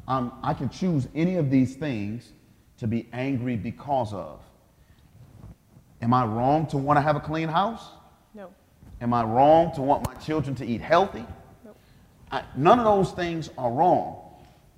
I'm, 0.06 0.32
I 0.42 0.54
can 0.54 0.68
choose 0.68 1.08
any 1.14 1.36
of 1.36 1.50
these 1.50 1.76
things 1.76 2.32
to 2.78 2.86
be 2.86 3.08
angry 3.12 3.56
because 3.56 4.12
of. 4.12 4.40
Am 6.02 6.12
I 6.12 6.24
wrong 6.24 6.66
to 6.68 6.76
want 6.76 6.96
to 6.98 7.00
have 7.00 7.16
a 7.16 7.20
clean 7.20 7.48
house? 7.48 7.82
No. 8.34 8.50
Am 9.00 9.14
I 9.14 9.22
wrong 9.22 9.74
to 9.74 9.82
want 9.82 10.06
my 10.06 10.14
children 10.14 10.54
to 10.56 10.66
eat 10.66 10.80
healthy? 10.80 11.24
I, 12.30 12.42
none 12.56 12.78
of 12.78 12.84
those 12.84 13.12
things 13.12 13.50
are 13.56 13.70
wrong. 13.70 14.20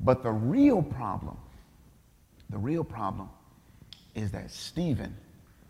But 0.00 0.22
the 0.22 0.30
real 0.30 0.82
problem, 0.82 1.36
the 2.50 2.58
real 2.58 2.84
problem 2.84 3.30
is 4.14 4.30
that 4.32 4.50
Steven 4.50 5.16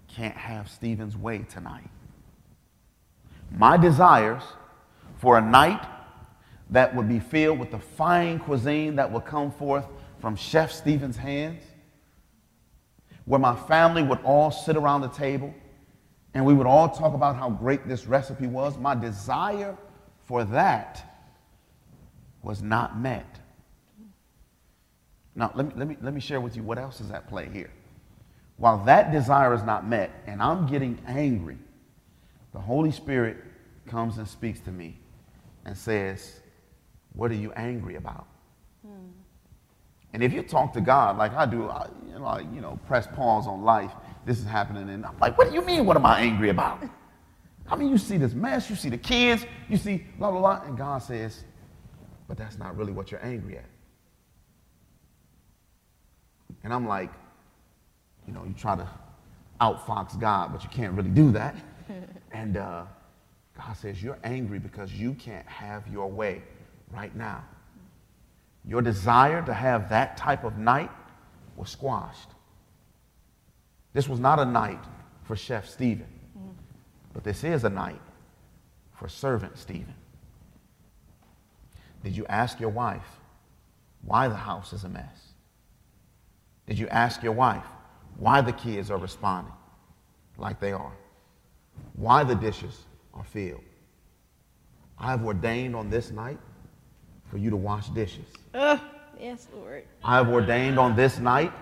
can't 0.08 0.36
have 0.36 0.68
Steven's 0.68 1.16
way 1.16 1.38
tonight. 1.48 1.88
My 3.52 3.76
desires 3.76 4.42
for 5.18 5.38
a 5.38 5.40
night 5.40 5.84
that 6.70 6.94
would 6.94 7.08
be 7.08 7.20
filled 7.20 7.58
with 7.58 7.70
the 7.70 7.78
fine 7.78 8.38
cuisine 8.38 8.96
that 8.96 9.10
would 9.10 9.24
come 9.24 9.50
forth 9.50 9.86
from 10.18 10.36
Chef 10.36 10.72
Steven's 10.72 11.16
hands, 11.16 11.62
where 13.24 13.40
my 13.40 13.54
family 13.54 14.02
would 14.02 14.20
all 14.22 14.50
sit 14.50 14.76
around 14.76 15.00
the 15.00 15.08
table 15.08 15.54
and 16.34 16.44
we 16.44 16.54
would 16.54 16.66
all 16.66 16.88
talk 16.88 17.14
about 17.14 17.36
how 17.36 17.48
great 17.48 17.88
this 17.88 18.06
recipe 18.06 18.46
was. 18.46 18.76
My 18.76 18.94
desire 18.94 19.76
for 20.26 20.44
that 20.44 21.02
was 22.42 22.62
not 22.62 22.98
met. 22.98 23.40
Now, 25.34 25.50
let 25.54 25.66
me, 25.66 25.72
let, 25.76 25.88
me, 25.88 25.96
let 26.00 26.14
me 26.14 26.20
share 26.20 26.40
with 26.40 26.56
you 26.56 26.62
what 26.62 26.78
else 26.78 27.00
is 27.00 27.10
at 27.10 27.28
play 27.28 27.48
here. 27.52 27.70
While 28.56 28.84
that 28.84 29.12
desire 29.12 29.54
is 29.54 29.62
not 29.62 29.86
met 29.86 30.10
and 30.26 30.42
I'm 30.42 30.66
getting 30.66 30.98
angry, 31.06 31.58
the 32.52 32.60
Holy 32.60 32.90
Spirit 32.90 33.36
comes 33.86 34.18
and 34.18 34.26
speaks 34.26 34.60
to 34.60 34.72
me 34.72 34.98
and 35.66 35.76
says, 35.76 36.40
What 37.12 37.30
are 37.30 37.34
you 37.34 37.52
angry 37.52 37.96
about? 37.96 38.26
And 40.12 40.22
if 40.22 40.32
you 40.32 40.42
talk 40.42 40.72
to 40.72 40.80
God 40.80 41.18
like 41.18 41.34
I 41.34 41.44
do, 41.44 41.68
I, 41.68 41.88
you, 42.06 42.18
know, 42.18 42.24
I, 42.24 42.40
you 42.40 42.62
know, 42.62 42.80
press 42.86 43.06
pause 43.06 43.46
on 43.46 43.62
life, 43.62 43.90
this 44.24 44.38
is 44.38 44.46
happening, 44.46 44.88
and 44.88 45.04
I'm 45.04 45.18
like, 45.18 45.36
What 45.36 45.48
do 45.48 45.54
you 45.54 45.62
mean, 45.62 45.84
what 45.84 45.96
am 45.96 46.06
I 46.06 46.20
angry 46.20 46.48
about? 46.48 46.82
I 47.68 47.76
mean, 47.76 47.90
you 47.90 47.98
see 47.98 48.16
this 48.16 48.32
mess, 48.32 48.70
you 48.70 48.76
see 48.76 48.88
the 48.88 48.96
kids, 48.96 49.44
you 49.68 49.76
see 49.76 50.06
blah, 50.18 50.30
blah, 50.30 50.40
blah. 50.40 50.62
And 50.64 50.78
God 50.78 51.02
says, 51.02 51.44
But 52.28 52.38
that's 52.38 52.56
not 52.56 52.76
really 52.76 52.92
what 52.92 53.10
you're 53.10 53.24
angry 53.24 53.58
at. 53.58 53.66
And 56.62 56.72
I'm 56.72 56.86
like, 56.86 57.12
you 58.26 58.32
know, 58.32 58.44
you 58.44 58.54
try 58.54 58.76
to 58.76 58.88
outfox 59.60 60.18
God, 60.18 60.52
but 60.52 60.62
you 60.62 60.70
can't 60.70 60.94
really 60.94 61.10
do 61.10 61.32
that. 61.32 61.56
and 62.32 62.56
uh, 62.56 62.84
God 63.56 63.76
says, 63.76 64.02
You're 64.02 64.18
angry 64.24 64.58
because 64.58 64.92
you 64.92 65.14
can't 65.14 65.46
have 65.46 65.86
your 65.88 66.10
way 66.10 66.42
right 66.92 67.14
now. 67.14 67.44
Your 68.64 68.82
desire 68.82 69.44
to 69.44 69.54
have 69.54 69.88
that 69.90 70.16
type 70.16 70.44
of 70.44 70.58
night 70.58 70.90
was 71.56 71.70
squashed. 71.70 72.30
This 73.92 74.08
was 74.08 74.20
not 74.20 74.38
a 74.38 74.44
night 74.44 74.84
for 75.22 75.36
Chef 75.36 75.68
Steven, 75.68 76.06
but 77.12 77.24
this 77.24 77.44
is 77.44 77.64
a 77.64 77.70
night 77.70 78.00
for 78.94 79.08
servant 79.08 79.56
Steven. 79.56 79.94
Did 82.04 82.16
you 82.16 82.26
ask 82.26 82.60
your 82.60 82.70
wife 82.70 83.06
why 84.02 84.28
the 84.28 84.36
house 84.36 84.72
is 84.72 84.84
a 84.84 84.88
mess? 84.88 85.32
Did 86.66 86.78
you 86.78 86.88
ask 86.88 87.22
your 87.22 87.32
wife 87.32 87.64
why 88.18 88.40
the 88.40 88.52
kids 88.52 88.90
are 88.90 88.98
responding 88.98 89.52
like 90.36 90.60
they 90.60 90.72
are? 90.72 90.92
Why 91.94 92.24
the 92.24 92.34
dishes 92.34 92.82
are 93.16 93.24
filled? 93.24 93.62
I 94.98 95.10
have 95.10 95.24
ordained 95.24 95.74
on 95.74 95.90
this 95.90 96.10
night 96.10 96.38
for 97.30 97.38
you 97.38 97.50
to 97.50 97.56
wash 97.56 97.88
dishes. 97.90 98.26
Oh, 98.54 98.80
yes, 99.18 99.48
Lord. 99.54 99.84
I 100.04 100.16
have 100.16 100.28
ordained 100.28 100.78
on 100.78 100.96
this 100.96 101.18
night 101.18 101.52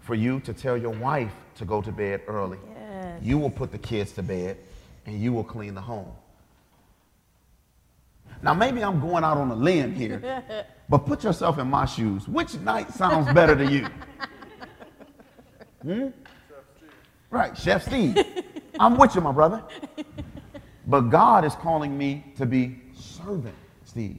for 0.00 0.14
you 0.14 0.40
to 0.40 0.52
tell 0.52 0.76
your 0.76 0.92
wife 0.92 1.32
to 1.56 1.64
go 1.64 1.82
to 1.82 1.92
bed 1.92 2.22
early. 2.26 2.58
Yes. 2.74 3.20
You 3.22 3.38
will 3.38 3.50
put 3.50 3.70
the 3.70 3.78
kids 3.78 4.12
to 4.12 4.22
bed 4.22 4.56
and 5.06 5.20
you 5.20 5.32
will 5.32 5.44
clean 5.44 5.74
the 5.74 5.80
home. 5.80 6.10
Now, 8.42 8.54
maybe 8.54 8.82
I'm 8.84 9.00
going 9.00 9.24
out 9.24 9.36
on 9.36 9.50
a 9.50 9.54
limb 9.54 9.94
here, 9.94 10.44
but 10.88 10.98
put 10.98 11.24
yourself 11.24 11.58
in 11.58 11.68
my 11.68 11.86
shoes. 11.86 12.28
Which 12.28 12.54
night 12.54 12.92
sounds 12.94 13.32
better 13.32 13.56
to 13.56 13.64
you? 13.66 13.86
Hmm? 15.80 16.08
Right, 17.30 17.56
Chef 17.56 17.84
Steve. 17.86 18.16
I'm 18.80 18.96
with 18.96 19.14
you, 19.14 19.20
my 19.20 19.30
brother. 19.30 19.62
But 20.88 21.10
God 21.10 21.44
is 21.44 21.54
calling 21.54 21.96
me 21.96 22.24
to 22.36 22.46
be 22.46 22.80
servant 22.94 23.54
Steve. 23.84 24.18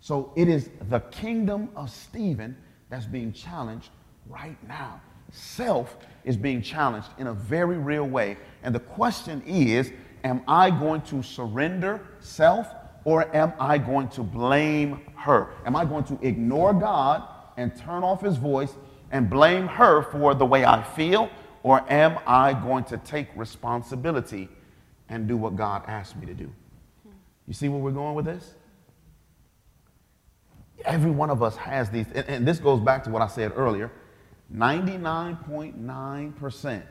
So 0.00 0.32
it 0.34 0.48
is 0.48 0.70
the 0.88 1.00
kingdom 1.00 1.68
of 1.76 1.90
Steven 1.90 2.56
that's 2.88 3.06
being 3.06 3.32
challenged 3.32 3.90
right 4.26 4.56
now. 4.66 5.00
Self 5.30 5.96
is 6.24 6.36
being 6.36 6.60
challenged 6.60 7.08
in 7.18 7.28
a 7.28 7.32
very 7.32 7.78
real 7.78 8.06
way. 8.06 8.36
And 8.62 8.74
the 8.74 8.80
question 8.80 9.42
is 9.46 9.92
Am 10.24 10.42
I 10.46 10.70
going 10.70 11.02
to 11.02 11.22
surrender 11.22 12.00
self 12.20 12.68
or 13.04 13.34
am 13.34 13.52
I 13.58 13.78
going 13.78 14.08
to 14.10 14.22
blame 14.22 15.00
her? 15.16 15.50
Am 15.66 15.74
I 15.74 15.84
going 15.84 16.04
to 16.04 16.18
ignore 16.22 16.72
God 16.72 17.24
and 17.56 17.74
turn 17.76 18.04
off 18.04 18.22
his 18.22 18.36
voice 18.36 18.72
and 19.10 19.28
blame 19.28 19.66
her 19.66 20.02
for 20.02 20.34
the 20.34 20.46
way 20.46 20.64
I 20.64 20.82
feel? 20.82 21.28
Or 21.64 21.84
am 21.90 22.18
I 22.26 22.54
going 22.54 22.84
to 22.84 22.98
take 22.98 23.28
responsibility 23.36 24.48
and 25.12 25.28
do 25.28 25.36
what 25.36 25.54
God 25.56 25.84
asked 25.86 26.16
me 26.16 26.26
to 26.26 26.34
do? 26.34 26.50
You 27.46 27.52
see 27.52 27.68
where 27.68 27.78
we're 27.78 27.90
going 27.90 28.14
with 28.14 28.24
this? 28.24 28.54
Every 30.86 31.10
one 31.10 31.28
of 31.28 31.42
us 31.42 31.54
has 31.56 31.90
these, 31.90 32.06
and, 32.14 32.26
and 32.28 32.48
this 32.48 32.58
goes 32.58 32.80
back 32.80 33.04
to 33.04 33.10
what 33.10 33.20
I 33.22 33.28
said 33.28 33.52
earlier 33.54 33.92
99.9% 34.54 36.82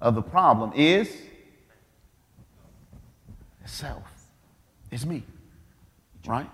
of 0.00 0.14
the 0.14 0.22
problem 0.22 0.72
is 0.74 1.16
self. 3.64 4.02
It's 4.90 5.06
me. 5.06 5.22
Right? 6.26 6.50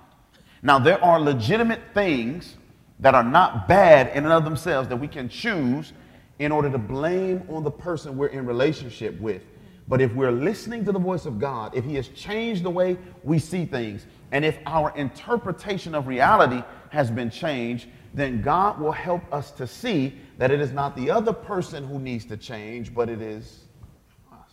Now, 0.63 0.79
there 0.79 1.03
are 1.03 1.19
legitimate 1.19 1.81
things 1.95 2.57
that 3.01 3.15
are 3.15 3.25
not 3.25 3.67
bad 3.67 4.15
in 4.15 4.25
and 4.25 4.33
of 4.33 4.45
themselves 4.45 4.89
that 4.89 4.97
we 4.97 5.09
can 5.09 5.31
choose 5.31 5.95
in 6.39 6.53
order 6.53 6.71
to 6.71 6.79
blame 6.79 7.43
on 7.49 7.65
the 7.65 7.71
person 7.71 8.17
we're 8.17 8.29
in 8.29 8.47
relationship 8.47 9.21
with. 9.21 9.43
But 9.91 10.01
if 10.01 10.15
we're 10.15 10.31
listening 10.31 10.85
to 10.85 10.93
the 10.93 11.01
voice 11.01 11.27
of 11.27 11.41
God, 11.41 11.77
if 11.77 11.85
He 11.85 11.97
has 11.97 12.07
changed 12.09 12.63
the 12.63 12.71
way 12.71 12.97
we 13.25 13.41
see 13.41 13.65
things, 13.67 14.07
and 14.31 14.45
if 14.45 14.57
our 14.65 14.97
interpretation 14.97 15.97
of 15.97 16.07
reality 16.07 16.63
has 16.91 17.11
been 17.11 17.29
changed, 17.29 17.89
then 18.15 18.41
God 18.41 18.79
will 18.79 18.93
help 18.93 19.23
us 19.35 19.51
to 19.53 19.67
see 19.67 20.15
that 20.39 20.53
it 20.53 20.61
is 20.61 20.71
not 20.71 20.95
the 20.95 21.11
other 21.11 21.33
person 21.33 21.85
who 21.85 21.99
needs 21.99 22.25
to 22.27 22.37
change, 22.37 22.95
but 22.95 23.09
it 23.09 23.21
is 23.21 23.65
us. 24.33 24.53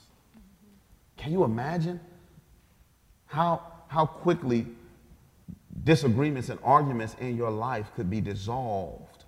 Can 1.17 1.31
you 1.31 1.43
imagine 1.43 1.99
how, 3.27 3.61
how 3.89 4.07
quickly 4.07 4.65
disagreements 5.83 6.49
and 6.49 6.59
arguments 6.63 7.15
in 7.19 7.38
your 7.38 7.51
life 7.51 7.91
could 7.95 8.09
be 8.09 8.21
dissolved 8.21 9.25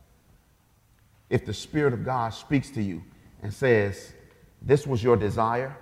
if 1.29 1.45
the 1.45 1.53
Spirit 1.53 1.93
of 1.93 2.03
God 2.03 2.33
speaks 2.33 2.71
to 2.71 2.81
you 2.81 3.03
and 3.43 3.53
says, 3.53 4.13
This 4.59 4.87
was 4.87 5.03
your 5.03 5.15
desire, 5.15 5.77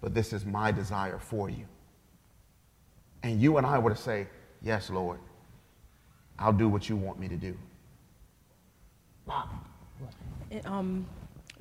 but 0.00 0.14
this 0.14 0.32
is 0.32 0.44
my 0.44 0.70
desire 0.72 1.18
for 1.18 1.48
you. 1.50 1.64
And 3.22 3.40
you 3.40 3.56
and 3.56 3.66
I 3.66 3.78
were 3.78 3.90
to 3.90 3.96
say, 3.96 4.26
Yes, 4.62 4.90
Lord, 4.90 5.20
I'll 6.38 6.52
do 6.52 6.68
what 6.68 6.88
you 6.88 6.96
want 6.96 7.18
me 7.20 7.28
to 7.28 7.36
do. 7.36 7.56
It, 10.50 10.66
um, 10.66 11.06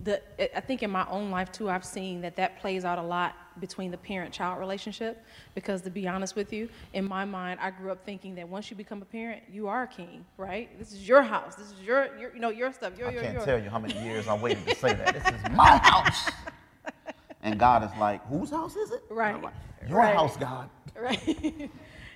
the, 0.04 0.22
I- 0.40 0.50
I 0.58 0.60
think 0.62 0.84
in 0.84 0.90
my 0.90 1.06
own 1.10 1.30
life 1.32 1.52
too, 1.52 1.70
I've 1.70 1.86
seen 1.86 2.22
that 2.22 2.36
that 2.38 2.60
plays 2.60 2.86
out 2.86 2.98
a 2.98 3.02
lot 3.04 3.36
between 3.60 3.92
the 3.92 3.98
parent-child 3.98 4.60
relationship. 4.60 5.24
Because 5.56 5.82
to 5.82 5.90
be 5.90 6.08
honest 6.08 6.36
with 6.36 6.54
you, 6.54 6.70
in 6.94 7.06
my 7.08 7.26
mind, 7.26 7.60
I 7.62 7.72
grew 7.72 7.92
up 7.92 8.06
thinking 8.06 8.36
that 8.36 8.48
once 8.48 8.70
you 8.72 8.78
become 8.78 9.02
a 9.02 9.06
parent, 9.06 9.44
you 9.52 9.68
are 9.68 9.84
a 9.84 9.88
king, 9.88 10.26
right? 10.38 10.78
This 10.80 10.94
is 10.94 11.08
your 11.08 11.22
house. 11.22 11.56
This 11.56 11.68
is 11.72 11.82
your, 11.82 12.16
your 12.18 12.34
you 12.34 12.40
know, 12.40 12.50
your 12.50 12.72
stuff. 12.72 12.98
Your, 12.98 13.10
I 13.10 13.12
your, 13.12 13.22
can't 13.22 13.34
your. 13.36 13.46
tell 13.46 13.62
you 13.62 13.70
how 13.70 13.80
many 13.80 14.00
years 14.04 14.28
I 14.28 14.36
waited 14.36 14.66
to 14.68 14.76
say 14.76 14.94
that. 14.94 15.14
This 15.14 15.26
is 15.28 15.56
my 15.56 15.78
house. 15.84 16.30
And 17.48 17.58
God 17.58 17.82
is 17.86 17.98
like, 17.98 18.26
whose 18.28 18.50
house 18.50 18.76
is 18.76 18.92
it? 18.92 19.04
Right. 19.10 19.42
like, 19.42 19.54
Your 19.88 20.00
Right. 20.00 20.14
house, 20.14 20.36
God. 20.36 20.70
right? 21.02 21.70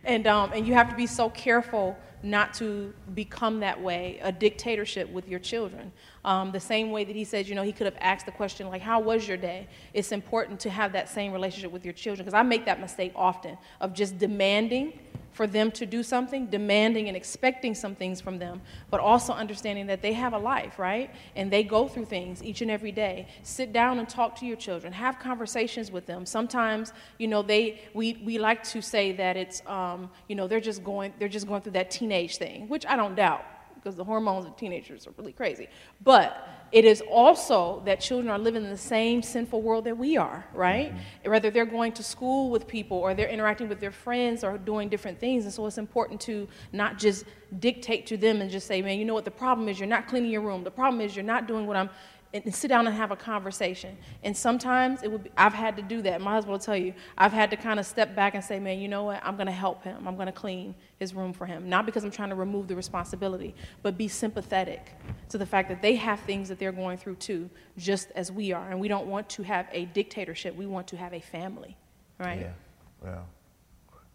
and 0.03 0.27
um, 0.27 0.51
and 0.53 0.67
you 0.67 0.73
have 0.73 0.89
to 0.89 0.95
be 0.95 1.07
so 1.07 1.29
careful 1.29 1.97
not 2.21 2.53
to 2.55 2.93
become 3.15 3.61
that 3.61 3.81
way, 3.81 4.19
a 4.21 4.31
dictatorship 4.31 5.09
with 5.09 5.29
your 5.29 5.39
children. 5.39 5.91
Um, 6.25 6.51
the 6.51 6.59
same 6.59 6.91
way 6.91 7.05
that 7.05 7.15
he 7.15 7.23
says, 7.23 7.47
you 7.47 7.55
know, 7.55 7.63
he 7.63 7.71
could 7.71 7.85
have 7.85 7.97
asked 8.01 8.25
the 8.25 8.31
question 8.33 8.67
like, 8.67 8.81
"How 8.81 8.99
was 8.99 9.25
your 9.25 9.37
day?" 9.37 9.67
It's 9.93 10.11
important 10.11 10.59
to 10.61 10.69
have 10.69 10.91
that 10.91 11.07
same 11.07 11.31
relationship 11.31 11.71
with 11.71 11.85
your 11.85 11.93
children 11.93 12.25
because 12.25 12.37
I 12.37 12.43
make 12.43 12.65
that 12.65 12.81
mistake 12.81 13.13
often 13.15 13.57
of 13.79 13.93
just 13.93 14.17
demanding 14.17 14.99
for 15.31 15.47
them 15.47 15.71
to 15.71 15.85
do 15.85 16.03
something, 16.03 16.47
demanding 16.47 17.07
and 17.07 17.15
expecting 17.15 17.73
some 17.73 17.95
things 17.95 18.19
from 18.19 18.37
them, 18.37 18.61
but 18.89 18.99
also 18.99 19.33
understanding 19.33 19.87
that 19.87 20.01
they 20.01 20.13
have 20.13 20.33
a 20.33 20.37
life, 20.37 20.77
right? 20.77 21.09
And 21.35 21.51
they 21.51 21.63
go 21.63 21.87
through 21.87 22.05
things 22.05 22.43
each 22.43 22.61
and 22.61 22.69
every 22.69 22.91
day. 22.91 23.27
Sit 23.43 23.71
down 23.73 23.99
and 23.99 24.07
talk 24.07 24.35
to 24.37 24.45
your 24.45 24.57
children. 24.57 24.91
Have 24.93 25.19
conversations 25.19 25.91
with 25.91 26.05
them. 26.05 26.25
Sometimes, 26.25 26.93
you 27.17 27.27
know, 27.27 27.41
they 27.41 27.81
we 27.93 28.21
we 28.25 28.37
like 28.37 28.63
to 28.63 28.81
say 28.81 29.11
that 29.13 29.37
it's 29.37 29.61
um, 29.67 30.09
you 30.27 30.35
know, 30.35 30.47
they're 30.47 30.59
just 30.59 30.83
going 30.83 31.13
they're 31.19 31.29
just 31.29 31.47
going 31.47 31.61
through 31.61 31.73
that 31.73 31.91
teenage 31.91 32.37
thing, 32.37 32.67
which 32.67 32.85
I 32.85 32.95
don't 32.95 33.15
doubt 33.15 33.45
because 33.75 33.95
the 33.95 34.03
hormones 34.03 34.45
of 34.45 34.55
teenagers 34.55 35.07
are 35.07 35.13
really 35.17 35.33
crazy. 35.33 35.67
But 36.03 36.47
it 36.71 36.85
is 36.85 37.01
also 37.01 37.81
that 37.85 37.99
children 37.99 38.29
are 38.29 38.39
living 38.39 38.63
in 38.63 38.69
the 38.69 38.77
same 38.77 39.21
sinful 39.21 39.61
world 39.61 39.83
that 39.83 39.97
we 39.97 40.15
are, 40.15 40.45
right? 40.53 40.93
Mm-hmm. 40.93 41.31
Whether 41.31 41.51
they're 41.51 41.65
going 41.65 41.91
to 41.93 42.03
school 42.03 42.49
with 42.49 42.65
people 42.67 42.97
or 42.97 43.13
they're 43.13 43.27
interacting 43.27 43.67
with 43.67 43.79
their 43.79 43.91
friends 43.91 44.43
or 44.43 44.57
doing 44.57 44.87
different 44.87 45.19
things. 45.19 45.43
And 45.43 45.53
so 45.53 45.65
it's 45.65 45.77
important 45.77 46.21
to 46.21 46.47
not 46.71 46.97
just 46.97 47.25
dictate 47.59 48.07
to 48.07 48.17
them 48.17 48.39
and 48.41 48.49
just 48.49 48.67
say, 48.67 48.81
man, 48.81 48.97
you 48.97 49.05
know 49.05 49.13
what, 49.13 49.25
the 49.25 49.31
problem 49.31 49.67
is 49.67 49.79
you're 49.79 49.87
not 49.87 50.07
cleaning 50.07 50.31
your 50.31 50.41
room. 50.41 50.63
The 50.63 50.71
problem 50.71 51.01
is 51.01 51.15
you're 51.15 51.25
not 51.25 51.47
doing 51.47 51.67
what 51.67 51.75
I'm, 51.75 51.89
and, 52.33 52.53
sit 52.53 52.69
down 52.69 52.87
and 52.87 52.95
have 52.95 53.11
a 53.11 53.15
conversation. 53.15 53.97
And 54.23 54.35
sometimes 54.35 55.03
it 55.03 55.11
would 55.11 55.23
be, 55.25 55.31
I've 55.37 55.53
had 55.53 55.75
to 55.77 55.81
do 55.81 56.01
that. 56.03 56.21
My 56.21 56.33
husband 56.33 56.51
will 56.51 56.59
tell 56.59 56.77
you, 56.77 56.93
I've 57.17 57.33
had 57.33 57.49
to 57.51 57.57
kind 57.57 57.79
of 57.79 57.85
step 57.85 58.15
back 58.15 58.35
and 58.35 58.43
say, 58.43 58.59
man, 58.59 58.79
you 58.79 58.87
know 58.87 59.03
what, 59.03 59.21
I'm 59.23 59.35
going 59.35 59.47
to 59.47 59.51
help 59.51 59.83
him. 59.83 60.07
I'm 60.07 60.15
going 60.15 60.27
to 60.27 60.31
clean 60.31 60.75
his 60.97 61.13
room 61.13 61.33
for 61.33 61.45
him. 61.45 61.67
Not 61.67 61.85
because 61.85 62.03
I'm 62.03 62.11
trying 62.11 62.29
to 62.29 62.35
remove 62.35 62.67
the 62.67 62.75
responsibility, 62.75 63.53
but 63.81 63.97
be 63.97 64.07
sympathetic 64.07 64.93
to 65.29 65.37
the 65.37 65.45
fact 65.45 65.69
that 65.69 65.81
they 65.81 65.95
have 65.95 66.19
things 66.21 66.47
that 66.49 66.59
they're 66.59 66.71
going 66.71 66.97
through 66.97 67.15
too, 67.15 67.49
just 67.77 68.11
as 68.15 68.31
we 68.31 68.51
are. 68.53 68.69
And 68.69 68.79
we 68.79 68.87
don't 68.87 69.07
want 69.07 69.27
to 69.29 69.43
have 69.43 69.67
a 69.71 69.85
dictatorship. 69.85 70.55
We 70.55 70.65
want 70.65 70.87
to 70.87 70.97
have 70.97 71.13
a 71.13 71.21
family, 71.21 71.75
right? 72.17 72.41
Yeah, 72.41 72.53
well, 73.01 73.27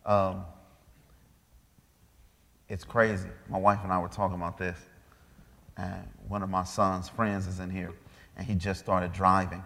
um, 0.07 0.45
it's 2.69 2.85
crazy. 2.85 3.29
My 3.49 3.59
wife 3.59 3.81
and 3.83 3.93
I 3.93 3.99
were 3.99 4.09
talking 4.09 4.37
about 4.37 4.59
this, 4.59 4.79
and 5.77 6.09
one 6.29 6.43
of 6.43 6.49
my 6.49 6.64
son's 6.64 7.09
friends 7.09 7.47
is 7.47 7.61
in 7.61 7.71
here, 7.71 7.93
and 8.37 8.47
he 8.47 8.55
just 8.55 8.80
started 8.80 9.12
driving, 9.12 9.62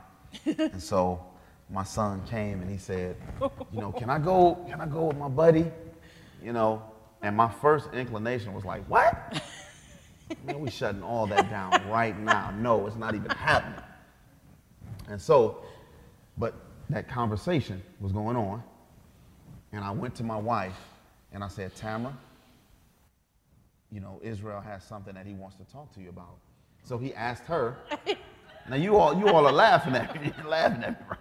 and 0.47 0.83
so 0.83 1.25
my 1.71 1.85
son 1.85 2.23
came 2.27 2.61
and 2.61 2.71
he 2.71 2.79
said, 2.79 3.17
you 3.73 3.81
know, 3.81 3.93
can 3.93 4.11
I 4.11 4.19
go? 4.19 4.57
Can 4.69 4.81
I 4.81 4.87
go 4.87 5.05
with 5.05 5.17
my 5.17 5.29
buddy? 5.29 5.71
You 6.43 6.53
know, 6.53 6.83
and 7.23 7.37
my 7.37 7.49
first 7.49 7.93
inclination 7.93 8.55
was 8.55 8.65
like, 8.65 8.85
what? 8.87 9.41
Man, 10.45 10.61
we 10.61 10.71
shutting 10.71 11.03
all 11.03 11.27
that 11.27 11.51
down 11.51 11.71
right 11.89 12.19
now. 12.19 12.53
No, 12.57 12.87
it's 12.87 12.97
not 12.97 13.15
even 13.15 13.31
happening. 13.31 13.83
And 15.09 15.21
so, 15.21 15.63
but 16.39 16.55
that 16.89 17.09
conversation 17.09 17.83
was 18.01 18.13
going 18.13 18.37
on, 18.37 18.63
and 19.73 19.85
I 19.85 19.91
went 19.91 20.15
to 20.17 20.25
my 20.25 20.37
wife 20.37 20.79
and 21.33 21.45
I 21.45 21.49
said, 21.49 21.75
Tamara, 21.77 22.17
you 23.93 24.01
know, 24.01 24.21
Israel 24.23 24.61
has 24.61 24.85
something 24.85 25.15
that 25.15 25.27
he 25.27 25.35
wants 25.35 25.57
to 25.57 25.65
talk 25.65 25.93
to 25.95 26.01
you 26.01 26.09
about. 26.09 26.39
So 26.83 26.99
he 26.99 27.15
asked 27.15 27.45
her. 27.45 27.77
now 28.69 28.77
you 28.77 28.97
all 28.97 29.19
you 29.19 29.29
all 29.29 29.47
are 29.47 29.53
laughing 29.53 29.95
at 29.95 30.21
me. 30.21 30.33
You're 30.39 30.49
laughing 30.49 30.83
at 30.85 31.01
me, 31.01 31.07
right? 31.09 31.19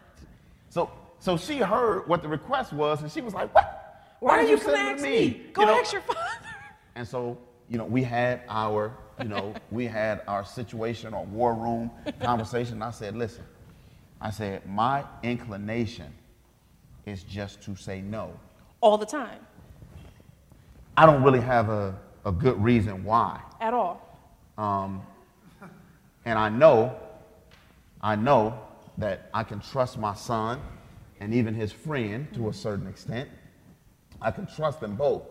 So 0.70 0.92
so 1.20 1.38
she 1.38 1.58
heard 1.58 2.08
what 2.08 2.22
the 2.22 2.28
request 2.30 2.74
was, 2.74 3.02
and 3.02 3.12
she 3.12 3.22
was 3.22 3.34
like, 3.34 3.54
What? 3.54 3.76
Why, 4.20 4.40
are 4.40 4.44
do 4.44 4.50
you 4.50 4.58
come 4.58 4.76
sending 4.76 4.94
ask 4.96 5.04
to 5.04 5.10
me? 5.10 5.46
Go 5.54 5.62
You 5.62 5.68
know? 5.68 5.80
ask 5.80 5.94
your 5.94 6.02
father. 6.02 6.20
And 6.96 7.08
so, 7.08 7.38
you 7.70 7.78
know, 7.78 7.86
we 7.86 8.04
had 8.04 8.42
our, 8.50 8.92
you 9.22 9.30
know, 9.30 9.54
we 9.72 9.86
had 9.86 10.22
our 10.28 10.44
situation 10.44 11.14
or 11.14 11.24
war 11.28 11.54
room 11.54 11.90
conversation. 12.20 12.82
I 12.82 12.92
said, 12.92 13.16
listen, 13.16 13.46
I 14.20 14.32
said, 14.32 14.66
my 14.68 15.06
inclination 15.24 16.14
is 17.06 17.24
just 17.24 17.62
to 17.62 17.76
say 17.78 18.02
no. 18.02 18.38
All 18.82 18.98
the 18.98 19.06
time, 19.06 19.40
I 20.98 21.06
don't 21.06 21.24
really 21.24 21.40
have 21.40 21.70
a, 21.70 21.98
a 22.26 22.34
good 22.34 22.62
reason 22.62 23.06
why. 23.06 23.40
at 23.62 23.74
all. 23.74 24.02
Um, 24.58 25.02
and 26.26 26.38
I 26.38 26.50
know, 26.50 27.00
I 28.02 28.16
know 28.16 28.60
that 28.98 29.30
I 29.34 29.44
can 29.44 29.60
trust 29.60 29.98
my 29.98 30.14
son 30.14 30.60
and 31.20 31.34
even 31.34 31.54
his 31.54 31.72
friend 31.72 32.28
to 32.34 32.50
a 32.50 32.54
certain 32.54 32.88
extent. 32.88 33.30
I 34.22 34.32
can 34.32 34.46
trust 34.48 34.80
them 34.80 34.96
both. 34.96 35.24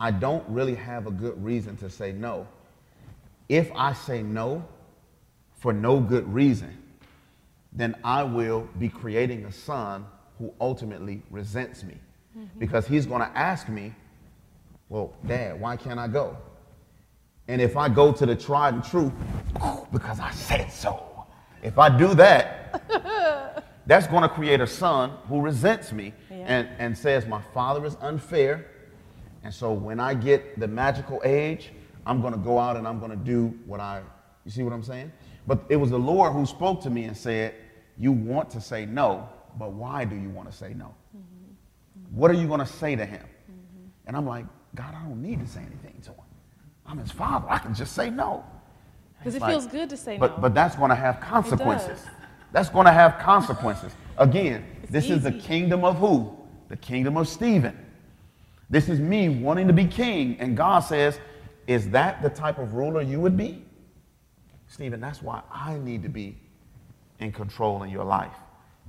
I 0.00 0.10
don't 0.10 0.44
really 0.48 0.74
have 0.74 1.06
a 1.06 1.10
good 1.10 1.42
reason 1.42 1.76
to 1.78 1.90
say 1.90 2.12
no. 2.12 2.46
If 3.48 3.70
I 3.74 3.92
say 3.92 4.22
no 4.22 4.64
for 5.58 5.72
no 5.72 6.00
good 6.00 6.32
reason, 6.32 6.76
then 7.72 7.96
I 8.04 8.22
will 8.22 8.68
be 8.78 8.88
creating 8.88 9.44
a 9.44 9.52
son 9.52 10.06
who 10.38 10.52
ultimately 10.60 11.22
resents 11.30 11.82
me. 11.82 11.94
Mm-hmm. 12.36 12.58
Because 12.58 12.86
he's 12.86 13.06
going 13.06 13.20
to 13.20 13.38
ask 13.38 13.68
me, 13.68 13.94
well, 14.88 15.12
Dad, 15.26 15.60
why 15.60 15.76
can't 15.76 15.98
I 15.98 16.08
go? 16.08 16.36
And 17.48 17.60
if 17.60 17.76
I 17.76 17.88
go 17.88 18.12
to 18.12 18.26
the 18.26 18.36
tried 18.36 18.74
and 18.74 18.84
true, 18.84 19.12
because 19.92 20.20
I 20.20 20.30
said 20.30 20.70
so, 20.70 21.07
if 21.62 21.78
I 21.78 21.96
do 21.96 22.14
that, 22.14 23.64
that's 23.86 24.06
going 24.06 24.22
to 24.22 24.28
create 24.28 24.60
a 24.60 24.66
son 24.66 25.10
who 25.28 25.40
resents 25.40 25.92
me 25.92 26.12
Yeah. 26.30 26.36
and, 26.46 26.68
and 26.78 26.98
says, 26.98 27.26
My 27.26 27.40
father 27.54 27.84
is 27.84 27.96
unfair. 28.00 28.66
And 29.42 29.54
so 29.54 29.72
when 29.72 30.00
I 30.00 30.14
get 30.14 30.58
the 30.58 30.68
magical 30.68 31.20
age, 31.24 31.70
I'm 32.04 32.20
going 32.20 32.32
to 32.32 32.38
go 32.38 32.58
out 32.58 32.76
and 32.76 32.86
I'm 32.86 32.98
going 32.98 33.10
to 33.10 33.16
do 33.16 33.54
what 33.66 33.80
I, 33.80 34.02
you 34.44 34.50
see 34.50 34.62
what 34.62 34.72
I'm 34.72 34.82
saying? 34.82 35.12
But 35.46 35.64
it 35.68 35.76
was 35.76 35.90
the 35.90 35.98
Lord 35.98 36.32
who 36.32 36.44
spoke 36.44 36.82
to 36.82 36.90
me 36.90 37.04
and 37.04 37.16
said, 37.16 37.54
You 37.96 38.12
want 38.12 38.50
to 38.50 38.60
say 38.60 38.84
no, 38.84 39.28
but 39.58 39.72
why 39.72 40.04
do 40.04 40.16
you 40.16 40.28
want 40.30 40.50
to 40.50 40.56
say 40.56 40.74
no? 40.74 40.94
Mm-hmm. 41.16 42.16
What 42.16 42.30
are 42.30 42.34
you 42.34 42.46
going 42.46 42.60
to 42.60 42.66
say 42.66 42.96
to 42.96 43.06
him? 43.06 43.22
Mm-hmm. 43.22 43.86
And 44.06 44.16
I'm 44.16 44.26
like, 44.26 44.44
God, 44.74 44.94
I 44.94 45.02
don't 45.02 45.22
need 45.22 45.40
to 45.40 45.46
say 45.46 45.60
anything 45.60 46.00
to 46.02 46.10
him. 46.10 46.24
I'm 46.86 46.98
his 46.98 47.10
father. 47.10 47.46
I 47.48 47.58
can 47.58 47.74
just 47.74 47.94
say 47.94 48.10
no. 48.10 48.44
Because 49.18 49.34
it 49.34 49.42
Like, 49.42 49.50
feels 49.50 49.66
good 49.66 49.90
to 49.90 49.96
say 49.96 50.18
but, 50.18 50.36
no. 50.36 50.42
But 50.42 50.54
that's 50.54 50.76
going 50.76 50.90
to 50.90 50.94
have 50.94 51.20
consequences. 51.20 52.04
That's 52.52 52.68
going 52.68 52.86
to 52.86 52.92
have 52.92 53.18
consequences. 53.18 53.92
Again, 54.16 54.64
It's 54.82 54.92
this 54.92 55.10
is 55.10 55.22
the 55.22 55.32
kingdom 55.32 55.84
of 55.84 55.98
who? 55.98 56.34
The 56.68 56.76
kingdom 56.76 57.16
of 57.16 57.28
Steven. 57.28 57.76
This 58.70 58.88
is 58.88 59.00
me 59.00 59.28
wanting 59.28 59.66
to 59.66 59.72
be 59.72 59.86
king. 59.86 60.36
And 60.40 60.56
God 60.56 60.80
says, 60.80 61.18
Is 61.66 61.90
that 61.90 62.22
the 62.22 62.30
type 62.30 62.58
of 62.58 62.74
ruler 62.74 63.02
you 63.02 63.20
would 63.20 63.36
be? 63.36 63.64
Steven, 64.68 65.00
that's 65.00 65.22
why 65.22 65.42
I 65.50 65.78
need 65.78 66.02
to 66.02 66.08
be 66.08 66.36
in 67.18 67.32
control 67.32 67.82
in 67.82 67.90
your 67.90 68.04
life 68.04 68.36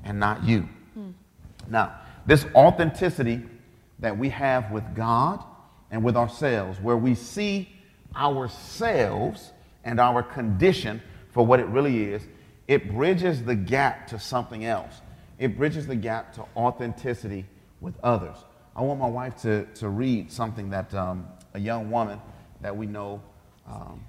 and 0.03 0.19
not 0.19 0.43
you. 0.43 0.67
Hmm. 0.93 1.11
Now, 1.69 1.99
this 2.25 2.45
authenticity 2.53 3.41
that 3.99 4.17
we 4.17 4.29
have 4.29 4.71
with 4.71 4.83
God 4.95 5.43
and 5.91 6.03
with 6.03 6.15
ourselves, 6.15 6.79
where 6.79 6.97
we 6.97 7.15
see 7.15 7.69
ourselves 8.15 9.51
and 9.83 9.99
our 9.99 10.23
condition 10.23 11.01
for 11.31 11.45
what 11.45 11.59
it 11.59 11.67
really 11.67 12.03
is, 12.03 12.23
it 12.67 12.91
bridges 12.91 13.43
the 13.43 13.55
gap 13.55 14.07
to 14.07 14.19
something 14.19 14.65
else. 14.65 15.01
It 15.37 15.57
bridges 15.57 15.87
the 15.87 15.95
gap 15.95 16.33
to 16.35 16.45
authenticity 16.55 17.45
with 17.81 17.95
others. 18.03 18.37
I 18.75 18.81
want 18.81 18.99
my 18.99 19.07
wife 19.07 19.41
to, 19.41 19.65
to 19.75 19.89
read 19.89 20.31
something 20.31 20.69
that 20.69 20.93
um, 20.93 21.27
a 21.53 21.59
young 21.59 21.89
woman 21.89 22.19
that 22.61 22.75
we 22.75 22.85
know. 22.85 23.21
Um, 23.67 24.03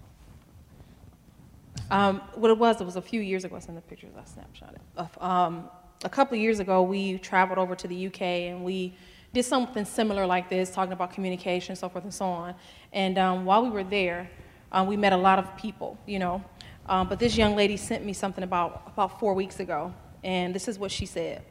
Um, 1.91 2.21
what 2.35 2.51
it 2.51 2.59
was, 2.59 2.81
it 2.81 2.85
was 2.85 2.97
a 2.97 3.03
few 3.03 3.21
years 3.21 3.45
ago. 3.45 3.57
I 3.57 3.59
sent 3.61 3.77
the 3.77 3.83
pictures. 3.83 4.13
I 4.17 4.25
snapshot 4.25 4.75
it. 4.75 5.23
Um, 5.23 5.69
a 6.05 6.09
couple 6.09 6.37
of 6.37 6.41
years 6.41 6.61
ago, 6.61 6.83
we 6.83 7.19
traveled 7.19 7.59
over 7.59 7.75
to 7.75 7.89
the 7.89 8.07
UK 8.07 8.23
and 8.23 8.65
we 8.65 8.95
did 9.33 9.45
something 9.45 9.85
similar 9.85 10.27
like 10.27 10.49
this, 10.49 10.71
talking 10.71 10.93
about 10.93 11.13
communication, 11.13 11.77
so 11.77 11.89
forth 11.89 12.05
and 12.05 12.15
so 12.15 12.27
on. 12.27 12.55
And 12.93 13.19
um, 13.19 13.45
while 13.45 13.63
we 13.63 13.71
were 13.71 13.85
there, 13.85 14.31
um, 14.73 14.87
we 14.87 14.97
met 14.97 15.13
a 15.13 15.17
lot 15.17 15.39
of 15.39 15.57
people, 15.57 15.99
you 16.07 16.19
know. 16.19 16.45
Um, 16.87 17.09
but 17.09 17.19
this 17.19 17.37
young 17.37 17.57
lady 17.57 17.77
sent 17.77 18.05
me 18.05 18.13
something 18.13 18.45
about 18.45 18.83
about 18.87 19.21
four 19.21 19.35
weeks 19.35 19.61
ago, 19.61 19.95
and 20.25 20.55
this 20.55 20.69
is 20.69 20.79
what 20.79 20.91
she 20.91 21.07
said. 21.07 21.43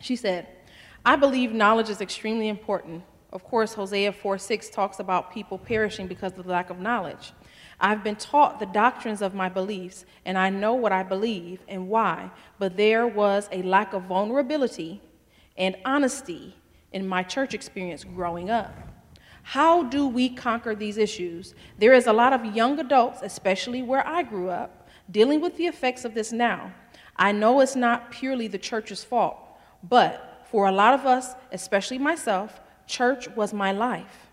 She 0.00 0.16
said, 0.16 0.46
I 1.04 1.16
believe 1.16 1.52
knowledge 1.52 1.88
is 1.88 2.00
extremely 2.00 2.48
important. 2.48 3.02
Of 3.32 3.44
course, 3.44 3.74
Hosea 3.74 4.12
4 4.12 4.38
6 4.38 4.70
talks 4.70 4.98
about 4.98 5.32
people 5.32 5.58
perishing 5.58 6.06
because 6.06 6.32
of 6.32 6.44
the 6.44 6.50
lack 6.50 6.70
of 6.70 6.78
knowledge. 6.78 7.32
I've 7.78 8.02
been 8.02 8.16
taught 8.16 8.58
the 8.58 8.66
doctrines 8.66 9.20
of 9.20 9.34
my 9.34 9.48
beliefs, 9.48 10.06
and 10.24 10.38
I 10.38 10.48
know 10.48 10.74
what 10.74 10.92
I 10.92 11.02
believe 11.02 11.60
and 11.68 11.88
why, 11.88 12.30
but 12.58 12.76
there 12.76 13.06
was 13.06 13.48
a 13.52 13.62
lack 13.62 13.92
of 13.92 14.04
vulnerability 14.04 15.02
and 15.56 15.76
honesty 15.84 16.56
in 16.92 17.06
my 17.06 17.22
church 17.22 17.52
experience 17.52 18.04
growing 18.04 18.48
up. 18.48 18.74
How 19.50 19.84
do 19.84 20.08
we 20.08 20.28
conquer 20.28 20.74
these 20.74 20.98
issues? 20.98 21.54
There 21.78 21.92
is 21.92 22.08
a 22.08 22.12
lot 22.12 22.32
of 22.32 22.56
young 22.56 22.80
adults, 22.80 23.20
especially 23.22 23.80
where 23.80 24.04
I 24.04 24.24
grew 24.24 24.50
up, 24.50 24.88
dealing 25.08 25.40
with 25.40 25.56
the 25.56 25.68
effects 25.68 26.04
of 26.04 26.14
this 26.14 26.32
now. 26.32 26.74
I 27.14 27.30
know 27.30 27.60
it's 27.60 27.76
not 27.76 28.10
purely 28.10 28.48
the 28.48 28.58
church's 28.58 29.04
fault, 29.04 29.38
but 29.88 30.44
for 30.50 30.66
a 30.66 30.72
lot 30.72 30.94
of 30.94 31.06
us, 31.06 31.34
especially 31.52 31.96
myself, 31.96 32.60
church 32.88 33.28
was 33.36 33.54
my 33.54 33.70
life. 33.70 34.26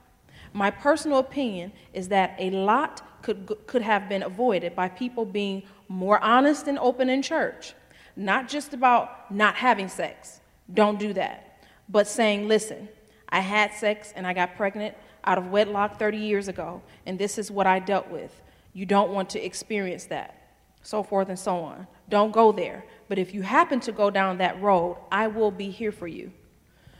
My 0.51 0.71
personal 0.71 1.19
opinion 1.19 1.73
is 1.93 2.07
that 2.07 2.33
a 2.39 2.49
lot 2.49 3.21
could, 3.21 3.55
could 3.67 3.83
have 3.83 4.09
been 4.09 4.23
avoided 4.23 4.75
by 4.75 4.89
people 4.89 5.25
being 5.25 5.61
more 5.87 6.19
honest 6.23 6.67
and 6.67 6.79
open 6.79 7.07
in 7.07 7.21
church. 7.21 7.75
Not 8.15 8.47
just 8.47 8.73
about 8.73 9.31
not 9.31 9.53
having 9.53 9.89
sex, 9.89 10.41
don't 10.73 10.97
do 10.97 11.13
that, 11.13 11.63
but 11.87 12.07
saying, 12.07 12.47
listen, 12.47 12.89
I 13.33 13.39
had 13.39 13.73
sex 13.73 14.13
and 14.15 14.27
I 14.27 14.33
got 14.33 14.55
pregnant 14.55 14.95
out 15.23 15.37
of 15.37 15.47
wedlock 15.47 15.97
30 15.97 16.17
years 16.17 16.47
ago, 16.47 16.81
and 17.05 17.17
this 17.17 17.37
is 17.37 17.49
what 17.49 17.67
I 17.67 17.79
dealt 17.79 18.09
with. 18.09 18.41
You 18.73 18.85
don't 18.85 19.11
want 19.11 19.29
to 19.31 19.43
experience 19.43 20.05
that, 20.05 20.57
so 20.81 21.03
forth 21.03 21.29
and 21.29 21.37
so 21.39 21.57
on. 21.57 21.87
Don't 22.09 22.31
go 22.31 22.51
there. 22.51 22.83
But 23.07 23.19
if 23.19 23.33
you 23.33 23.41
happen 23.41 23.79
to 23.81 23.91
go 23.91 24.09
down 24.09 24.37
that 24.39 24.61
road, 24.61 24.97
I 25.11 25.27
will 25.27 25.51
be 25.51 25.69
here 25.69 25.91
for 25.91 26.07
you. 26.07 26.31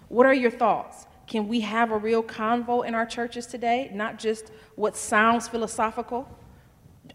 What 0.07 0.25
are 0.25 0.33
your 0.33 0.51
thoughts? 0.51 1.07
Can 1.25 1.47
we 1.47 1.61
have 1.61 1.91
a 1.91 1.97
real 1.97 2.21
convo 2.21 2.85
in 2.85 2.93
our 2.93 3.05
churches 3.05 3.45
today, 3.45 3.89
not 3.93 4.19
just 4.19 4.51
what 4.75 4.95
sounds 4.95 5.47
philosophical? 5.47 6.27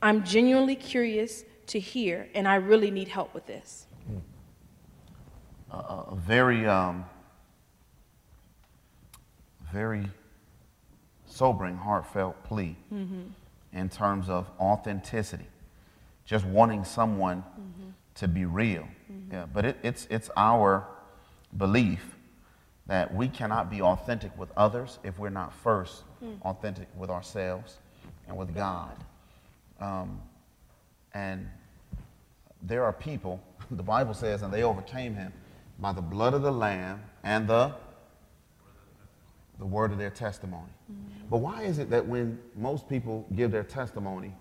I'm 0.02 0.24
genuinely 0.24 0.76
curious 0.76 1.44
to 1.68 1.78
hear, 1.78 2.28
and 2.34 2.48
I 2.48 2.56
really 2.56 2.90
need 2.90 3.08
help 3.08 3.34
with 3.34 3.46
this. 3.46 3.86
A, 5.70 5.76
a 5.76 6.16
very, 6.16 6.66
um, 6.66 7.04
very 9.72 10.06
sobering, 11.38 11.76
heartfelt 11.76 12.42
plea 12.42 12.76
mm-hmm. 12.92 13.22
in 13.72 13.88
terms 13.88 14.28
of 14.28 14.50
authenticity, 14.58 15.46
just 16.24 16.44
wanting 16.44 16.84
someone 16.84 17.38
mm-hmm. 17.38 17.90
to 18.16 18.28
be 18.28 18.44
real. 18.44 18.82
Mm-hmm. 18.82 19.34
Yeah, 19.34 19.46
but 19.52 19.64
it, 19.64 19.76
it's, 19.82 20.06
it's 20.10 20.30
our 20.36 20.86
belief 21.56 22.16
that 22.88 23.14
we 23.14 23.28
cannot 23.28 23.70
be 23.70 23.80
authentic 23.80 24.36
with 24.36 24.50
others 24.56 24.98
if 25.04 25.18
we're 25.18 25.28
not 25.28 25.52
first 25.52 26.04
mm. 26.24 26.40
authentic 26.42 26.88
with 26.96 27.10
ourselves 27.10 27.78
and 28.26 28.36
with 28.36 28.54
God. 28.54 28.96
Um, 29.78 30.20
and 31.12 31.48
there 32.62 32.84
are 32.84 32.92
people, 32.92 33.40
the 33.70 33.82
Bible 33.82 34.14
says, 34.14 34.42
and 34.42 34.52
they 34.52 34.62
overcame 34.62 35.14
him 35.14 35.32
by 35.78 35.92
the 35.92 36.02
blood 36.02 36.34
of 36.34 36.42
the 36.42 36.50
Lamb 36.50 37.02
and 37.22 37.46
the, 37.46 37.74
the 39.58 39.66
word 39.66 39.92
of 39.92 39.98
their 39.98 40.10
testimony. 40.10 40.70
But 41.30 41.38
why 41.38 41.62
is 41.62 41.78
it 41.78 41.90
that 41.90 42.06
when 42.06 42.38
most 42.56 42.88
people 42.88 43.26
give 43.34 43.50
their 43.50 43.64
testimony, 43.64 44.34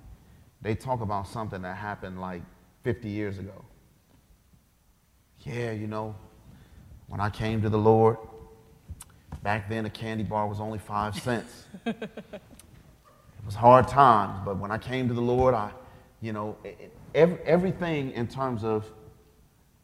they 0.61 0.75
talk 0.75 1.01
about 1.01 1.27
something 1.27 1.61
that 1.63 1.75
happened 1.75 2.21
like 2.21 2.41
50 2.83 3.09
years 3.09 3.37
ago? 3.39 3.65
Yeah, 5.41 5.71
you 5.71 5.87
know, 5.87 6.15
when 7.07 7.19
I 7.19 7.29
came 7.29 7.61
to 7.61 7.69
the 7.69 7.77
Lord, 7.77 8.17
back 9.43 9.69
then 9.69 9.85
a 9.85 9.89
candy 9.89 10.23
bar 10.23 10.47
was 10.47 10.59
only 10.59 10.79
five 10.79 11.15
cents. 11.21 11.65
it 11.85 11.95
was 13.45 13.55
hard 13.55 13.87
times, 13.87 14.39
but 14.45 14.57
when 14.57 14.71
I 14.71 14.77
came 14.77 15.07
to 15.07 15.13
the 15.13 15.21
Lord, 15.21 15.53
I, 15.53 15.71
you 16.21 16.33
know, 16.33 16.57
it, 16.63 16.77
it- 16.79 16.97
every, 17.15 17.39
everything 17.45 18.11
in 18.11 18.27
terms 18.27 18.63
of 18.63 18.85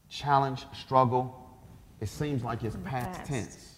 challenge, 0.10 0.66
struggle, 0.74 1.40
it 2.02 2.08
seems 2.10 2.44
like 2.44 2.64
it's 2.64 2.76
past 2.84 3.12
Past. 3.20 3.26
tense. 3.30 3.73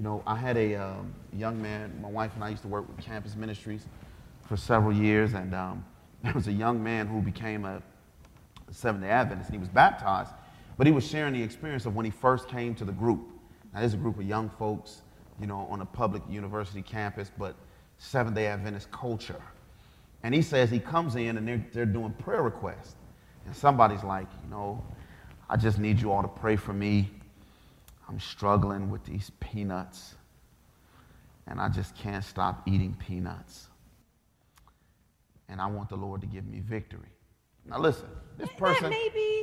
You 0.00 0.04
know, 0.04 0.22
I 0.26 0.34
had 0.34 0.56
a 0.56 0.76
um, 0.76 1.12
young 1.30 1.60
man, 1.60 1.92
my 2.00 2.08
wife 2.08 2.34
and 2.34 2.42
I 2.42 2.48
used 2.48 2.62
to 2.62 2.68
work 2.68 2.88
with 2.88 3.04
campus 3.04 3.36
ministries 3.36 3.86
for 4.48 4.56
several 4.56 4.94
years, 4.94 5.34
and 5.34 5.54
um, 5.54 5.84
there 6.24 6.32
was 6.32 6.48
a 6.48 6.52
young 6.52 6.82
man 6.82 7.06
who 7.06 7.20
became 7.20 7.66
a 7.66 7.82
Seventh 8.70 9.04
day 9.04 9.10
Adventist, 9.10 9.50
and 9.50 9.56
he 9.56 9.60
was 9.60 9.68
baptized, 9.68 10.30
but 10.78 10.86
he 10.86 10.92
was 10.94 11.06
sharing 11.06 11.34
the 11.34 11.42
experience 11.42 11.84
of 11.84 11.94
when 11.94 12.06
he 12.06 12.10
first 12.10 12.48
came 12.48 12.74
to 12.76 12.84
the 12.86 12.92
group. 12.92 13.20
Now, 13.74 13.80
there's 13.80 13.92
a 13.92 13.98
group 13.98 14.18
of 14.18 14.24
young 14.24 14.48
folks, 14.48 15.02
you 15.38 15.46
know, 15.46 15.68
on 15.68 15.82
a 15.82 15.84
public 15.84 16.22
university 16.30 16.80
campus, 16.80 17.30
but 17.36 17.54
Seventh 17.98 18.36
day 18.36 18.46
Adventist 18.46 18.90
culture. 18.90 19.42
And 20.22 20.34
he 20.34 20.40
says 20.40 20.70
he 20.70 20.80
comes 20.80 21.16
in 21.16 21.36
and 21.36 21.46
they're, 21.46 21.66
they're 21.74 21.84
doing 21.84 22.12
prayer 22.14 22.40
requests. 22.40 22.94
And 23.44 23.54
somebody's 23.54 24.02
like, 24.02 24.28
you 24.42 24.50
know, 24.50 24.82
I 25.50 25.58
just 25.58 25.78
need 25.78 26.00
you 26.00 26.10
all 26.10 26.22
to 26.22 26.28
pray 26.28 26.56
for 26.56 26.72
me. 26.72 27.10
I'm 28.10 28.18
struggling 28.18 28.90
with 28.90 29.04
these 29.04 29.30
peanuts, 29.38 30.16
and 31.46 31.60
I 31.60 31.68
just 31.68 31.94
can't 31.94 32.24
stop 32.24 32.66
eating 32.66 32.96
peanuts. 32.98 33.68
And 35.48 35.60
I 35.60 35.66
want 35.68 35.88
the 35.88 35.96
Lord 35.96 36.20
to 36.22 36.26
give 36.26 36.44
me 36.44 36.58
victory. 36.58 37.08
Now 37.66 37.78
listen, 37.78 38.08
this 38.36 38.48
person, 38.58 38.92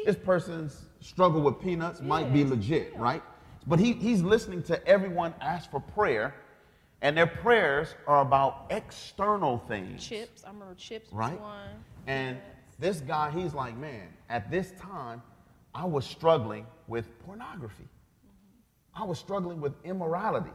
this 0.06 0.18
person's 0.18 0.82
struggle 1.00 1.42
with 1.42 1.62
peanuts 1.62 2.02
might 2.02 2.34
be 2.34 2.44
legit, 2.44 2.94
right? 2.98 3.24
But 3.68 3.80
he, 3.80 3.94
he's 3.94 4.22
listening 4.22 4.64
to 4.64 4.86
everyone 4.86 5.34
ask 5.40 5.72
for 5.72 5.80
prayer, 5.80 6.36
and 7.02 7.16
their 7.16 7.28
prayers 7.28 7.96
are 8.06 8.20
about 8.20 8.66
external 8.70 9.60
things. 9.70 10.06
Chips, 10.06 10.44
I 10.44 10.50
remember 10.50 10.76
chips 10.76 11.14
Right? 11.14 11.40
one. 11.40 11.70
And 12.06 12.38
this 12.80 13.00
guy, 13.00 13.32
he's 13.32 13.54
like, 13.54 13.78
man, 13.78 14.08
at 14.30 14.52
this 14.52 14.72
time, 14.78 15.22
I 15.74 15.86
was 15.86 16.06
struggling 16.06 16.66
with 16.88 17.06
pornography. 17.26 17.88
I 18.98 19.04
was 19.04 19.20
struggling 19.20 19.62
with 19.62 19.74
immorality. 19.84 20.52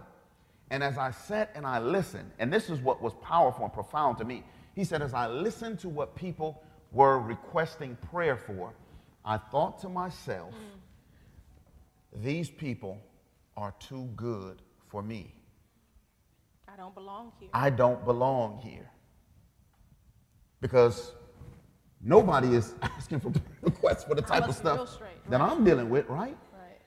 And 0.70 0.82
as 0.82 0.98
I 0.98 1.10
sat 1.10 1.52
and 1.54 1.66
I 1.66 1.78
listened, 1.78 2.30
and 2.38 2.52
this 2.52 2.70
is 2.70 2.80
what 2.80 3.00
was 3.00 3.12
powerful 3.22 3.64
and 3.64 3.72
profound 3.72 4.18
to 4.18 4.24
me, 4.24 4.42
he 4.74 4.84
said, 4.84 5.02
as 5.02 5.14
I 5.14 5.28
listened 5.28 5.78
to 5.80 5.88
what 5.88 6.16
people 6.16 6.62
were 6.90 7.20
requesting 7.20 7.96
prayer 8.10 8.36
for, 8.36 8.72
I 9.24 9.36
thought 9.36 9.80
to 9.82 9.88
myself, 9.88 10.52
mm. 10.54 12.22
these 12.22 12.50
people 12.50 13.00
are 13.56 13.74
too 13.78 14.08
good 14.16 14.62
for 14.88 15.02
me. 15.02 15.34
I 16.66 16.76
don't 16.76 16.94
belong 16.94 17.32
here. 17.38 17.50
I 17.52 17.70
don't 17.70 18.04
belong 18.04 18.58
here. 18.58 18.90
Because 20.60 21.12
nobody 22.02 22.54
is 22.54 22.74
asking 22.82 23.20
for 23.20 23.32
requests 23.60 24.04
for 24.04 24.14
the 24.14 24.22
type 24.22 24.42
of 24.42 24.48
must 24.48 24.62
be 24.62 24.68
real 24.68 24.86
stuff 24.86 24.94
straight, 24.94 25.30
that 25.30 25.40
I'm 25.40 25.64
dealing 25.64 25.90
with, 25.90 26.08
right? 26.08 26.36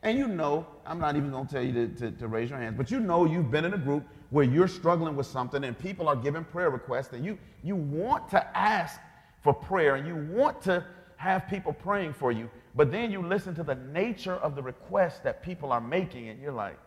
And 0.06 0.20
you 0.20 0.28
know, 0.28 0.68
I'm 0.86 1.00
not 1.00 1.16
even 1.16 1.32
going 1.32 1.48
to 1.48 1.52
tell 1.52 1.64
you 1.64 1.74
to, 1.74 1.88
to, 1.96 2.12
to 2.12 2.28
raise 2.28 2.52
your 2.52 2.60
hands, 2.60 2.76
but 2.78 2.92
you 2.92 3.00
know 3.00 3.26
you've 3.26 3.50
been 3.50 3.66
in 3.66 3.74
a 3.74 3.78
group 3.78 4.04
where 4.30 4.46
you're 4.46 4.68
struggling 4.68 5.16
with 5.16 5.26
something 5.26 5.64
and 5.64 5.78
people 5.78 6.08
are 6.08 6.16
giving 6.16 6.44
prayer 6.44 6.70
requests 6.70 7.14
and 7.14 7.26
you, 7.26 7.40
you 7.64 7.76
want 7.76 8.30
to 8.30 8.58
ask 8.58 9.00
for 9.42 9.52
prayer 9.52 9.96
and 9.96 10.08
you 10.08 10.16
want 10.16 10.62
to 10.62 10.86
have 11.18 11.48
people 11.48 11.74
praying 11.74 12.14
for 12.14 12.32
you, 12.32 12.48
but 12.76 12.92
then 12.92 13.10
you 13.12 13.20
listen 13.20 13.56
to 13.56 13.64
the 13.64 13.74
nature 13.76 14.36
of 14.36 14.56
the 14.56 14.62
requests 14.62 15.20
that 15.22 15.42
people 15.42 15.72
are 15.72 15.82
making 15.82 16.30
and 16.30 16.40
you're 16.40 16.52
like, 16.52 16.78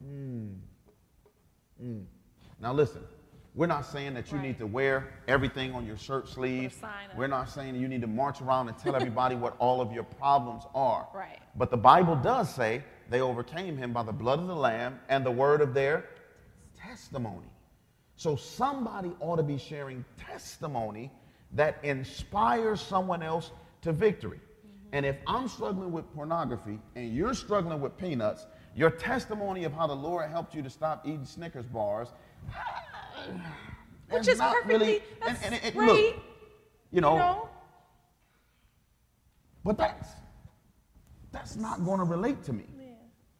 hmm, 0.00 0.50
hmm. 1.80 2.00
Now 2.60 2.72
listen, 2.72 3.02
we're 3.56 3.66
not 3.66 3.86
saying 3.86 4.14
that 4.14 4.30
you 4.30 4.38
Right. 4.38 4.46
need 4.48 4.58
to 4.58 4.66
wear 4.68 5.08
everything 5.26 5.74
on 5.74 5.84
your 5.84 5.96
shirt 5.96 6.28
sleeve. 6.28 6.72
sign 6.74 7.10
up. 7.10 7.16
We're 7.16 7.26
not 7.26 7.48
saying 7.48 7.74
you 7.74 7.88
need 7.88 8.02
to 8.02 8.06
march 8.06 8.40
around 8.40 8.68
and 8.68 8.78
tell 8.78 8.94
everybody 8.94 9.34
what 9.34 9.56
all 9.58 9.80
of 9.80 9.92
your 9.92 10.04
problems 10.04 10.62
are. 10.76 11.08
Right. 11.12 11.40
But 11.58 11.70
the 11.70 11.76
Bible 11.76 12.14
does 12.16 12.54
say 12.54 12.84
they 13.10 13.20
overcame 13.20 13.76
him 13.76 13.92
by 13.92 14.04
the 14.04 14.12
blood 14.12 14.38
of 14.38 14.46
the 14.46 14.54
lamb 14.54 15.00
and 15.08 15.26
the 15.26 15.30
word 15.30 15.60
of 15.60 15.74
their 15.74 16.04
testimony. 16.78 17.48
So 18.16 18.36
somebody 18.36 19.12
ought 19.20 19.36
to 19.36 19.42
be 19.42 19.58
sharing 19.58 20.04
testimony 20.18 21.10
that 21.52 21.78
inspires 21.82 22.80
someone 22.80 23.22
else 23.22 23.50
to 23.82 23.92
victory. 23.92 24.38
Mm-hmm. 24.38 24.88
And 24.92 25.06
if 25.06 25.16
I'm 25.26 25.48
struggling 25.48 25.90
with 25.92 26.12
pornography 26.14 26.78
and 26.94 27.12
you're 27.12 27.34
struggling 27.34 27.80
with 27.80 27.96
peanuts, 27.98 28.46
your 28.76 28.90
testimony 28.90 29.64
of 29.64 29.72
how 29.72 29.86
the 29.88 29.96
Lord 29.96 30.30
helped 30.30 30.54
you 30.54 30.62
to 30.62 30.70
stop 30.70 31.06
eating 31.06 31.24
Snickers 31.24 31.66
bars, 31.66 32.08
Which 34.10 34.28
is 34.28 34.38
perfectly 34.38 34.72
really- 34.74 35.02
that's 35.24 35.42
and- 35.42 35.54
and 35.54 35.64
it- 35.64 35.74
great. 35.74 35.86
look, 36.14 36.24
you 36.92 37.00
know, 37.00 37.12
you 37.14 37.18
know? 37.18 37.48
but 39.64 39.76
that's 39.76 40.08
that's 41.48 41.60
not 41.60 41.82
going 41.84 41.98
to 41.98 42.04
relate 42.04 42.42
to 42.44 42.52
me. 42.52 42.64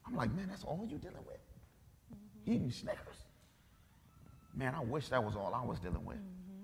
I'm 0.06 0.16
like, 0.16 0.34
man, 0.34 0.46
that's 0.48 0.64
all 0.64 0.86
you're 0.88 0.98
dealing 0.98 1.16
with, 1.26 1.36
mm-hmm. 1.36 2.52
eating 2.52 2.70
Snickers. 2.70 3.16
Man, 4.56 4.74
I 4.74 4.80
wish 4.82 5.08
that 5.08 5.22
was 5.22 5.36
all 5.36 5.52
I 5.54 5.62
was 5.62 5.78
dealing 5.78 6.04
with. 6.06 6.16
Mm-hmm. 6.16 6.62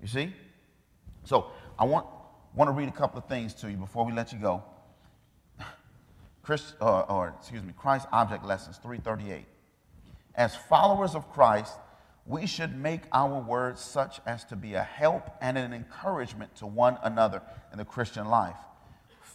You 0.00 0.08
see? 0.08 0.34
So 1.24 1.48
I 1.78 1.84
want 1.84 2.06
want 2.54 2.68
to 2.68 2.72
read 2.72 2.88
a 2.88 2.92
couple 2.92 3.18
of 3.18 3.26
things 3.26 3.54
to 3.54 3.70
you 3.70 3.76
before 3.76 4.06
we 4.06 4.12
let 4.12 4.32
you 4.32 4.38
go. 4.38 4.62
Chris, 6.42 6.72
or, 6.80 7.10
or 7.10 7.34
excuse 7.38 7.62
me, 7.62 7.74
Christ 7.76 8.06
Object 8.10 8.44
Lessons 8.44 8.78
338. 8.78 9.44
As 10.34 10.56
followers 10.56 11.14
of 11.14 11.30
Christ, 11.32 11.74
we 12.24 12.46
should 12.46 12.74
make 12.74 13.02
our 13.12 13.40
words 13.40 13.80
such 13.80 14.20
as 14.26 14.44
to 14.44 14.56
be 14.56 14.74
a 14.74 14.82
help 14.82 15.30
and 15.40 15.58
an 15.58 15.72
encouragement 15.74 16.54
to 16.56 16.66
one 16.66 16.98
another 17.02 17.42
in 17.72 17.78
the 17.78 17.84
Christian 17.84 18.28
life. 18.28 18.56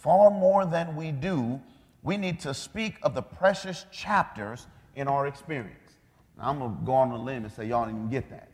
Far 0.00 0.30
more 0.30 0.64
than 0.64 0.94
we 0.96 1.10
do, 1.10 1.60
we 2.02 2.16
need 2.16 2.40
to 2.40 2.54
speak 2.54 2.98
of 3.02 3.14
the 3.14 3.22
precious 3.22 3.86
chapters 3.90 4.66
in 4.94 5.08
our 5.08 5.26
experience. 5.26 5.92
Now, 6.36 6.50
I'm 6.50 6.58
going 6.58 6.76
to 6.76 6.84
go 6.84 6.92
on 6.92 7.10
a 7.10 7.16
limb 7.16 7.44
and 7.44 7.52
say, 7.52 7.66
y'all 7.66 7.86
didn't 7.86 8.10
get 8.10 8.30
that. 8.30 8.50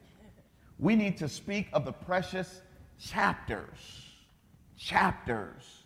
We 0.78 0.96
need 0.96 1.16
to 1.18 1.28
speak 1.28 1.68
of 1.72 1.84
the 1.84 1.92
precious 1.92 2.62
chapters, 2.98 3.78
chapters, 4.76 5.84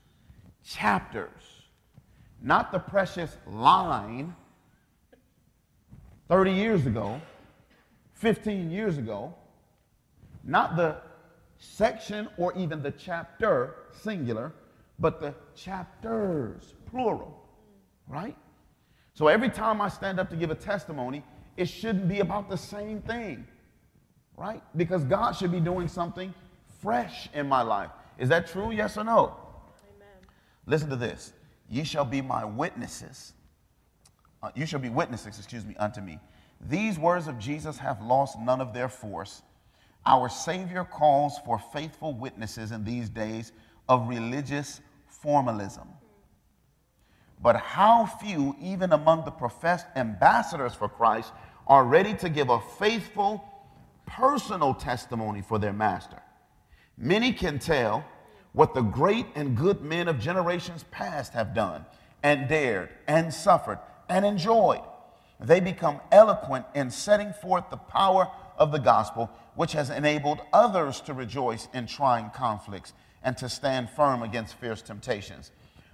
chapters, 0.65 1.43
not 2.41 2.73
the 2.73 2.79
precious 2.79 3.37
line 3.47 4.35
30 6.29 6.53
years 6.53 6.87
ago 6.87 7.21
15 8.19 8.71
years 8.71 8.99
ago, 8.99 9.33
not 10.43 10.77
the 10.77 10.97
section 11.59 12.29
or 12.37 12.53
even 12.57 12.83
the 12.83 12.91
chapter, 12.91 13.77
singular, 14.03 14.53
but 14.99 15.21
the 15.21 15.35
chapters, 15.55 16.75
plural, 16.91 17.43
right? 18.07 18.37
So 19.15 19.29
every 19.29 19.49
time 19.49 19.81
I 19.81 19.89
stand 19.89 20.21
up 20.21 20.31
to 20.31 20.37
give 20.37 20.51
a 20.51 20.55
testimony, 20.55 21.25
it 21.57 21.67
shouldn't 21.67 22.09
be 22.09 22.21
about 22.21 22.49
the 22.49 22.57
same 22.57 23.01
thing, 23.03 23.47
right? 24.37 24.63
Because 24.77 25.05
God 25.05 25.33
should 25.33 25.53
be 25.53 25.61
doing 25.61 25.89
something 25.89 26.33
fresh 26.81 27.29
in 27.35 27.49
my 27.49 27.63
life. 27.63 27.91
Is 28.19 28.29
that 28.29 28.47
true? 28.47 28.71
Yes 28.71 28.97
or 28.97 29.05
no? 29.05 29.37
Amen. 29.97 30.09
Listen 30.67 30.89
to 30.91 30.97
this. 30.97 31.33
Ye 31.69 31.85
shall 31.85 32.05
be 32.05 32.21
my 32.21 32.45
witnesses. 32.45 33.33
Uh, 34.43 34.51
you 34.55 34.67
shall 34.67 34.81
be 34.81 34.89
witnesses, 34.89 35.39
excuse 35.39 35.65
me, 35.65 35.75
unto 35.77 36.01
me 36.01 36.19
these 36.61 36.99
words 36.99 37.29
of 37.29 37.39
Jesus 37.39 37.79
have 37.79 38.03
lost 38.03 38.39
none 38.39 38.61
of 38.61 38.73
their 38.73 38.89
force. 38.89 39.43
Our 40.07 40.29
Savior 40.29 40.85
calls 40.85 41.39
for 41.45 41.59
faithful 41.59 42.15
witnesses 42.15 42.73
in 42.73 42.85
these 42.85 43.09
days 43.09 43.53
of 43.89 44.09
religious 44.09 44.81
formalism. 45.21 45.89
But 47.41 47.57
how 47.57 48.07
few, 48.07 48.57
even 48.61 48.93
among 48.93 49.25
the 49.25 49.31
professed 49.31 49.87
ambassadors 49.95 50.75
for 50.75 50.89
Christ, 50.89 51.33
are 51.67 51.85
ready 51.85 52.15
to 52.15 52.29
give 52.29 52.49
a 52.49 52.61
faithful, 52.79 53.45
personal 54.07 54.75
testimony 54.75 55.43
for 55.43 55.59
their 55.59 55.73
master. 55.73 56.21
Many 56.97 57.33
can 57.33 57.59
tell 57.59 58.05
what 58.53 58.75
the 58.75 58.83
great 58.83 59.27
and 59.35 59.57
good 59.57 59.83
men 59.83 60.09
of 60.09 60.19
generations 60.19 60.85
past 60.91 61.33
have 61.35 61.55
done 61.55 61.85
and 62.23 62.49
dared 62.49 62.89
and 63.07 63.33
suffered 63.33 63.79
and 64.09 64.25
enjoyed 64.25 64.81
they 65.41 65.61
become 65.61 66.01
eloquent 66.11 66.67
in 66.75 66.91
setting 66.91 67.33
forth 67.33 67.71
the 67.71 67.77
power 67.77 68.29
of 68.57 68.73
the 68.73 68.79
gospel, 68.79 69.31
which 69.55 69.73
has 69.73 69.91
enabled 69.91 70.41
others 70.53 71.01
to 71.03 71.15
rejoice 71.15 71.69
in 71.73 71.87
trying 71.87 72.31
conflicts 72.31 72.93
and 73.23 73.37
to 73.39 73.49
stand 73.49 73.91
firm 73.91 74.23
against 74.23 74.55
fierce 74.55 74.83
temptations. 74.83 75.51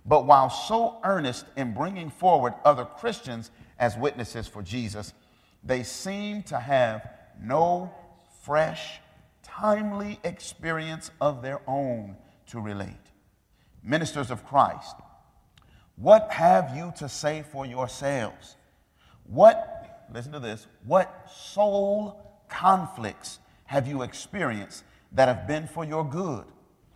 But 0.07 0.27
while 0.27 0.51
so 0.51 0.99
earnest 1.05 1.47
in 1.57 1.73
bringing 1.73 2.11
forward 2.11 2.55
other 2.65 2.85
Christians 2.85 3.51
as 3.79 3.97
witnesses 3.97 4.47
for 4.47 4.63
Jesus, 4.63 5.15
they 5.63 5.83
seem 5.83 6.43
to 6.45 6.59
have 6.59 7.09
no 7.41 7.93
fresh, 8.43 9.01
timely 9.43 10.21
experience 10.25 11.11
of 11.21 11.43
their 11.43 11.61
own 11.67 12.17
to 12.49 12.61
relate. 12.61 12.93
Ministers 13.83 14.31
of 14.31 14.45
Christ, 14.47 14.97
what 15.97 16.31
have 16.33 16.77
you 16.77 16.93
to 16.99 17.09
say 17.09 17.45
for 17.51 17.65
yourselves? 17.65 18.57
What, 19.25 20.07
listen 20.13 20.33
to 20.33 20.41
this, 20.41 20.67
what 20.85 21.31
soul 21.35 22.21
conflicts 22.49 23.39
have 23.65 23.89
you 23.89 24.03
experienced 24.03 24.85
that 25.13 25.29
have 25.29 25.47
been 25.47 25.67
for 25.67 25.85
your 25.85 26.05
good, 26.05 26.45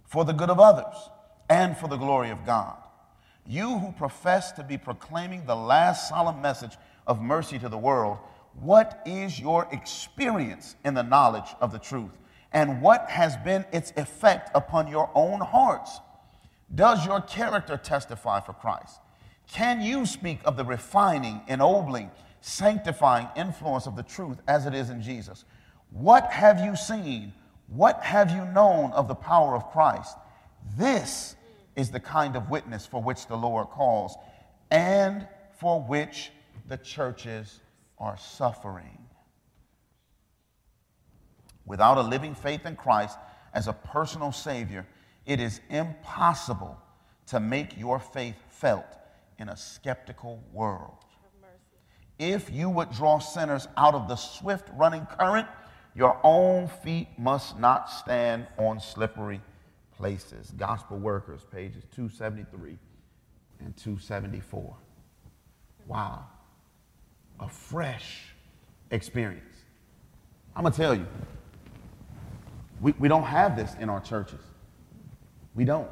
for 0.09 0.25
the 0.25 0.33
good 0.33 0.51
of 0.51 0.59
others, 0.59 0.97
and 1.49 1.77
for 1.77 1.87
the 1.87 1.97
glory 1.97 2.31
of 2.31 2.45
God? 2.45 2.77
You 3.47 3.79
who 3.79 3.93
profess 3.93 4.53
to 4.53 4.65
be 4.65 4.77
proclaiming 4.77 5.47
the 5.47 5.57
last 5.57 6.09
solemn 6.09 6.43
message 6.43 6.77
of 7.07 7.23
mercy 7.23 7.59
to 7.61 7.69
the 7.69 7.79
world, 7.79 8.19
what 8.61 9.01
is 9.07 9.39
your 9.39 9.69
experience 9.71 10.75
in 10.85 10.95
the 10.95 11.03
knowledge 11.03 11.55
of 11.61 11.73
the 11.73 11.79
truth? 11.79 12.11
And 12.53 12.83
what 12.83 13.09
has 13.09 13.37
been 13.39 13.65
its 13.73 13.93
effect 13.97 14.51
upon 14.55 14.89
your 14.89 15.11
own 15.15 15.41
hearts? 15.41 16.01
Does 16.75 17.07
your 17.07 17.21
character 17.21 17.77
testify 17.77 18.41
for 18.41 18.53
Christ? 18.53 19.01
Can 19.51 19.81
you 19.81 20.05
speak 20.05 20.41
of 20.45 20.57
the 20.57 20.65
refining, 20.65 21.41
ennobling, 21.49 22.11
sanctifying 22.41 23.29
influence 23.37 23.87
of 23.87 23.97
the 23.97 24.03
truth 24.03 24.39
as 24.47 24.67
it 24.67 24.75
is 24.75 24.91
in 24.91 25.01
Jesus? 25.01 25.45
What 25.91 26.31
have 26.31 26.61
you 26.61 26.77
seen? 26.77 27.33
What 27.69 28.03
have 28.03 28.31
you 28.31 28.45
known 28.47 28.93
of 28.93 29.09
the 29.09 29.15
power 29.15 29.55
of 29.55 29.71
Christ? 29.71 30.17
This 30.77 31.37
is 31.77 31.91
the 31.91 32.01
kind 32.01 32.35
of 32.35 32.51
witness 32.51 32.87
for 32.87 33.03
which 33.03 33.27
the 33.27 33.37
Lord 33.37 33.69
calls 33.69 34.17
and 34.71 35.27
for 35.59 35.81
which 35.81 36.31
the 36.67 36.79
churches 36.79 37.61
are 37.99 38.17
suffering. 38.17 38.99
Without 41.67 41.99
a 41.99 42.03
living 42.03 42.35
faith 42.35 42.65
in 42.65 42.75
Christ 42.75 43.19
as 43.53 43.69
a 43.69 43.73
personal 43.73 44.33
Savior, 44.33 44.87
it 45.27 45.39
is 45.39 45.61
impossible 45.69 46.79
to 47.27 47.39
make 47.39 47.77
your 47.77 47.99
faith 47.99 48.37
felt 48.49 48.87
in 49.39 49.51
a 49.51 49.57
skeptical 49.57 50.43
world. 50.53 50.97
If 52.19 52.51
you 52.51 52.71
would 52.71 52.91
draw 52.93 53.19
sinners 53.19 53.69
out 53.77 53.95
of 53.95 54.09
the 54.09 54.17
swift 54.17 54.69
running 54.75 55.07
current, 55.07 55.47
your 55.99 56.17
own 56.23 56.69
feet 56.69 57.09
must 57.19 57.59
not 57.59 57.91
stand 57.91 58.47
on 58.57 58.79
slippery 58.79 59.41
places. 59.97 60.53
Gospel 60.57 60.97
Workers, 60.97 61.41
pages 61.51 61.83
273 61.93 62.79
and 63.59 63.77
274. 63.77 64.77
Wow. 65.89 66.25
A 67.41 67.49
fresh 67.49 68.27
experience. 68.93 69.65
I'm 70.55 70.63
going 70.63 70.73
to 70.73 70.79
tell 70.79 70.95
you, 70.95 71.05
we, 72.81 72.93
we 73.01 73.09
don't 73.09 73.25
have 73.25 73.57
this 73.57 73.75
in 73.81 73.89
our 73.89 74.01
churches. 74.01 74.45
We 75.57 75.65
don't. 75.65 75.91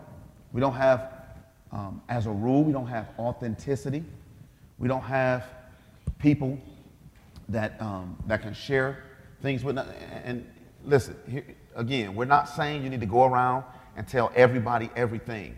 We 0.52 0.60
don't 0.60 0.74
have 0.74 1.14
um, 1.72 2.00
as 2.08 2.26
a 2.26 2.30
rule, 2.30 2.62
we 2.62 2.72
don't 2.72 2.86
have 2.86 3.08
authenticity. 3.18 4.04
We 4.78 4.86
don't 4.86 5.02
have 5.02 5.46
people 6.20 6.60
that, 7.48 7.82
um, 7.82 8.16
that 8.28 8.42
can 8.42 8.54
share 8.54 9.02
things 9.42 9.64
with 9.64 9.78
us. 9.78 9.88
And 10.24 10.46
listen, 10.84 11.16
here, 11.28 11.44
again, 11.74 12.14
we're 12.14 12.24
not 12.24 12.48
saying 12.48 12.82
you 12.82 12.90
need 12.90 13.00
to 13.00 13.06
go 13.06 13.24
around 13.24 13.64
and 13.96 14.06
tell 14.06 14.32
everybody 14.34 14.90
everything, 14.96 15.56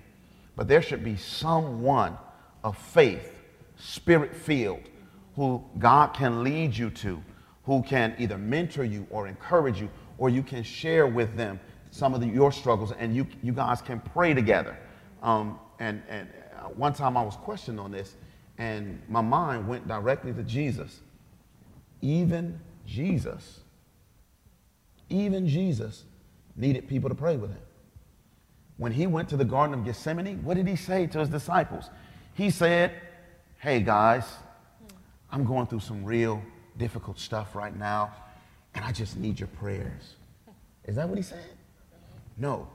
but 0.56 0.68
there 0.68 0.82
should 0.82 1.04
be 1.04 1.16
someone 1.16 2.16
of 2.64 2.76
faith, 2.76 3.32
spirit 3.76 4.34
filled, 4.34 4.88
who 5.36 5.62
God 5.78 6.08
can 6.14 6.42
lead 6.42 6.76
you 6.76 6.90
to, 6.90 7.22
who 7.64 7.82
can 7.82 8.14
either 8.18 8.38
mentor 8.38 8.84
you 8.84 9.06
or 9.10 9.28
encourage 9.28 9.80
you, 9.80 9.88
or 10.18 10.28
you 10.28 10.42
can 10.42 10.62
share 10.62 11.06
with 11.06 11.36
them 11.36 11.60
some 11.90 12.14
of 12.14 12.20
the, 12.20 12.26
your 12.26 12.52
struggles 12.52 12.92
and 12.98 13.14
you, 13.14 13.26
you 13.42 13.52
guys 13.52 13.80
can 13.80 14.00
pray 14.00 14.34
together. 14.34 14.76
Um, 15.22 15.58
and, 15.78 16.02
and 16.08 16.28
uh, 16.58 16.68
one 16.70 16.92
time 16.92 17.16
I 17.16 17.22
was 17.22 17.36
questioned 17.36 17.78
on 17.78 17.92
this, 17.92 18.16
and 18.58 19.00
my 19.08 19.20
mind 19.20 19.68
went 19.68 19.86
directly 19.86 20.32
to 20.32 20.42
Jesus. 20.42 21.00
Even 22.02 22.60
Jesus, 22.86 23.60
even 25.10 25.46
Jesus 25.46 26.04
needed 26.56 26.88
people 26.88 27.08
to 27.08 27.14
pray 27.14 27.36
with 27.36 27.50
him. 27.50 27.60
When 28.76 28.92
he 28.92 29.06
went 29.06 29.28
to 29.30 29.36
the 29.36 29.44
Garden 29.44 29.74
of 29.78 29.84
Gethsemane, 29.84 30.42
what 30.44 30.56
did 30.56 30.68
he 30.68 30.76
say 30.76 31.06
to 31.08 31.18
his 31.18 31.28
disciples? 31.28 31.90
He 32.34 32.50
said, 32.50 32.92
Hey 33.58 33.80
guys, 33.80 34.24
I'm 35.30 35.44
going 35.44 35.66
through 35.66 35.80
some 35.80 36.04
real 36.04 36.42
difficult 36.76 37.18
stuff 37.18 37.54
right 37.56 37.76
now, 37.76 38.14
and 38.74 38.84
I 38.84 38.92
just 38.92 39.16
need 39.16 39.40
your 39.40 39.48
prayers. 39.48 40.14
Is 40.84 40.94
that 40.96 41.08
what 41.08 41.18
he 41.18 41.24
said? 41.24 41.44
No. 42.36 42.68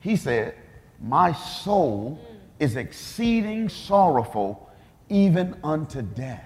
He 0.00 0.14
said, 0.16 0.54
My 1.00 1.32
soul 1.32 2.20
is 2.60 2.76
exceeding 2.76 3.68
sorrowful 3.68 4.70
even 5.08 5.56
unto 5.64 6.02
death. 6.02 6.44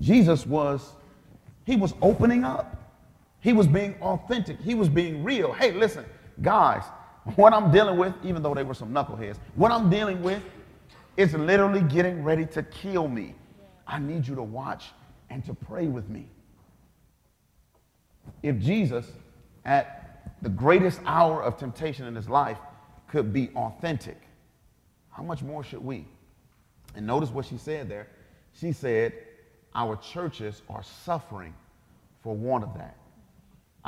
Jesus 0.00 0.46
was, 0.46 0.92
he 1.64 1.76
was 1.76 1.92
opening 2.00 2.44
up. 2.44 2.77
He 3.48 3.54
was 3.54 3.66
being 3.66 3.94
authentic. 4.02 4.60
He 4.60 4.74
was 4.74 4.90
being 4.90 5.24
real. 5.24 5.54
Hey, 5.54 5.72
listen, 5.72 6.04
guys, 6.42 6.82
what 7.36 7.54
I'm 7.54 7.72
dealing 7.72 7.96
with, 7.96 8.12
even 8.22 8.42
though 8.42 8.52
they 8.52 8.62
were 8.62 8.74
some 8.74 8.92
knuckleheads, 8.92 9.38
what 9.54 9.72
I'm 9.72 9.88
dealing 9.88 10.22
with 10.22 10.42
is 11.16 11.32
literally 11.32 11.80
getting 11.80 12.22
ready 12.22 12.44
to 12.44 12.62
kill 12.62 13.08
me. 13.08 13.34
I 13.86 14.00
need 14.00 14.28
you 14.28 14.34
to 14.34 14.42
watch 14.42 14.90
and 15.30 15.42
to 15.46 15.54
pray 15.54 15.86
with 15.86 16.10
me. 16.10 16.28
If 18.42 18.58
Jesus, 18.58 19.10
at 19.64 20.34
the 20.42 20.50
greatest 20.50 21.00
hour 21.06 21.42
of 21.42 21.56
temptation 21.56 22.04
in 22.04 22.14
his 22.14 22.28
life, 22.28 22.58
could 23.06 23.32
be 23.32 23.48
authentic, 23.56 24.20
how 25.08 25.22
much 25.22 25.40
more 25.42 25.64
should 25.64 25.82
we? 25.82 26.06
And 26.94 27.06
notice 27.06 27.30
what 27.30 27.46
she 27.46 27.56
said 27.56 27.88
there. 27.88 28.08
She 28.52 28.72
said, 28.72 29.14
Our 29.74 29.96
churches 29.96 30.60
are 30.68 30.82
suffering 30.82 31.54
for 32.22 32.36
want 32.36 32.64
of 32.64 32.74
that. 32.74 32.97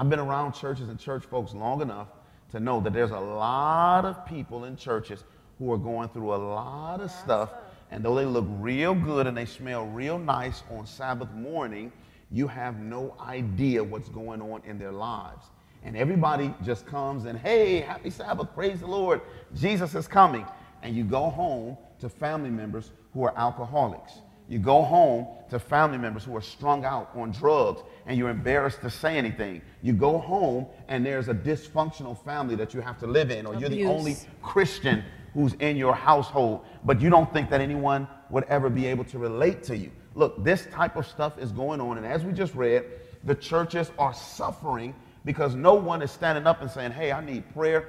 I've 0.01 0.09
been 0.09 0.18
around 0.18 0.55
churches 0.55 0.88
and 0.88 0.98
church 0.98 1.24
folks 1.24 1.53
long 1.53 1.82
enough 1.82 2.09
to 2.53 2.59
know 2.59 2.80
that 2.80 2.94
there's 2.94 3.11
a 3.11 3.20
lot 3.20 4.07
of 4.07 4.24
people 4.24 4.64
in 4.64 4.74
churches 4.74 5.24
who 5.59 5.70
are 5.70 5.76
going 5.76 6.09
through 6.09 6.34
a 6.34 6.40
lot 6.40 7.03
of 7.03 7.11
stuff. 7.11 7.53
And 7.90 8.03
though 8.03 8.14
they 8.14 8.24
look 8.24 8.46
real 8.48 8.94
good 8.94 9.26
and 9.26 9.36
they 9.36 9.44
smell 9.44 9.84
real 9.84 10.18
nice 10.18 10.62
on 10.70 10.86
Sabbath 10.86 11.30
morning, 11.32 11.92
you 12.30 12.46
have 12.46 12.80
no 12.80 13.14
idea 13.20 13.84
what's 13.84 14.09
going 14.09 14.40
on 14.40 14.62
in 14.64 14.78
their 14.78 14.90
lives. 14.90 15.44
And 15.84 15.94
everybody 15.98 16.55
just 16.64 16.86
comes 16.86 17.26
and, 17.26 17.38
hey, 17.38 17.80
happy 17.80 18.09
Sabbath, 18.09 18.55
praise 18.55 18.80
the 18.80 18.86
Lord, 18.86 19.20
Jesus 19.55 19.94
is 19.94 20.09
coming. 20.09 20.46
And 20.82 20.96
you 20.96 21.05
go 21.05 21.28
home 21.28 21.76
to 21.98 22.09
family 22.09 22.48
members 22.48 22.92
who 23.12 23.22
are 23.24 23.36
alcoholics. 23.36 24.14
You 24.51 24.59
go 24.59 24.82
home 24.82 25.28
to 25.51 25.61
family 25.61 25.96
members 25.96 26.24
who 26.24 26.36
are 26.36 26.42
strung 26.42 26.84
out 26.84 27.12
on 27.14 27.30
drugs 27.30 27.82
and 28.07 28.18
you're 28.18 28.30
embarrassed 28.30 28.80
to 28.80 28.90
say 28.90 29.16
anything. 29.16 29.62
You 29.80 29.92
go 29.92 30.18
home 30.18 30.66
and 30.88 31.07
there's 31.07 31.28
a 31.28 31.34
dysfunctional 31.34 32.18
family 32.24 32.57
that 32.57 32.74
you 32.74 32.80
have 32.80 32.98
to 32.98 33.07
live 33.07 33.30
in, 33.30 33.46
or 33.46 33.55
you're 33.55 33.68
the 33.68 33.86
only 33.86 34.16
Christian 34.42 35.05
who's 35.34 35.55
in 35.55 35.76
your 35.76 35.94
household, 35.94 36.64
but 36.84 37.01
you 37.01 37.11
don't 37.11 37.32
think 37.32 37.48
that 37.51 37.61
anyone 37.61 38.09
would 38.28 38.42
ever 38.44 38.68
be 38.68 38.86
able 38.86 39.05
to 39.05 39.20
relate 39.20 39.62
to 39.62 39.76
you. 39.76 39.92
Look, 40.16 40.42
this 40.42 40.66
type 40.72 40.96
of 40.96 41.07
stuff 41.07 41.38
is 41.38 41.53
going 41.53 41.80
on, 41.80 41.96
and 41.96 42.05
as 42.05 42.24
we 42.24 42.32
just 42.32 42.57
read, 42.57 42.84
the 43.22 43.36
churches 43.36 43.92
are 44.01 44.12
suffering 44.12 44.96
because 45.24 45.55
no 45.55 45.74
one 45.74 46.03
is 46.03 46.11
standing 46.11 46.48
up 46.48 46.61
and 46.61 46.68
saying, 46.68 46.90
Hey, 46.90 47.12
I 47.12 47.24
need 47.24 47.48
prayer. 47.55 47.86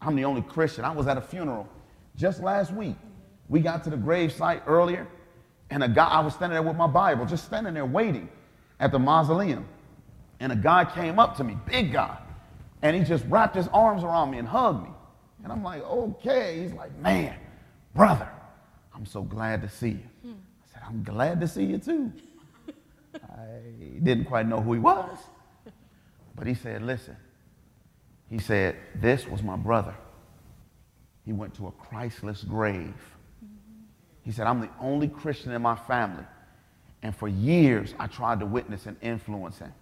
I'm 0.00 0.16
the 0.16 0.24
only 0.24 0.40
Christian. 0.40 0.86
I 0.86 0.92
was 0.92 1.06
at 1.06 1.18
a 1.18 1.20
funeral 1.20 1.68
just 2.16 2.40
last 2.40 2.72
week. 2.72 2.96
We 3.50 3.60
got 3.60 3.84
to 3.84 3.90
the 3.90 3.98
grave 3.98 4.32
site 4.32 4.62
earlier, 4.66 5.06
and 5.70 5.84
a 5.84 5.88
guy, 5.88 6.06
I 6.06 6.20
was 6.20 6.34
standing 6.34 6.54
there 6.54 6.62
with 6.62 6.76
my 6.76 6.86
Bible, 6.86 7.24
just 7.26 7.44
standing 7.44 7.74
there 7.74 7.86
waiting 7.86 8.28
at 8.80 8.90
the 8.90 8.98
mausoleum. 8.98 9.66
And 10.40 10.52
a 10.52 10.56
guy 10.56 10.84
came 10.84 11.18
up 11.18 11.36
to 11.36 11.44
me, 11.44 11.56
big 11.66 11.92
guy, 11.92 12.18
and 12.82 12.96
he 12.96 13.04
just 13.04 13.24
wrapped 13.28 13.54
his 13.54 13.68
arms 13.68 14.02
around 14.02 14.30
me 14.30 14.38
and 14.38 14.48
hugged 14.48 14.82
me. 14.82 14.90
And 15.44 15.52
I'm 15.52 15.62
like, 15.62 15.82
okay. 15.82 16.60
He's 16.62 16.72
like, 16.72 16.96
man, 16.98 17.34
brother, 17.94 18.28
I'm 18.94 19.06
so 19.06 19.22
glad 19.22 19.62
to 19.62 19.68
see 19.68 19.90
you. 19.90 20.08
Hmm. 20.22 20.32
I 20.32 20.72
said, 20.72 20.82
I'm 20.86 21.02
glad 21.02 21.40
to 21.40 21.48
see 21.48 21.64
you 21.64 21.78
too. 21.78 22.12
I 23.14 23.98
didn't 24.02 24.26
quite 24.26 24.46
know 24.46 24.60
who 24.60 24.72
he 24.72 24.78
was. 24.78 25.18
But 26.36 26.46
he 26.46 26.54
said, 26.54 26.82
listen, 26.82 27.16
he 28.28 28.38
said, 28.38 28.76
this 28.94 29.26
was 29.26 29.42
my 29.42 29.56
brother. 29.56 29.94
He 31.24 31.32
went 31.32 31.54
to 31.54 31.66
a 31.66 31.72
Christless 31.72 32.42
grave. 32.44 32.94
He 34.22 34.32
said, 34.32 34.46
I'm 34.46 34.60
the 34.60 34.70
only 34.80 35.08
Christian 35.08 35.52
in 35.52 35.62
my 35.62 35.76
family. 35.76 36.24
And 37.02 37.16
for 37.16 37.28
years, 37.28 37.94
I 37.98 38.06
tried 38.06 38.40
to 38.40 38.46
witness 38.46 38.86
and 38.86 38.96
influence 39.00 39.58
him. 39.58 39.72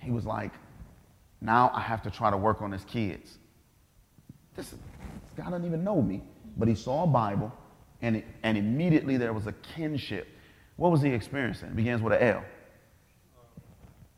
He 0.00 0.10
was 0.10 0.26
like, 0.26 0.52
now 1.40 1.70
I 1.74 1.80
have 1.80 2.02
to 2.02 2.10
try 2.10 2.30
to 2.30 2.36
work 2.36 2.62
on 2.62 2.72
his 2.72 2.84
kids. 2.84 3.38
This, 4.56 4.70
this 4.70 4.80
guy 5.36 5.44
doesn't 5.44 5.64
even 5.64 5.84
know 5.84 6.02
me, 6.02 6.22
but 6.56 6.68
he 6.68 6.74
saw 6.74 7.04
a 7.04 7.06
Bible, 7.06 7.52
and, 8.02 8.16
it, 8.16 8.24
and 8.42 8.58
immediately 8.58 9.16
there 9.16 9.32
was 9.32 9.46
a 9.46 9.52
kinship. 9.74 10.28
What 10.76 10.90
was 10.90 11.02
he 11.02 11.10
experiencing? 11.10 11.68
It 11.68 11.76
begins 11.76 12.02
with 12.02 12.14
an 12.14 12.22
L. 12.22 12.44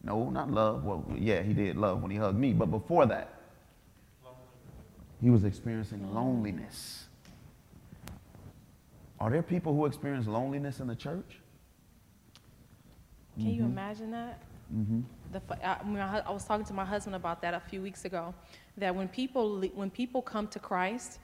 No, 0.02 0.30
not 0.30 0.50
love. 0.50 0.84
Well, 0.84 1.04
yeah, 1.16 1.42
he 1.42 1.52
did 1.52 1.76
love 1.76 2.00
when 2.00 2.10
he 2.10 2.16
hugged 2.16 2.38
me, 2.38 2.52
but 2.52 2.70
before 2.70 3.06
that, 3.06 3.34
he 5.20 5.30
was 5.30 5.44
experiencing 5.44 6.14
loneliness. 6.14 7.05
Are 9.18 9.30
there 9.30 9.42
people 9.42 9.74
who 9.74 9.86
experience 9.86 10.26
loneliness 10.26 10.80
in 10.80 10.86
the 10.86 10.94
church? 10.94 11.40
Can 13.36 13.46
you 13.46 13.62
mm-hmm. 13.62 13.72
imagine 13.72 14.10
that? 14.12 14.42
Mm-hmm. 14.74 15.00
The, 15.32 15.66
I, 15.66 15.78
I 15.82 16.16
I 16.16 16.22
I 16.26 16.30
was 16.30 16.44
talking 16.44 16.66
to 16.66 16.74
my 16.74 16.84
husband 16.84 17.14
about 17.14 17.42
that 17.42 17.54
a 17.54 17.60
few 17.60 17.82
weeks 17.82 18.04
ago. 18.04 18.34
That 18.76 18.94
when 18.94 19.08
people 19.08 19.60
when 19.74 19.90
people 19.90 20.22
come 20.22 20.48
to 20.48 20.58
Christ, 20.58 21.18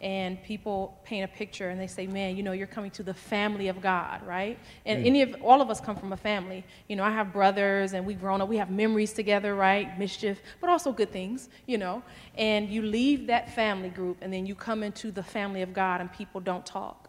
and 0.00 0.42
people 0.42 1.00
paint 1.04 1.24
a 1.24 1.28
picture 1.28 1.70
and 1.70 1.80
they 1.80 1.86
say, 1.86 2.06
"Man, 2.06 2.36
you 2.36 2.42
know, 2.42 2.52
you're 2.52 2.66
coming 2.66 2.90
to 2.92 3.02
the 3.02 3.14
family 3.14 3.68
of 3.68 3.80
God, 3.80 4.24
right?" 4.26 4.58
And 4.84 5.06
any 5.06 5.22
of 5.22 5.34
all 5.42 5.62
of 5.62 5.70
us 5.70 5.80
come 5.80 5.96
from 5.96 6.12
a 6.12 6.16
family. 6.16 6.64
You 6.88 6.96
know, 6.96 7.04
I 7.04 7.10
have 7.10 7.32
brothers, 7.32 7.94
and 7.94 8.04
we've 8.04 8.20
grown 8.20 8.40
up. 8.40 8.48
We 8.48 8.58
have 8.58 8.70
memories 8.70 9.12
together, 9.12 9.54
right? 9.54 9.98
Mischief, 9.98 10.40
but 10.60 10.68
also 10.68 10.92
good 10.92 11.10
things, 11.10 11.48
you 11.66 11.78
know. 11.78 12.02
And 12.36 12.68
you 12.68 12.82
leave 12.82 13.26
that 13.28 13.54
family 13.54 13.88
group, 13.88 14.18
and 14.20 14.32
then 14.32 14.46
you 14.46 14.54
come 14.54 14.82
into 14.82 15.10
the 15.10 15.22
family 15.22 15.62
of 15.62 15.72
God, 15.72 16.00
and 16.00 16.12
people 16.12 16.40
don't 16.40 16.66
talk. 16.66 17.08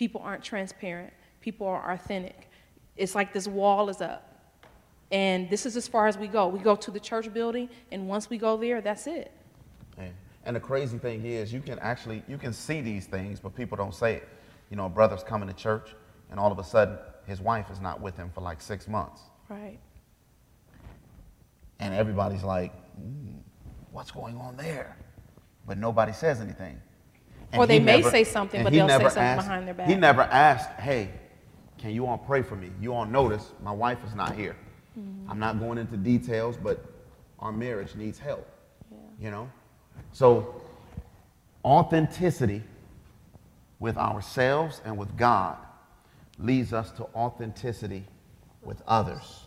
People 0.00 0.22
aren't 0.24 0.42
transparent. 0.42 1.12
People 1.42 1.66
are 1.66 1.92
authentic. 1.92 2.48
It's 2.96 3.14
like 3.14 3.34
this 3.34 3.46
wall 3.46 3.90
is 3.90 4.00
up. 4.00 4.34
And 5.12 5.50
this 5.50 5.66
is 5.66 5.76
as 5.76 5.86
far 5.86 6.06
as 6.08 6.16
we 6.16 6.26
go. 6.26 6.48
We 6.48 6.58
go 6.58 6.74
to 6.74 6.90
the 6.90 6.98
church 6.98 7.30
building, 7.34 7.68
and 7.92 8.08
once 8.08 8.30
we 8.30 8.38
go 8.38 8.56
there, 8.56 8.80
that's 8.80 9.06
it. 9.06 9.30
And, 9.98 10.14
and 10.46 10.56
the 10.56 10.60
crazy 10.60 10.96
thing 10.96 11.26
is, 11.26 11.52
you 11.52 11.60
can 11.60 11.78
actually 11.80 12.22
you 12.26 12.38
can 12.38 12.54
see 12.54 12.80
these 12.80 13.04
things, 13.04 13.40
but 13.40 13.54
people 13.54 13.76
don't 13.76 13.94
say 13.94 14.14
it. 14.14 14.28
You 14.70 14.78
know, 14.78 14.86
a 14.86 14.88
brother's 14.88 15.22
coming 15.22 15.48
to 15.50 15.54
church, 15.54 15.90
and 16.30 16.40
all 16.40 16.50
of 16.50 16.58
a 16.58 16.64
sudden, 16.64 16.96
his 17.26 17.42
wife 17.42 17.66
is 17.70 17.78
not 17.78 18.00
with 18.00 18.16
him 18.16 18.30
for 18.34 18.40
like 18.40 18.62
six 18.62 18.88
months, 18.88 19.20
Right. 19.50 19.78
and 21.78 21.92
everybody's 21.92 22.42
like, 22.42 22.72
"Mm, 22.98 23.40
"What's 23.90 24.10
going 24.10 24.38
on 24.38 24.56
there?" 24.56 24.96
But 25.66 25.76
nobody 25.76 26.12
says 26.14 26.40
anything. 26.40 26.80
Or 27.54 27.66
they 27.66 27.78
he 27.78 27.84
may 27.84 28.02
say 28.02 28.24
something, 28.24 28.62
but 28.62 28.72
they'll 28.72 28.88
say 28.88 28.98
something 28.98 29.22
asked- 29.22 29.46
behind 29.46 29.66
their 29.66 29.74
back. 29.74 29.88
He 29.88 29.94
never 29.94 30.22
asked, 30.22 30.70
"Hey, 30.80 31.10
can 31.78 31.90
you 31.90 32.06
all 32.06 32.18
pray 32.18 32.42
for 32.42 32.56
me? 32.56 32.70
You 32.80 32.94
all 32.94 33.06
notice 33.06 33.52
my 33.62 33.72
wife 33.72 33.98
is 34.06 34.14
not 34.14 34.34
here. 34.34 34.56
Mm-hmm. 34.98 35.30
I'm 35.30 35.38
not 35.38 35.58
going 35.58 35.78
into 35.78 35.96
details, 35.96 36.56
but 36.56 36.84
our 37.38 37.52
marriage 37.52 37.94
needs 37.96 38.18
help." 38.18 38.46
You 39.20 39.30
know, 39.30 39.50
so 40.12 40.62
authenticity 41.64 42.62
with 43.78 43.96
ourselves 43.96 44.80
and 44.84 44.96
with 44.96 45.16
God 45.16 45.56
leads 46.38 46.72
us 46.72 46.90
to 46.92 47.04
authenticity 47.14 48.06
with 48.62 48.82
others. 48.86 49.46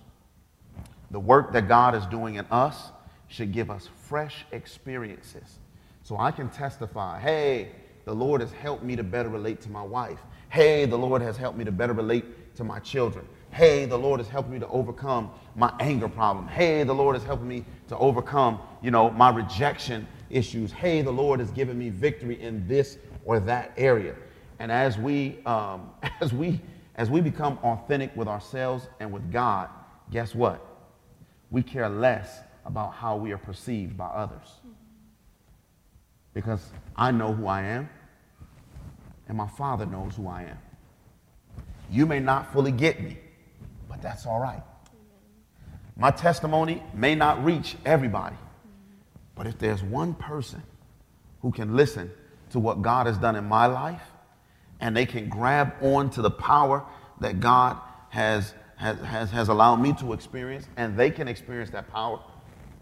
The 1.12 1.20
work 1.20 1.54
that 1.54 1.68
God 1.68 1.96
is 1.96 2.06
doing 2.08 2.36
in 2.36 2.46
us 2.52 2.92
should 3.28 3.52
give 3.52 3.72
us 3.72 3.90
fresh 4.04 4.46
experiences. 4.52 5.60
So 6.04 6.18
I 6.18 6.32
can 6.32 6.50
testify, 6.50 7.20
hey, 7.20 7.72
the 8.06 8.14
Lord 8.14 8.42
has 8.42 8.52
helped 8.52 8.84
me 8.84 8.96
to 8.96 9.04
better 9.04 9.30
relate 9.30 9.62
to 9.62 9.70
my 9.70 9.82
wife. 9.82 10.20
Hey, 10.50 10.86
the 10.86 10.98
Lord 10.98 11.22
has 11.22 11.38
helped 11.38 11.58
me 11.58 11.64
to 11.64 11.72
better 11.72 11.94
relate 11.94 12.56
to 12.56 12.64
my 12.64 12.80
children. 12.80 13.26
Hey, 13.52 13.86
the 13.86 13.98
Lord 13.98 14.20
has 14.20 14.28
helped 14.28 14.50
me 14.50 14.60
to 14.60 14.68
overcome 14.68 15.32
my 15.56 15.74
anger 15.80 16.10
problem. 16.10 16.48
Hey, 16.48 16.84
the 16.84 16.94
Lord 16.94 17.16
has 17.16 17.24
helped 17.24 17.44
me 17.44 17.64
to 17.88 17.98
overcome, 17.98 18.60
you 18.82 18.92
know, 18.92 19.10
my 19.12 19.30
rejection 19.30 20.08
issues. 20.30 20.72
Hey, 20.72 21.02
the 21.02 21.12
Lord 21.12 21.40
has 21.40 21.52
given 21.52 21.78
me 21.78 21.90
victory 21.90 22.42
in 22.42 22.68
this 22.68 22.98
or 23.26 23.40
that 23.42 23.74
area. 23.78 24.16
And 24.60 24.72
as 24.72 24.98
we, 24.98 25.40
um, 25.46 25.92
as 26.22 26.34
we, 26.34 26.60
as 26.96 27.10
we 27.10 27.22
become 27.22 27.58
authentic 27.64 28.16
with 28.16 28.28
ourselves 28.28 28.88
and 29.00 29.12
with 29.12 29.32
God, 29.32 29.70
guess 30.12 30.36
what? 30.36 30.66
We 31.52 31.64
care 31.64 31.90
less 31.90 32.40
about 32.66 32.94
how 32.94 33.16
we 33.16 33.32
are 33.32 33.38
perceived 33.38 33.98
by 33.98 34.08
others. 34.08 34.48
Because 36.34 36.66
I 36.96 37.12
know 37.12 37.34
who 37.34 37.48
I 37.48 37.62
am, 37.64 37.90
and 39.28 39.38
my 39.38 39.48
Father 39.48 39.86
knows 39.86 40.16
who 40.16 40.28
I 40.28 40.44
am. 40.44 40.58
You 41.92 42.06
may 42.06 42.20
not 42.20 42.52
fully 42.52 42.72
get 42.72 43.02
me, 43.02 43.18
but 43.88 44.02
that's 44.02 44.26
all 44.26 44.40
right. 44.40 44.64
My 45.96 46.12
testimony 46.12 46.82
may 46.94 47.14
not 47.14 47.44
reach 47.44 47.76
everybody, 47.86 48.36
but 49.36 49.46
if 49.46 49.60
there's 49.60 49.84
one 49.84 50.16
person 50.16 50.64
who 51.42 51.52
can 51.52 51.76
listen 51.76 52.10
to 52.50 52.60
what 52.60 52.82
God 52.82 53.06
has 53.06 53.18
done 53.18 53.36
in 53.36 53.46
my 53.46 53.68
life, 53.68 54.02
and 54.80 54.98
they 54.98 55.06
can 55.06 55.30
grab 55.30 55.74
on 55.82 56.10
to 56.12 56.22
the 56.22 56.32
power 56.32 56.84
that 57.20 57.40
God 57.40 57.78
has, 58.10 58.54
has, 58.76 59.00
has, 59.00 59.32
has 59.32 59.50
allowed 59.50 59.78
me 59.78 59.94
to 59.94 60.14
experience, 60.14 60.68
and 60.78 60.98
they 60.98 61.12
can 61.12 61.28
experience 61.28 61.70
that 61.72 61.90
power, 61.90 62.20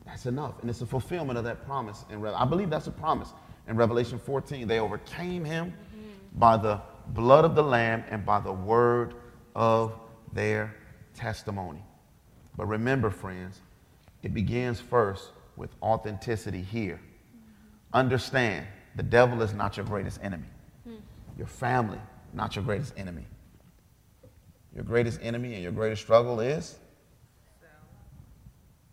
that's 0.05 0.25
enough. 0.25 0.59
And 0.61 0.69
it's 0.69 0.81
a 0.81 0.85
fulfillment 0.85 1.37
of 1.37 1.43
that 1.45 1.65
promise. 1.65 2.05
And 2.09 2.25
I 2.27 2.45
believe 2.45 2.69
that's 2.69 2.87
a 2.87 2.91
promise 2.91 3.33
in 3.67 3.75
Revelation 3.75 4.19
14. 4.19 4.67
They 4.67 4.79
overcame 4.79 5.45
him 5.45 5.67
mm-hmm. 5.67 6.39
by 6.39 6.57
the 6.57 6.81
blood 7.09 7.45
of 7.45 7.55
the 7.55 7.63
Lamb 7.63 8.03
and 8.09 8.25
by 8.25 8.39
the 8.39 8.51
word 8.51 9.13
of 9.55 9.93
their 10.33 10.75
testimony. 11.13 11.83
But 12.57 12.65
remember, 12.67 13.09
friends, 13.09 13.59
it 14.23 14.33
begins 14.33 14.79
first 14.79 15.29
with 15.55 15.71
authenticity 15.81 16.61
here. 16.61 16.99
Mm-hmm. 16.99 17.97
Understand 17.97 18.67
the 18.95 19.03
devil 19.03 19.41
is 19.41 19.53
not 19.53 19.77
your 19.77 19.85
greatest 19.85 20.19
enemy. 20.21 20.47
Hmm. 20.83 20.95
Your 21.37 21.47
family, 21.47 21.99
not 22.33 22.55
your 22.55 22.65
greatest 22.65 22.93
enemy. 22.97 23.25
Your 24.75 24.83
greatest 24.83 25.19
enemy 25.21 25.53
and 25.53 25.63
your 25.63 25.71
greatest 25.71 26.01
struggle 26.01 26.39
is? 26.39 26.77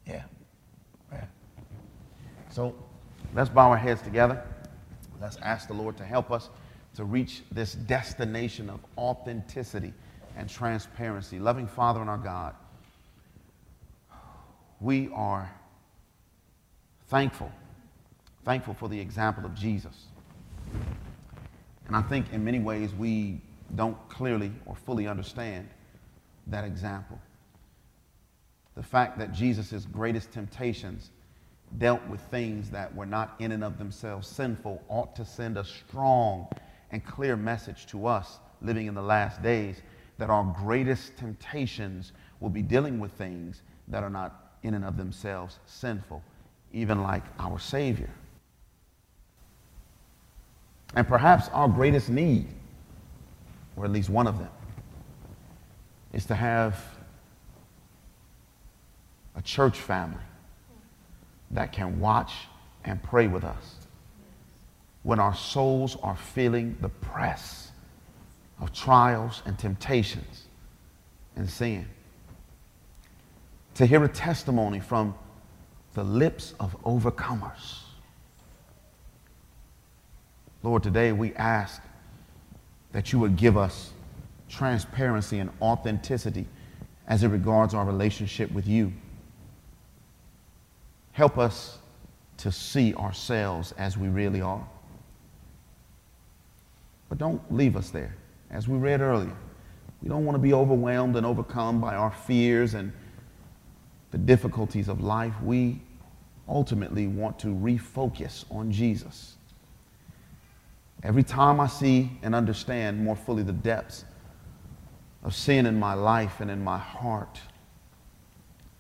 Yeah. 0.07 0.15
yeah. 0.15 0.23
So 2.51 2.75
let's 3.35 3.51
bow 3.51 3.71
our 3.71 3.77
heads 3.77 4.03
together. 4.03 4.43
Let's 5.21 5.37
ask 5.39 5.69
the 5.69 5.75
Lord 5.75 5.97
to 5.99 6.05
help 6.05 6.31
us 6.31 6.49
to 6.95 7.05
reach 7.05 7.43
this 7.53 7.75
destination 7.75 8.71
of 8.71 8.81
authenticity 8.97 9.93
and 10.37 10.49
transparency. 10.49 11.39
Loving 11.39 11.67
Father 11.67 12.01
and 12.01 12.09
our 12.09 12.19
God, 12.19 12.55
we 14.81 15.11
are 15.15 15.51
thankful, 17.09 17.51
thankful 18.45 18.75
for 18.75 18.89
the 18.89 18.99
example 18.99 19.45
of 19.45 19.55
Jesus. 19.55 20.07
And 21.87 21.97
I 21.97 22.03
think 22.03 22.33
in 22.33 22.45
many 22.45 22.61
ways 22.61 22.95
we 22.95 23.41
don't 23.75 23.97
clearly 24.09 24.53
or 24.67 24.75
fully 24.75 25.07
understand 25.07 25.69
that 26.47 26.65
example. 26.65 27.19
The 28.75 28.83
fact 28.83 29.19
that 29.19 29.33
Jesus' 29.33 29.85
greatest 29.87 30.33
temptations 30.33 31.11
dealt 31.77 32.05
with 32.09 32.21
things 32.23 32.71
that 32.71 32.95
were 32.95 33.07
not 33.07 33.35
in 33.39 33.53
and 33.53 33.63
of 33.63 33.79
themselves 33.79 34.27
sinful 34.27 34.83
ought 34.89 35.15
to 35.15 35.25
send 35.25 35.59
a 35.59 35.65
strong 35.65 36.49
and 36.91 37.05
clear 37.05 37.37
message 37.37 37.87
to 37.87 38.07
us 38.07 38.39
living 38.63 38.87
in 38.87 38.95
the 38.95 39.03
last 39.03 39.43
days 39.43 39.83
that 40.17 40.31
our 40.31 40.45
greatest 40.59 41.17
temptations 41.17 42.13
will 42.41 42.49
be 42.49 42.63
dealing 42.63 42.99
with 42.99 43.13
things 43.13 43.63
that 43.89 44.03
are 44.03 44.11
not 44.11 44.55
in 44.63 44.75
and 44.75 44.85
of 44.85 44.97
themselves 44.97 45.59
sinful, 45.67 46.23
even 46.73 47.03
like 47.03 47.23
our 47.39 47.59
Savior. 47.59 48.11
And 50.95 51.07
perhaps 51.07 51.49
our 51.51 51.69
greatest 51.69 52.09
need, 52.09 52.49
or 53.77 53.85
at 53.85 53.91
least 53.91 54.09
one 54.09 54.27
of 54.27 54.39
them, 54.39 54.51
is 56.13 56.25
to 56.27 56.35
have 56.35 56.83
a 59.37 59.43
church 59.43 59.79
family 59.79 60.19
that 61.51 61.73
can 61.73 62.01
watch 62.01 62.33
and 62.85 63.03
pray 63.03 63.27
with 63.27 63.45
us 63.45 63.77
when 65.03 65.19
our 65.19 65.35
souls 65.35 65.97
are 66.03 66.17
feeling 66.17 66.77
the 66.81 66.89
press 66.89 67.71
of 68.61 68.73
trials 68.73 69.43
and 69.47 69.59
temptations 69.59 70.45
and 71.37 71.49
sin. 71.49 71.87
To 73.75 73.87
hear 73.87 74.03
a 74.05 74.09
testimony 74.09 74.81
from 74.81 75.15
the 75.95 76.05
lips 76.05 76.55
of 76.59 76.77
overcomers. 76.83 77.83
Lord, 80.63 80.83
today 80.83 81.13
we 81.13 81.35
ask 81.35 81.81
that 82.93 83.13
you 83.13 83.19
would 83.21 83.37
give 83.37 83.57
us 83.57 83.93
transparency 84.49 85.39
and 85.39 85.51
authenticity 85.63 86.47
as 87.07 87.23
it 87.23 87.29
regards 87.29 87.75
our 87.75 87.85
relationship 87.85 88.51
with 88.53 88.67
you. 88.67 88.93
Help 91.19 91.37
us 91.37 91.79
to 92.37 92.53
see 92.53 92.95
ourselves 92.95 93.73
as 93.73 93.99
we 93.99 94.07
really 94.07 94.41
are. 94.41 94.65
But 97.09 97.19
don't 97.19 97.43
leave 97.53 97.75
us 97.75 97.91
there. 97.91 98.15
As 98.53 98.69
we 98.69 98.79
read 98.79 99.01
earlier, 99.01 99.37
we 100.01 100.09
don't 100.09 100.25
want 100.25 100.37
to 100.37 100.39
be 100.39 100.53
overwhelmed 100.53 101.17
and 101.17 101.27
overcome 101.27 101.81
by 101.81 101.97
our 101.97 102.13
fears 102.13 102.75
and 102.75 102.93
the 104.13 104.19
difficulties 104.19 104.87
of 104.87 105.01
life. 105.01 105.35
We 105.43 105.83
ultimately 106.49 107.09
want 107.09 107.37
to 107.41 107.49
refocus 107.49 108.45
on 108.49 108.71
Jesus. 108.71 109.39
Every 111.03 111.25
time 111.25 111.59
I 111.59 111.67
see 111.67 112.13
and 112.23 112.33
understand 112.33 113.03
more 113.03 113.17
fully 113.17 113.43
the 113.43 113.53
depths 113.53 114.05
of 115.25 115.35
sin 115.35 115.67
in 115.67 115.81
my 115.81 115.95
life 115.95 116.39
and 116.39 116.49
in 116.49 116.63
my 116.63 116.79
heart, 116.79 117.41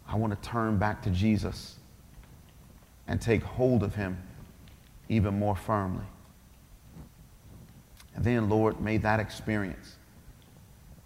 I 0.07 0.15
want 0.15 0.41
to 0.41 0.49
turn 0.49 0.79
back 0.79 1.03
to 1.03 1.11
Jesus 1.11 1.78
and 3.09 3.21
take 3.21 3.43
hold 3.43 3.83
of 3.83 3.95
him 3.95 4.19
even 5.09 5.39
more 5.39 5.57
firmly. 5.57 6.05
And 8.15 8.25
then, 8.25 8.49
Lord, 8.49 8.81
may 8.81 8.99
that 8.99 9.19
experience 9.19 9.97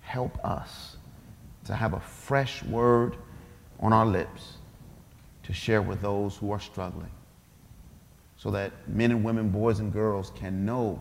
help 0.01 0.45
us 0.45 0.97
to 1.65 1.75
have 1.75 1.93
a 1.95 2.01
fresh 2.01 2.63
word 2.65 3.17
on 3.79 3.93
our 3.93 4.07
lips 4.07 4.55
to 5.45 5.53
share 5.53 5.83
with 5.83 6.01
those 6.03 6.37
who 6.37 6.51
are 6.51 6.61
struggling 6.61 7.11
so 8.37 8.51
that 8.51 8.73
men 8.89 9.13
and 9.13 9.23
women, 9.23 9.51
boys 9.51 9.79
and 9.79 9.93
girls 9.93 10.33
can 10.35 10.65
know 10.65 11.01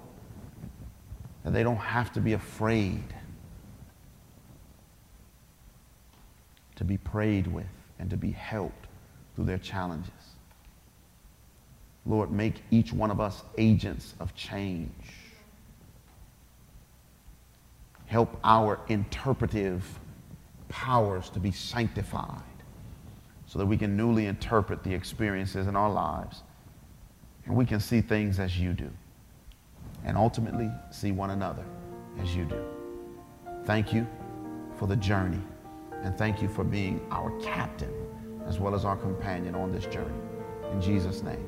that 1.43 1.53
they 1.53 1.63
don't 1.63 1.77
have 1.77 2.13
to 2.13 2.21
be 2.21 2.33
afraid 2.33 3.03
to 6.75 6.83
be 6.83 6.97
prayed 6.97 7.47
with 7.47 7.65
and 7.99 8.09
to 8.09 8.17
be 8.17 8.31
helped 8.31 8.87
through 9.35 9.45
their 9.45 9.57
challenges. 9.57 10.11
Lord, 12.05 12.31
make 12.31 12.63
each 12.71 12.91
one 12.91 13.11
of 13.11 13.19
us 13.19 13.43
agents 13.57 14.15
of 14.19 14.33
change 14.35 14.91
help 18.11 18.37
our 18.43 18.77
interpretive 18.89 19.99
powers 20.67 21.29
to 21.29 21.39
be 21.39 21.49
sanctified 21.49 22.41
so 23.47 23.57
that 23.57 23.65
we 23.65 23.77
can 23.77 23.95
newly 23.95 24.25
interpret 24.25 24.83
the 24.83 24.93
experiences 24.93 25.65
in 25.65 25.77
our 25.77 25.89
lives 25.89 26.43
and 27.45 27.55
we 27.55 27.65
can 27.65 27.79
see 27.79 28.01
things 28.01 28.37
as 28.37 28.59
you 28.59 28.73
do 28.73 28.89
and 30.03 30.17
ultimately 30.17 30.69
see 30.91 31.13
one 31.13 31.29
another 31.29 31.63
as 32.21 32.35
you 32.35 32.43
do. 32.43 32.61
Thank 33.63 33.93
you 33.93 34.05
for 34.77 34.87
the 34.87 34.97
journey 34.97 35.41
and 36.03 36.17
thank 36.17 36.41
you 36.41 36.49
for 36.49 36.65
being 36.65 36.99
our 37.11 37.31
captain 37.39 37.93
as 38.45 38.59
well 38.59 38.75
as 38.75 38.83
our 38.83 38.97
companion 38.97 39.55
on 39.55 39.71
this 39.71 39.85
journey. 39.85 40.19
In 40.73 40.81
Jesus' 40.81 41.23
name, 41.23 41.47